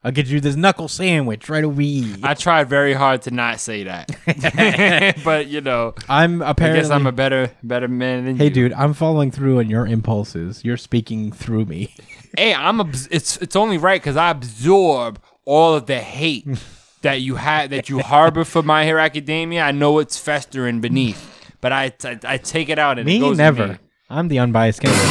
[0.08, 2.16] I'll get you this knuckle sandwich right away.
[2.24, 6.82] I tried very hard to not say that, but you know, I'm I apparently.
[6.82, 8.50] guess I'm a better better man than hey, you.
[8.52, 10.64] dude, I'm following through on your impulses.
[10.64, 11.94] You're speaking through me.
[12.38, 12.86] Hey, I'm a.
[13.10, 16.48] It's it's only right because I absorb all of the hate
[17.02, 19.64] that you had that you harbor for My Hero Academia.
[19.64, 23.20] I know it's festering beneath, but I I, I take it out and it me
[23.20, 23.68] goes to never.
[23.70, 23.78] me.
[24.10, 25.04] I'm the unbiased candidate.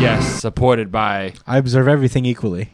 [0.00, 1.32] Yes, supported by.
[1.46, 2.73] I observe everything equally.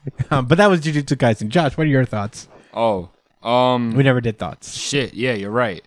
[0.30, 1.48] um, but that was Jujutsu Kaisen.
[1.48, 2.48] Josh, what are your thoughts?
[2.74, 3.10] Oh,
[3.42, 4.74] um, We never did thoughts.
[4.76, 5.14] shit.
[5.14, 5.82] Yeah, you're right.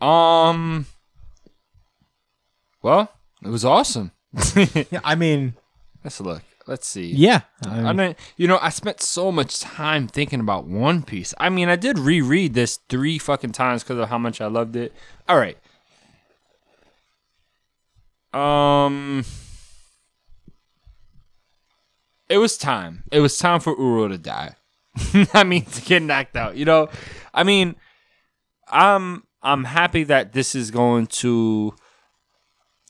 [0.00, 0.86] Um.
[2.82, 3.12] Well,
[3.44, 4.12] it was awesome.
[4.56, 5.54] Yeah, I mean,
[6.02, 6.42] Let's look.
[6.66, 7.10] Let's see.
[7.12, 7.40] yeah.
[7.66, 11.34] I I mean, you know, I spent so much time thinking about One Piece.
[11.38, 14.76] I mean, I did reread this three fucking times because of how much I loved
[14.76, 14.92] it.
[15.28, 15.58] All right.
[18.32, 19.24] Um,
[22.32, 23.04] it was time.
[23.12, 24.54] It was time for Uro to die.
[25.34, 26.56] I mean, to get knocked out.
[26.56, 26.88] You know,
[27.34, 27.76] I mean,
[28.68, 31.74] I'm I'm happy that this is going to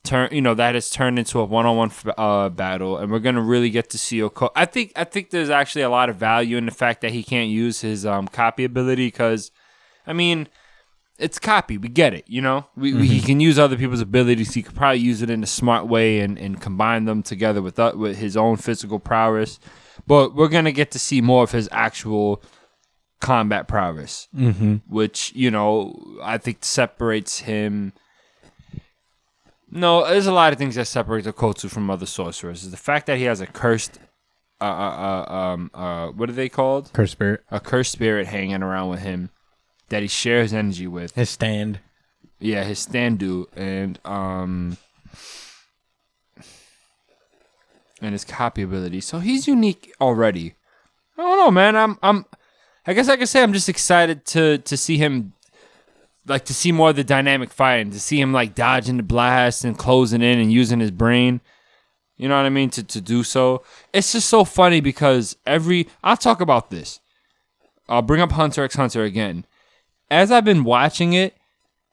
[0.05, 3.71] turn you know that has turned into a one-on-one uh, battle and we're gonna really
[3.71, 6.67] get to see Oko- I think I think there's actually a lot of value in
[6.67, 9.51] the fact that he can't use his um, copy ability because
[10.07, 10.49] I mean
[11.19, 11.79] it's copy.
[11.79, 12.25] We get it.
[12.27, 14.55] You know, we, we he can use other people's abilities.
[14.55, 17.79] He could probably use it in a smart way and, and combine them together with
[17.79, 19.61] uh, with his own physical prowess.
[20.07, 22.43] But we're gonna get to see more of his actual
[23.21, 24.77] combat prowess, mm-hmm.
[24.89, 27.93] which you know I think separates him.
[29.71, 32.65] No, there's a lot of things that separate Okkotsu from other sorcerers.
[32.65, 33.99] Is The fact that he has a cursed,
[34.61, 36.93] uh, uh, uh, um, uh, what are they called?
[36.93, 37.43] Curse spirit.
[37.51, 39.31] A cursed spirit hanging around with him
[39.93, 41.15] that he shares energy with.
[41.15, 41.79] His stand.
[42.41, 44.79] Yeah, his standu and um
[48.01, 49.03] and his copy ability.
[49.03, 50.55] So he's unique already.
[51.19, 51.77] I don't know, man.
[51.77, 52.25] I'm I'm
[52.87, 55.35] I guess I could say I'm just excited to to see him
[56.27, 59.63] like to see more of the dynamic fighting, to see him like dodging the blast
[59.63, 61.43] and closing in and using his brain.
[62.17, 62.71] You know what I mean?
[62.71, 63.63] To to do so.
[63.93, 66.99] It's just so funny because every I'll talk about this.
[67.91, 69.45] I'll bring up Hunter x Hunter again.
[70.13, 71.35] As I've been watching it,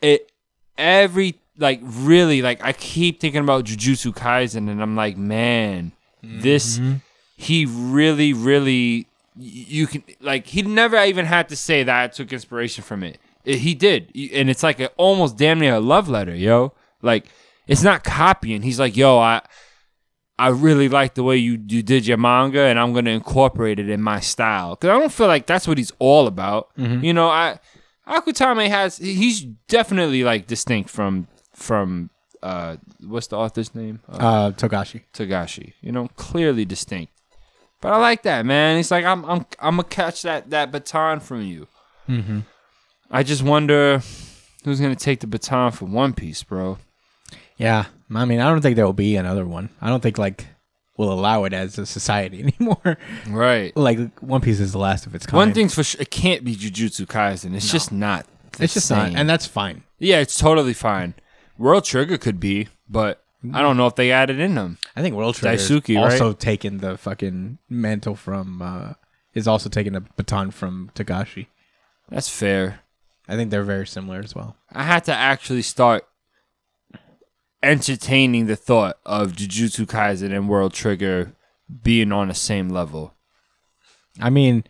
[0.02, 0.30] it
[0.78, 6.80] every like really like I keep thinking about Jujutsu Kaisen and I'm like, man, this
[6.80, 6.96] mm-hmm.
[7.38, 12.34] he really really you can like he never even had to say that I took
[12.34, 13.20] inspiration from it.
[13.46, 16.74] It- he did, and it's like a, almost damn near a love letter, yo.
[17.02, 17.26] Like
[17.68, 18.64] it's not copying.
[18.64, 19.42] He's like, yo, I
[20.38, 23.90] I really like the way you you did your manga, and I'm gonna incorporate it
[23.90, 26.76] in my style because I don't feel like that's what he's all about.
[26.78, 27.04] Mm-hmm.
[27.04, 27.60] You know, I
[28.10, 32.10] Akutami has he's definitely like distinct from from
[32.42, 35.02] uh what's the author's name uh, Uh, Togashi.
[35.14, 35.74] Togashi.
[35.82, 37.14] You know, clearly distinct.
[37.82, 38.78] But I like that man.
[38.78, 41.68] He's like I'm I'm I'm gonna catch that that baton from you.
[42.10, 42.40] Mm-hmm.
[43.12, 44.02] I just wonder
[44.66, 46.78] who's gonna take the baton for One Piece, bro.
[47.58, 49.70] Yeah, I mean, I don't think there will be another one.
[49.82, 50.48] I don't think like
[51.00, 52.98] we'll allow it as a society anymore.
[53.28, 53.76] Right.
[53.76, 55.38] like One Piece is the last of its kind.
[55.38, 57.56] One thing's for sure, it can't be Jujutsu Kaisen.
[57.56, 58.28] It's just not.
[58.60, 59.84] it's just not, and that's fine.
[59.98, 61.16] yeah, it's totally fine.
[61.58, 63.24] World Trigger could be, but
[63.54, 64.78] I don't know if they added in them.
[64.96, 66.40] I think World Trigger Daisuke, also right?
[66.40, 68.94] taking the fucking mantle from uh
[69.34, 71.48] is also taking a baton from Togashi.
[72.10, 72.82] That's fair.
[73.28, 74.58] I think they're very similar as well.
[74.74, 76.06] I had to actually start
[77.62, 81.34] entertaining the thought of Jujutsu Kaisen and World Trigger
[81.84, 83.14] being on the same level.
[84.20, 84.64] I mean,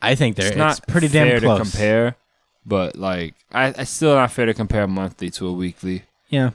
[0.00, 1.58] I think they're It's it's, not pretty fair damn close.
[1.58, 2.16] to compare,
[2.64, 6.50] but like I, I still not fair to compare monthly to a weekly Yeah.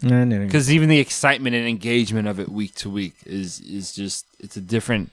[0.00, 4.56] Because even the excitement and engagement of it week to week is is just it's
[4.56, 5.10] a different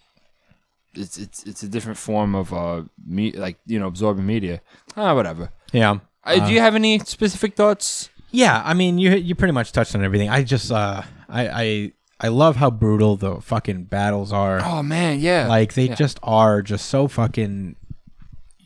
[0.96, 4.60] it's it's it's a different form of uh me like you know absorbing media
[4.98, 6.00] ah whatever Yeah.
[6.26, 9.94] uh, do you have any specific thoughts Yeah, I mean, you you pretty much touched
[9.96, 10.30] on everything.
[10.30, 14.62] I just uh I I I love how brutal the fucking battles are.
[14.64, 15.96] oh man yeah like they Yeah.
[15.96, 17.76] just are just so fucking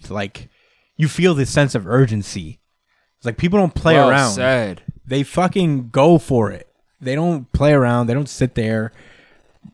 [0.09, 0.49] like
[0.97, 2.59] you feel this sense of urgency.
[3.17, 4.31] It's like people don't play well around.
[4.33, 4.83] said.
[5.05, 6.67] They fucking go for it.
[7.01, 8.07] They don't play around.
[8.07, 8.91] They don't sit there.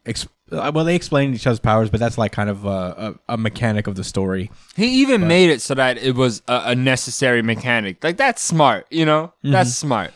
[0.06, 3.34] Ex- uh, well, they explain each other's powers, but that's like kind of a, a,
[3.34, 4.52] a mechanic of the story.
[4.76, 8.04] He even made it so that it was a, a necessary mechanic.
[8.04, 9.34] Like that's smart, you know.
[9.44, 9.52] Mm-hmm.
[9.52, 10.12] That's smart.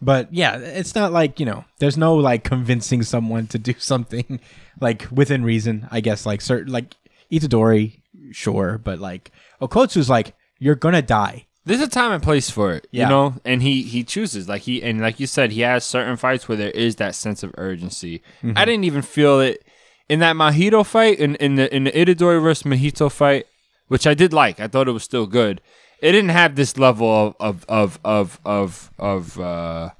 [0.00, 1.64] But yeah, it's not like you know.
[1.78, 4.40] There's no like convincing someone to do something
[4.80, 5.88] like within reason.
[5.90, 6.94] I guess like certain like
[7.30, 8.00] Itadori,
[8.32, 9.30] sure, but like
[9.60, 11.46] Okkotsu's like you're gonna die.
[11.64, 13.04] There's a time and place for it, Yeah.
[13.04, 13.34] you know.
[13.44, 16.56] And he he chooses like he and like you said, he has certain fights where
[16.56, 18.22] there is that sense of urgency.
[18.42, 18.56] Mm-hmm.
[18.56, 19.62] I didn't even feel it
[20.08, 23.46] in that Mahito fight in in the in the Itadori versus Mahito fight,
[23.88, 24.60] which I did like.
[24.60, 25.60] I thought it was still good.
[26.00, 29.90] It didn't have this level of of of of of, of uh,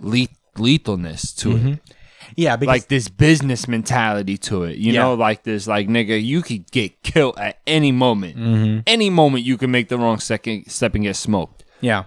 [0.00, 0.26] le-
[0.56, 1.78] lethalness to it.
[2.36, 4.76] Yeah, because like this business mentality to it.
[4.78, 5.02] You Yeah.
[5.02, 8.82] know, like this, like nigga, you could get killed at any moment.
[8.86, 11.64] Any moment you can make the wrong second step and get smoked.
[11.80, 12.04] Yeah.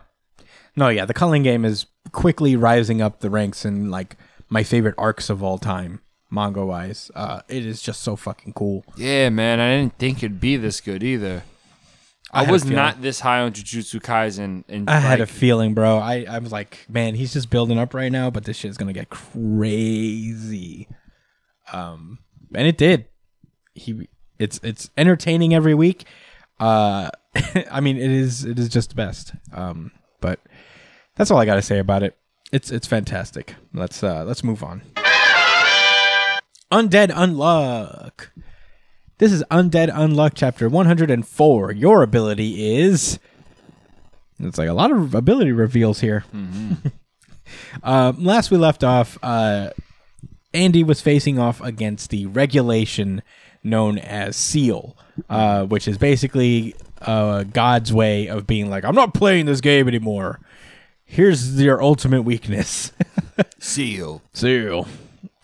[0.75, 4.15] No, yeah, the culling game is quickly rising up the ranks in like
[4.49, 7.09] my favorite arcs of all time, manga wise.
[7.15, 8.85] Uh, it is just so fucking cool.
[8.95, 11.43] Yeah, man, I didn't think it'd be this good either.
[12.31, 15.97] I I, was not this high on Jujutsu Kaisen, and I had a feeling, bro.
[15.97, 18.93] I, I was like, man, he's just building up right now, but this shit's gonna
[18.93, 20.87] get crazy.
[21.71, 22.19] Um,
[22.53, 23.05] and it did.
[23.73, 24.09] He,
[24.39, 26.05] it's it's entertaining every week.
[26.59, 27.09] Uh,
[27.71, 29.33] I mean, it is it is just the best.
[29.53, 30.39] Um, but
[31.15, 32.17] that's all I gotta say about it.
[32.51, 33.55] It's it's fantastic.
[33.73, 34.81] Let's uh let's move on.
[36.71, 38.27] Undead Unluck.
[39.19, 41.71] This is Undead Unluck chapter 104.
[41.71, 43.17] Your ability is
[44.39, 46.23] it's like a lot of ability reveals here.
[47.83, 49.71] um, last we left off, uh,
[50.53, 53.23] Andy was facing off against the regulation
[53.63, 54.95] known as Seal,
[55.31, 59.87] uh, which is basically uh, God's way of being like, I'm not playing this game
[59.87, 60.39] anymore.
[61.05, 62.91] Here's your ultimate weakness.
[63.57, 64.21] Seal.
[64.31, 64.87] Seal.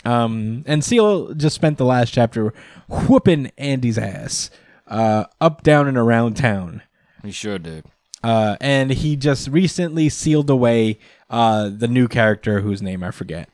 [0.06, 2.54] Um, and Seal just spent the last chapter
[2.90, 4.50] whooping Andy's ass,
[4.88, 6.82] uh, up, down, and around town.
[7.24, 7.86] He sure did.
[8.24, 10.98] Uh, and he just recently sealed away
[11.30, 13.50] uh, the new character whose name I forget.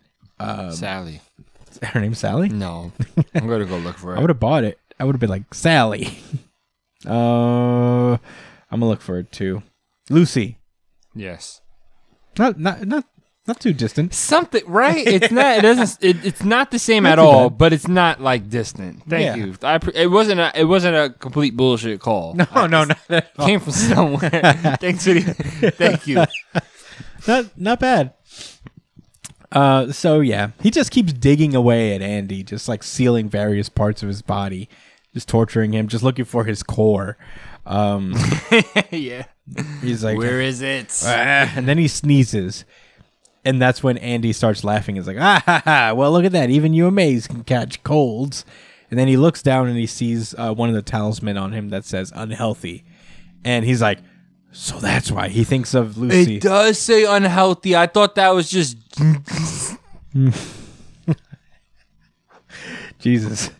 [0.71, 1.21] Sally.
[1.83, 2.49] Her name's Sally.
[2.49, 2.91] No.
[3.35, 4.17] I'm gonna go look for it.
[4.17, 4.79] I would have bought it.
[4.99, 6.19] I would have been like Sally.
[7.07, 8.19] uh, I'm
[8.71, 9.63] gonna look for it too.
[10.09, 10.57] Lucy.
[11.15, 11.61] Yes.
[12.37, 13.05] Not not not
[13.49, 14.13] not too distant.
[14.13, 15.05] Something right?
[15.05, 15.57] It's not.
[15.57, 15.97] It doesn't.
[16.01, 17.49] It, it's not the same Not at all.
[17.49, 17.57] bad.
[17.57, 19.03] But it's not like distant.
[19.09, 19.35] Thank Yeah.
[19.35, 19.55] you.
[19.61, 19.79] I.
[19.93, 20.39] It wasn't.
[20.39, 22.33] A, it wasn't a complete bullshit call.
[22.35, 24.29] No, no, no, not, Came from somewhere.
[24.79, 26.23] Thanks for the, Thank you.
[27.27, 28.13] not not bad.
[29.51, 34.03] Uh, so yeah, he just keeps digging away at Andy, just like sealing various parts
[34.03, 34.69] of his body,
[35.13, 37.17] just torturing him, just looking for his core.
[37.65, 38.13] Um,
[38.91, 39.25] yeah.
[39.81, 40.95] he's like, Where is it?
[41.03, 42.63] "Ah," and then he sneezes,
[43.45, 44.95] and that's when Andy starts laughing.
[44.95, 46.49] He's like, ah, ha, ha, well, look at that.
[46.49, 48.45] Even you amaze can catch colds.
[48.89, 51.69] And then he looks down and he sees uh, one of the talisman on him
[51.69, 52.83] that says unhealthy,
[53.45, 53.99] and he's like,
[54.51, 56.37] so that's why he thinks of Lucy.
[56.37, 57.75] It does say unhealthy.
[57.75, 58.77] I thought that was just.
[62.99, 63.51] Jesus.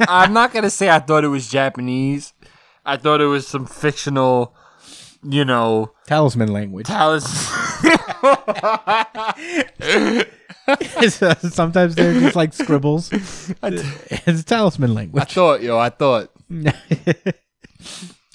[0.00, 2.32] I'm not gonna say I thought it was Japanese.
[2.84, 4.54] I thought it was some fictional,
[5.22, 6.86] you know, Talisman language.
[6.86, 7.50] talis.
[11.50, 13.10] Sometimes they're just like scribbles.
[13.62, 15.22] It's talisman language.
[15.22, 16.30] I thought, yo, I thought.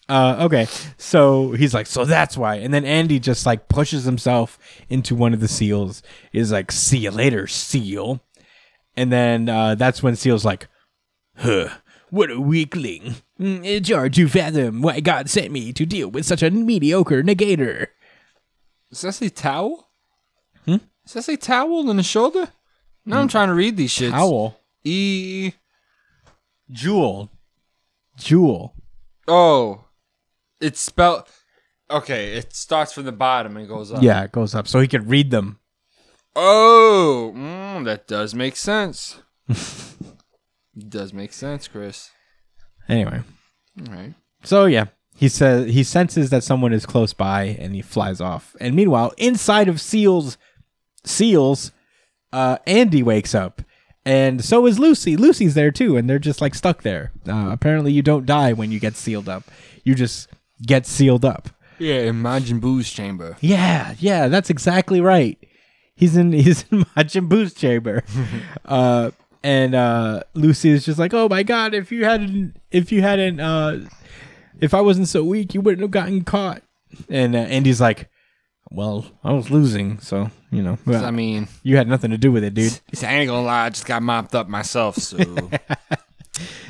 [0.08, 0.66] Uh, okay,
[0.98, 2.56] so he's like, so that's why.
[2.56, 4.58] And then Andy just like pushes himself
[4.90, 6.02] into one of the seals.
[6.34, 8.20] Is like, see you later, seal.
[8.98, 10.68] And then uh, that's when Seal's like,
[11.38, 11.70] huh,
[12.10, 13.18] what a weakling.
[13.40, 17.22] Mm, It's hard to fathom why God sent me to deal with such a mediocre
[17.22, 17.90] negator.
[18.90, 19.90] Does that say towel?
[20.66, 20.78] Hmm?
[21.06, 22.50] Does that say towel on the shoulder?
[23.06, 24.14] Now I'm trying to read these shits.
[24.14, 24.60] Owl.
[24.84, 25.54] E.
[26.70, 27.30] Jewel.
[28.18, 28.76] Jewel.
[29.28, 29.86] Oh,
[30.60, 31.24] it's spelled.
[31.90, 34.04] Okay, it starts from the bottom and goes up.
[34.04, 35.60] Yeah, it goes up so he could read them.
[36.36, 39.22] Oh, mm, that does make sense.
[40.78, 42.12] does make sense, Chris.
[42.88, 43.22] Anyway.
[43.88, 44.14] All right.
[44.44, 44.86] So yeah,
[45.20, 48.56] he says he senses that someone is close by and he flies off.
[48.62, 50.38] And meanwhile, inside of Seal's
[51.04, 51.74] Seals,
[52.32, 53.62] uh, Andy wakes up.
[54.06, 55.18] And so is Lucy.
[55.18, 57.12] Lucy's there too, and they're just like stuck there.
[57.28, 59.44] Uh, apparently, you don't die when you get sealed up.
[59.84, 60.30] You just
[60.66, 61.50] get sealed up.
[61.80, 63.36] Yeah, in Majin Buu's chamber.
[63.42, 65.38] Yeah, yeah, that's exactly right.
[65.96, 68.06] He's in he's in Majin Buu's chamber.
[68.66, 69.12] uh
[69.44, 73.42] and uh Lucy is just like, "Oh my god, if you hadn't if you hadn't
[73.42, 73.80] uh
[74.62, 76.62] if I wasn't so weak, you wouldn't have gotten caught."
[77.10, 78.10] And uh, Andy's like,
[78.72, 82.32] "Well, I was losing, so, you know, well, I mean, you had nothing to do
[82.32, 84.96] with it, dude." He said, I ain't gonna lie, I just got mopped up myself,
[84.98, 85.18] so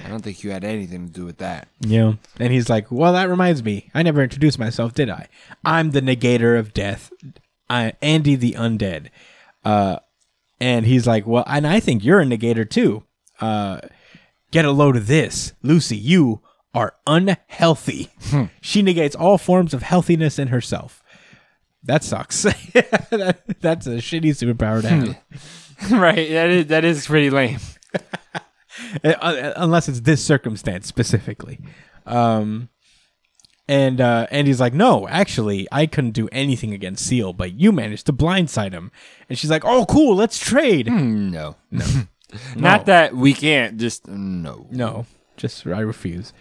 [0.05, 1.67] I don't think you had anything to do with that.
[1.81, 2.13] Yeah.
[2.39, 3.89] and he's like, "Well, that reminds me.
[3.93, 5.27] I never introduced myself, did I?
[5.63, 7.11] I'm the negator of death.
[7.69, 9.09] I Andy the undead."
[9.63, 9.99] Uh,
[10.59, 13.03] and he's like, "Well, and I think you're a negator too.
[13.39, 13.79] Uh,
[14.51, 15.95] get a load of this, Lucy.
[15.97, 16.41] You
[16.73, 18.09] are unhealthy.
[18.61, 21.03] she negates all forms of healthiness in herself.
[21.83, 22.43] That sucks.
[22.43, 27.59] that, that's a shitty superpower to have." right, that is that is pretty lame.
[29.03, 31.59] Uh, unless it's this circumstance specifically.
[32.05, 32.69] Um,
[33.67, 38.05] and uh, Andy's like, no, actually, I couldn't do anything against Seal, but you managed
[38.05, 38.91] to blindside him.
[39.27, 40.87] And she's like, oh, cool, let's trade.
[40.87, 41.85] No, no,
[42.55, 43.77] not that we can't.
[43.77, 44.65] Just no.
[44.71, 45.05] No,
[45.39, 46.33] just I refuse.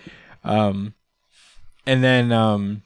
[0.44, 0.94] Um,
[1.86, 2.82] and then um,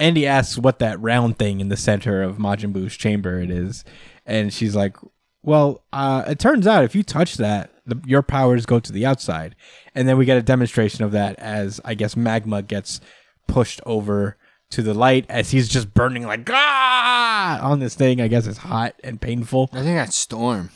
[0.00, 3.84] Andy asks what that round thing in the center of Majin Buu's chamber it is,
[4.24, 4.96] and she's like,
[5.42, 9.04] "Well, uh, it turns out if you touch that, the, your powers go to the
[9.04, 9.54] outside."
[9.94, 13.00] And then we get a demonstration of that as I guess magma gets
[13.46, 14.36] pushed over
[14.70, 18.20] to the light as he's just burning like ah on this thing.
[18.20, 19.70] I guess it's hot and painful.
[19.72, 20.70] I think that's Storm.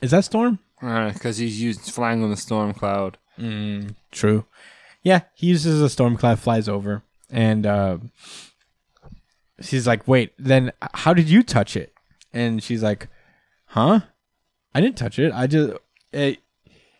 [0.00, 0.58] Is that Storm?
[0.80, 3.16] Because he's used flying on the storm cloud.
[4.10, 4.44] True.
[5.02, 7.98] Yeah, he uses a storm cloud, flies over, and uh,
[9.60, 11.92] she's like, "Wait, then how did you touch it?"
[12.32, 13.08] And she's like,
[13.66, 14.00] "Huh?
[14.74, 15.32] I didn't touch it.
[15.32, 15.74] I just."
[16.12, 16.38] It,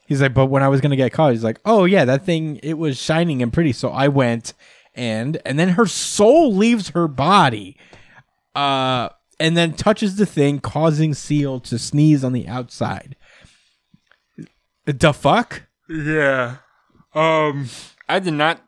[0.06, 2.60] he's like, "But when I was gonna get caught, he's like, oh yeah, that thing
[2.62, 4.52] it was shining and pretty, so I went
[4.96, 7.76] and and then her soul leaves her body,
[8.54, 13.14] uh, and then touches the thing, causing Seal to sneeze on the outside.
[14.86, 15.62] The fuck?
[15.88, 16.56] Yeah.
[17.14, 17.68] Um,
[18.08, 18.62] I did not.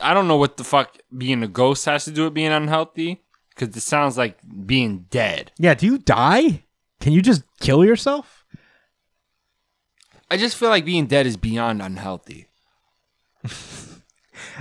[0.00, 3.22] I don't know what the fuck being a ghost has to do with being unhealthy.
[3.50, 5.52] Because it sounds like being dead.
[5.58, 6.64] Yeah, do you die?
[7.00, 8.44] Can you just kill yourself?
[10.30, 12.48] I just feel like being dead is beyond unhealthy.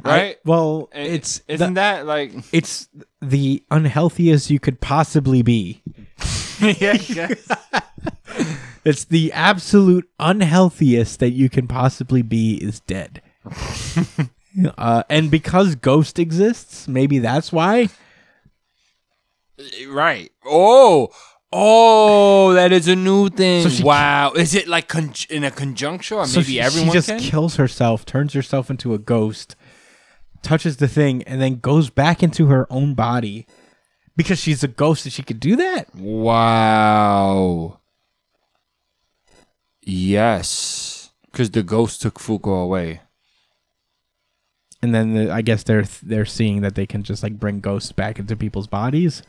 [0.06, 0.38] right?
[0.46, 2.88] Well, And it's isn't the, that like it's
[3.22, 5.82] the unhealthiest you could possibly be.
[6.80, 7.28] yeah.
[8.86, 13.22] It's the absolute unhealthiest that you can possibly be is dead.
[14.78, 17.88] uh, and because Ghost exists, maybe that's why.
[19.88, 20.32] right.
[20.46, 21.08] Oh,
[21.54, 23.64] oh, that is a new thing.
[23.64, 26.16] So she- wow, is it like con- in a conjuncture?
[26.16, 27.20] or So maybe she, everyone she just can?
[27.20, 29.56] kills herself, turns herself into a ghost,
[30.42, 33.48] touches the thing, and then goes back into her own body
[34.16, 35.94] because she's a ghost and she could do that.
[35.96, 37.80] wow.
[39.86, 43.02] Yes, because the ghost took Fuko away.
[44.82, 47.92] And then the, I guess they're they're seeing that they can just like bring ghosts
[47.92, 49.24] back into people's bodies.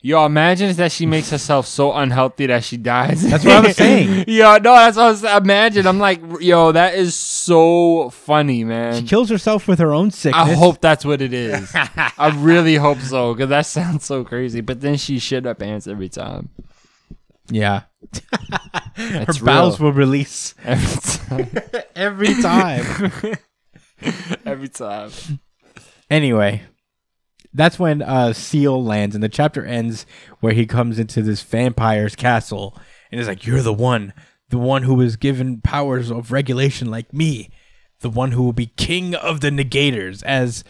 [0.00, 3.28] Yo, imagine that she makes herself so unhealthy that she dies.
[3.28, 4.26] That's what I'm saying.
[4.28, 5.88] yo, no, that's what I was imagine.
[5.88, 9.00] I'm like, yo, that is so funny, man.
[9.02, 10.48] She kills herself with her own sickness.
[10.48, 11.72] I hope that's what it is.
[11.74, 14.60] I really hope so, because that sounds so crazy.
[14.60, 16.50] But then she shit her pants every time.
[17.50, 17.82] Yeah.
[18.94, 21.50] Her bowels will release Every time.
[21.96, 23.36] every time.
[24.46, 25.10] every time.
[26.10, 26.62] anyway,
[27.58, 30.06] that's when uh, Seal lands, and the chapter ends
[30.40, 32.78] where he comes into this vampire's castle
[33.10, 34.12] and is like, "You're the one,
[34.48, 37.50] the one who was given powers of regulation like me,
[38.00, 40.64] the one who will be king of the negators." As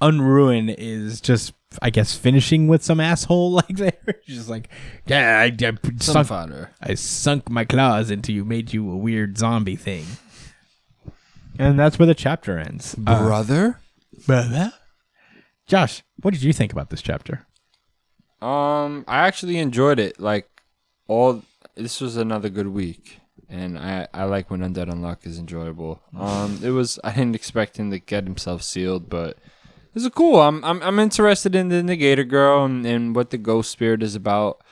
[0.00, 1.52] Unruin is just,
[1.82, 3.92] I guess, finishing with some asshole like there.
[4.24, 4.68] She's just like,
[5.06, 6.70] "Yeah, I, I sunk, fodder.
[6.80, 10.06] I sunk my claws into you, made you a weird zombie thing."
[11.58, 12.94] And that's where the chapter ends.
[13.04, 13.80] Uh, Brother?
[14.26, 14.72] brother.
[15.68, 17.46] Josh, what did you think about this chapter?
[18.40, 20.18] Um, I actually enjoyed it.
[20.18, 20.48] Like,
[21.06, 21.42] all
[21.74, 26.02] this was another good week, and I I like when Undead Unluck is enjoyable.
[26.16, 29.36] Um, it was I didn't expect him to get himself sealed, but
[29.94, 30.40] this is cool.
[30.40, 34.14] I'm I'm I'm interested in the Negator Girl and, and what the Ghost Spirit is
[34.14, 34.62] about.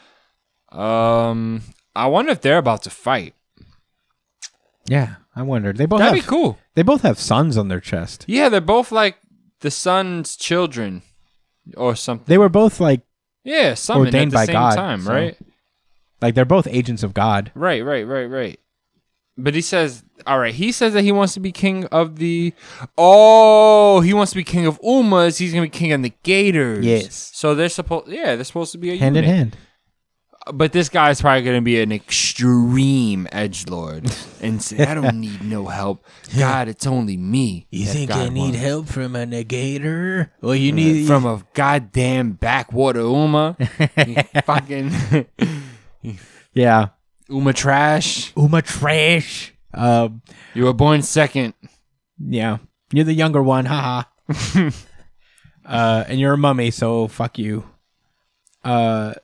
[0.73, 1.62] Um,
[1.94, 3.35] I wonder if they're about to fight.
[4.89, 5.77] Yeah, I wondered.
[5.77, 6.59] They both That'd be cool.
[6.74, 8.24] they both have suns on their chest.
[8.28, 9.16] Yeah, they're both like
[9.61, 11.03] the son's children,
[11.77, 12.27] or something.
[12.27, 13.03] They were both like
[13.45, 15.37] yeah, summoned ordained at the by same God, time, so- right?
[16.23, 17.53] like they're both agents of God.
[17.55, 18.61] Right, right, right, right.
[19.39, 22.55] But he says, all right, he says that he wants to be king of the.
[22.97, 25.39] Oh, he wants to be king of Umas.
[25.39, 26.85] He's going to be king of the Gators.
[26.87, 27.31] Yes.
[27.35, 29.57] So they're supposed, yeah, they're supposed to be a Hand in hand.
[30.52, 34.06] But this guy's probably going to be an extreme edge lord
[34.40, 36.05] and say, I don't need no help.
[36.39, 37.66] God, it's only me.
[37.73, 40.31] that God I need wants." help from a negator?
[40.40, 43.56] Well, you need from a goddamn backwater Uma?
[44.44, 45.27] Fucking
[46.55, 46.89] yeah,
[47.28, 48.32] Uma trash.
[48.36, 49.52] Uma trash.
[49.74, 50.23] Um,
[50.55, 51.55] You were born second.
[52.18, 52.59] yeah,
[52.93, 54.05] you're the younger one, haha.
[55.66, 57.64] uh, and you're a mummy, so fuck you.
[58.64, 59.14] Uh,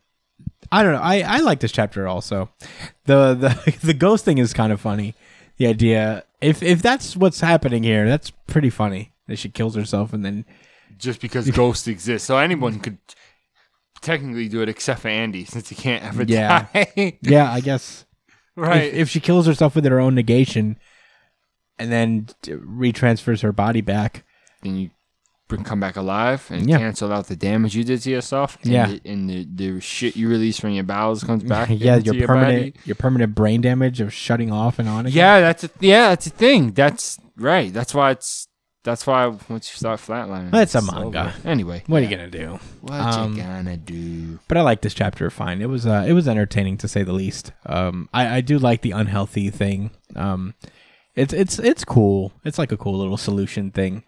[0.72, 1.00] I don't know.
[1.02, 2.50] I I like this chapter also.
[3.04, 5.14] The the the ghost thing is kind of funny.
[5.58, 9.12] The idea, if if that's what's happening here, that's pretty funny.
[9.28, 10.44] That she kills herself and then
[10.96, 12.24] just because ghosts exist.
[12.26, 12.98] So anyone could
[14.00, 16.66] technically do it except for Andy, since he can't ever Yeah.
[16.74, 17.18] die.
[17.22, 18.04] yeah, I guess
[18.56, 18.84] right.
[18.84, 20.78] if, if she kills herself with her own negation,
[21.78, 24.24] and then retransfers her body back.
[24.62, 24.90] then you
[25.64, 26.78] come back alive and Yeah.
[26.78, 28.56] cancel out the damage you did to yourself.
[28.62, 28.86] And Yeah.
[28.86, 31.68] The, and the, the shit you release from your bowels comes back.
[31.72, 32.84] yeah, into your permanent body.
[32.86, 35.16] your permanent brain damage of shutting off and on again.
[35.18, 36.72] Yeah, that's a yeah, that's a thing.
[36.72, 37.72] That's right.
[37.72, 38.48] That's why it's.
[38.84, 41.20] That's why once you start flatlining, That's a manga.
[41.36, 41.48] over.
[41.48, 42.58] Anyway, What are you gonna do?
[42.80, 44.40] What Um, you gonna do?
[44.48, 45.62] But I like this chapter fine.
[45.62, 47.52] It was uh, it was entertaining to say the least.
[47.64, 49.92] Um, I, I do like the unhealthy thing.
[50.16, 50.54] Um,
[51.14, 52.32] it's it's it's cool.
[52.44, 54.02] It's like a cool little solution thing.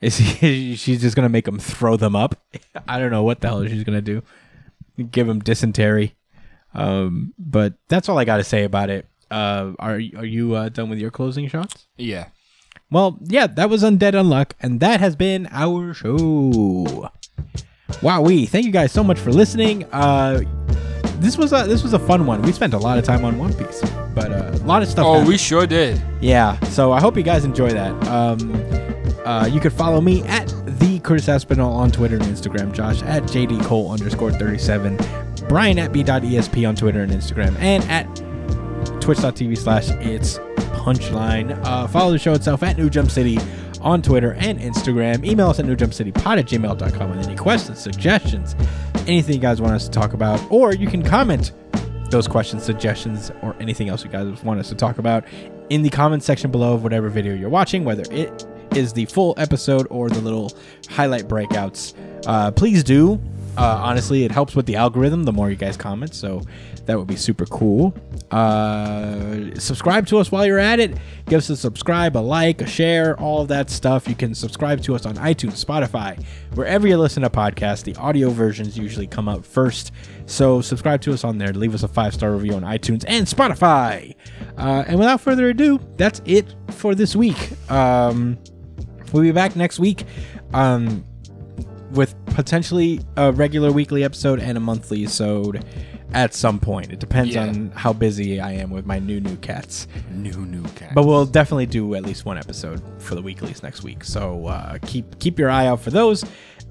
[0.00, 2.36] Is he, she's just gonna make him throw them up?
[2.88, 4.22] I don't know what the hell she's gonna do.
[5.10, 6.14] Give him dysentery.
[6.74, 9.06] Um, but that's all I got to say about it.
[9.30, 11.86] Uh, are are you uh, done with your closing shots?
[11.96, 12.28] Yeah.
[12.90, 17.10] Well, yeah, that was Undead Unluck, and that has been our show.
[18.02, 19.84] Wow, we thank you guys so much for listening.
[19.92, 20.40] Uh,
[21.20, 22.42] this was a this was a fun one.
[22.42, 23.82] We spent a lot of time on One Piece,
[24.14, 25.04] but uh, a lot of stuff.
[25.04, 25.28] Oh, happened.
[25.28, 26.00] we sure did.
[26.20, 27.92] Yeah, so I hope you guys enjoy that.
[28.08, 28.52] Um,
[29.28, 30.48] uh, you could follow me at
[30.80, 34.96] the Curtis Aspinall on Twitter and Instagram, Josh at JD Cole underscore 37,
[35.50, 38.06] Brian at B.ESP on Twitter and Instagram, and at
[39.02, 40.38] twitch.tv slash it's
[40.78, 41.62] punchline.
[41.66, 43.36] Uh, follow the show itself at New Jump City
[43.82, 45.22] on Twitter and Instagram.
[45.26, 48.56] Email us at newjumpcitypod at gmail.com with any questions, suggestions,
[49.06, 51.52] anything you guys want us to talk about, or you can comment
[52.10, 55.22] those questions, suggestions, or anything else you guys want us to talk about
[55.68, 58.46] in the comment section below of whatever video you're watching, whether it
[58.76, 60.52] is the full episode or the little
[60.88, 61.94] highlight breakouts.
[62.26, 63.20] Uh, please do.
[63.58, 66.40] Uh, honestly, it helps with the algorithm the more you guys comment, so
[66.86, 67.92] that would be super cool.
[68.30, 70.96] Uh, subscribe to us while you're at it.
[71.26, 74.06] Give us a subscribe, a like, a share, all of that stuff.
[74.06, 76.22] You can subscribe to us on iTunes, Spotify,
[76.54, 77.82] wherever you listen to podcasts.
[77.82, 79.90] The audio versions usually come up first,
[80.26, 81.52] so subscribe to us on there.
[81.52, 84.14] Leave us a five star review on iTunes and Spotify.
[84.56, 87.50] Uh, and without further ado, that's it for this week.
[87.70, 88.38] Um,
[89.12, 90.04] we'll be back next week.
[90.54, 91.04] Um,
[91.92, 95.64] with potentially a regular weekly episode and a monthly episode
[96.12, 96.92] at some point.
[96.92, 97.46] It depends Yeah.
[97.46, 99.88] on how busy I am with my new new cats.
[100.10, 100.92] New new cats.
[100.94, 104.04] But we'll definitely do at least one episode for the weeklies next week.
[104.04, 106.24] So uh, keep keep your eye out for those.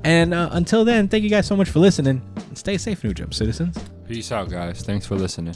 [0.04, 2.22] And uh, until then, thank you guys so much for listening.
[2.36, 3.76] And stay safe, New Jump citizens.
[4.08, 4.84] Peace out, guys.
[4.84, 5.56] Thanks for listening.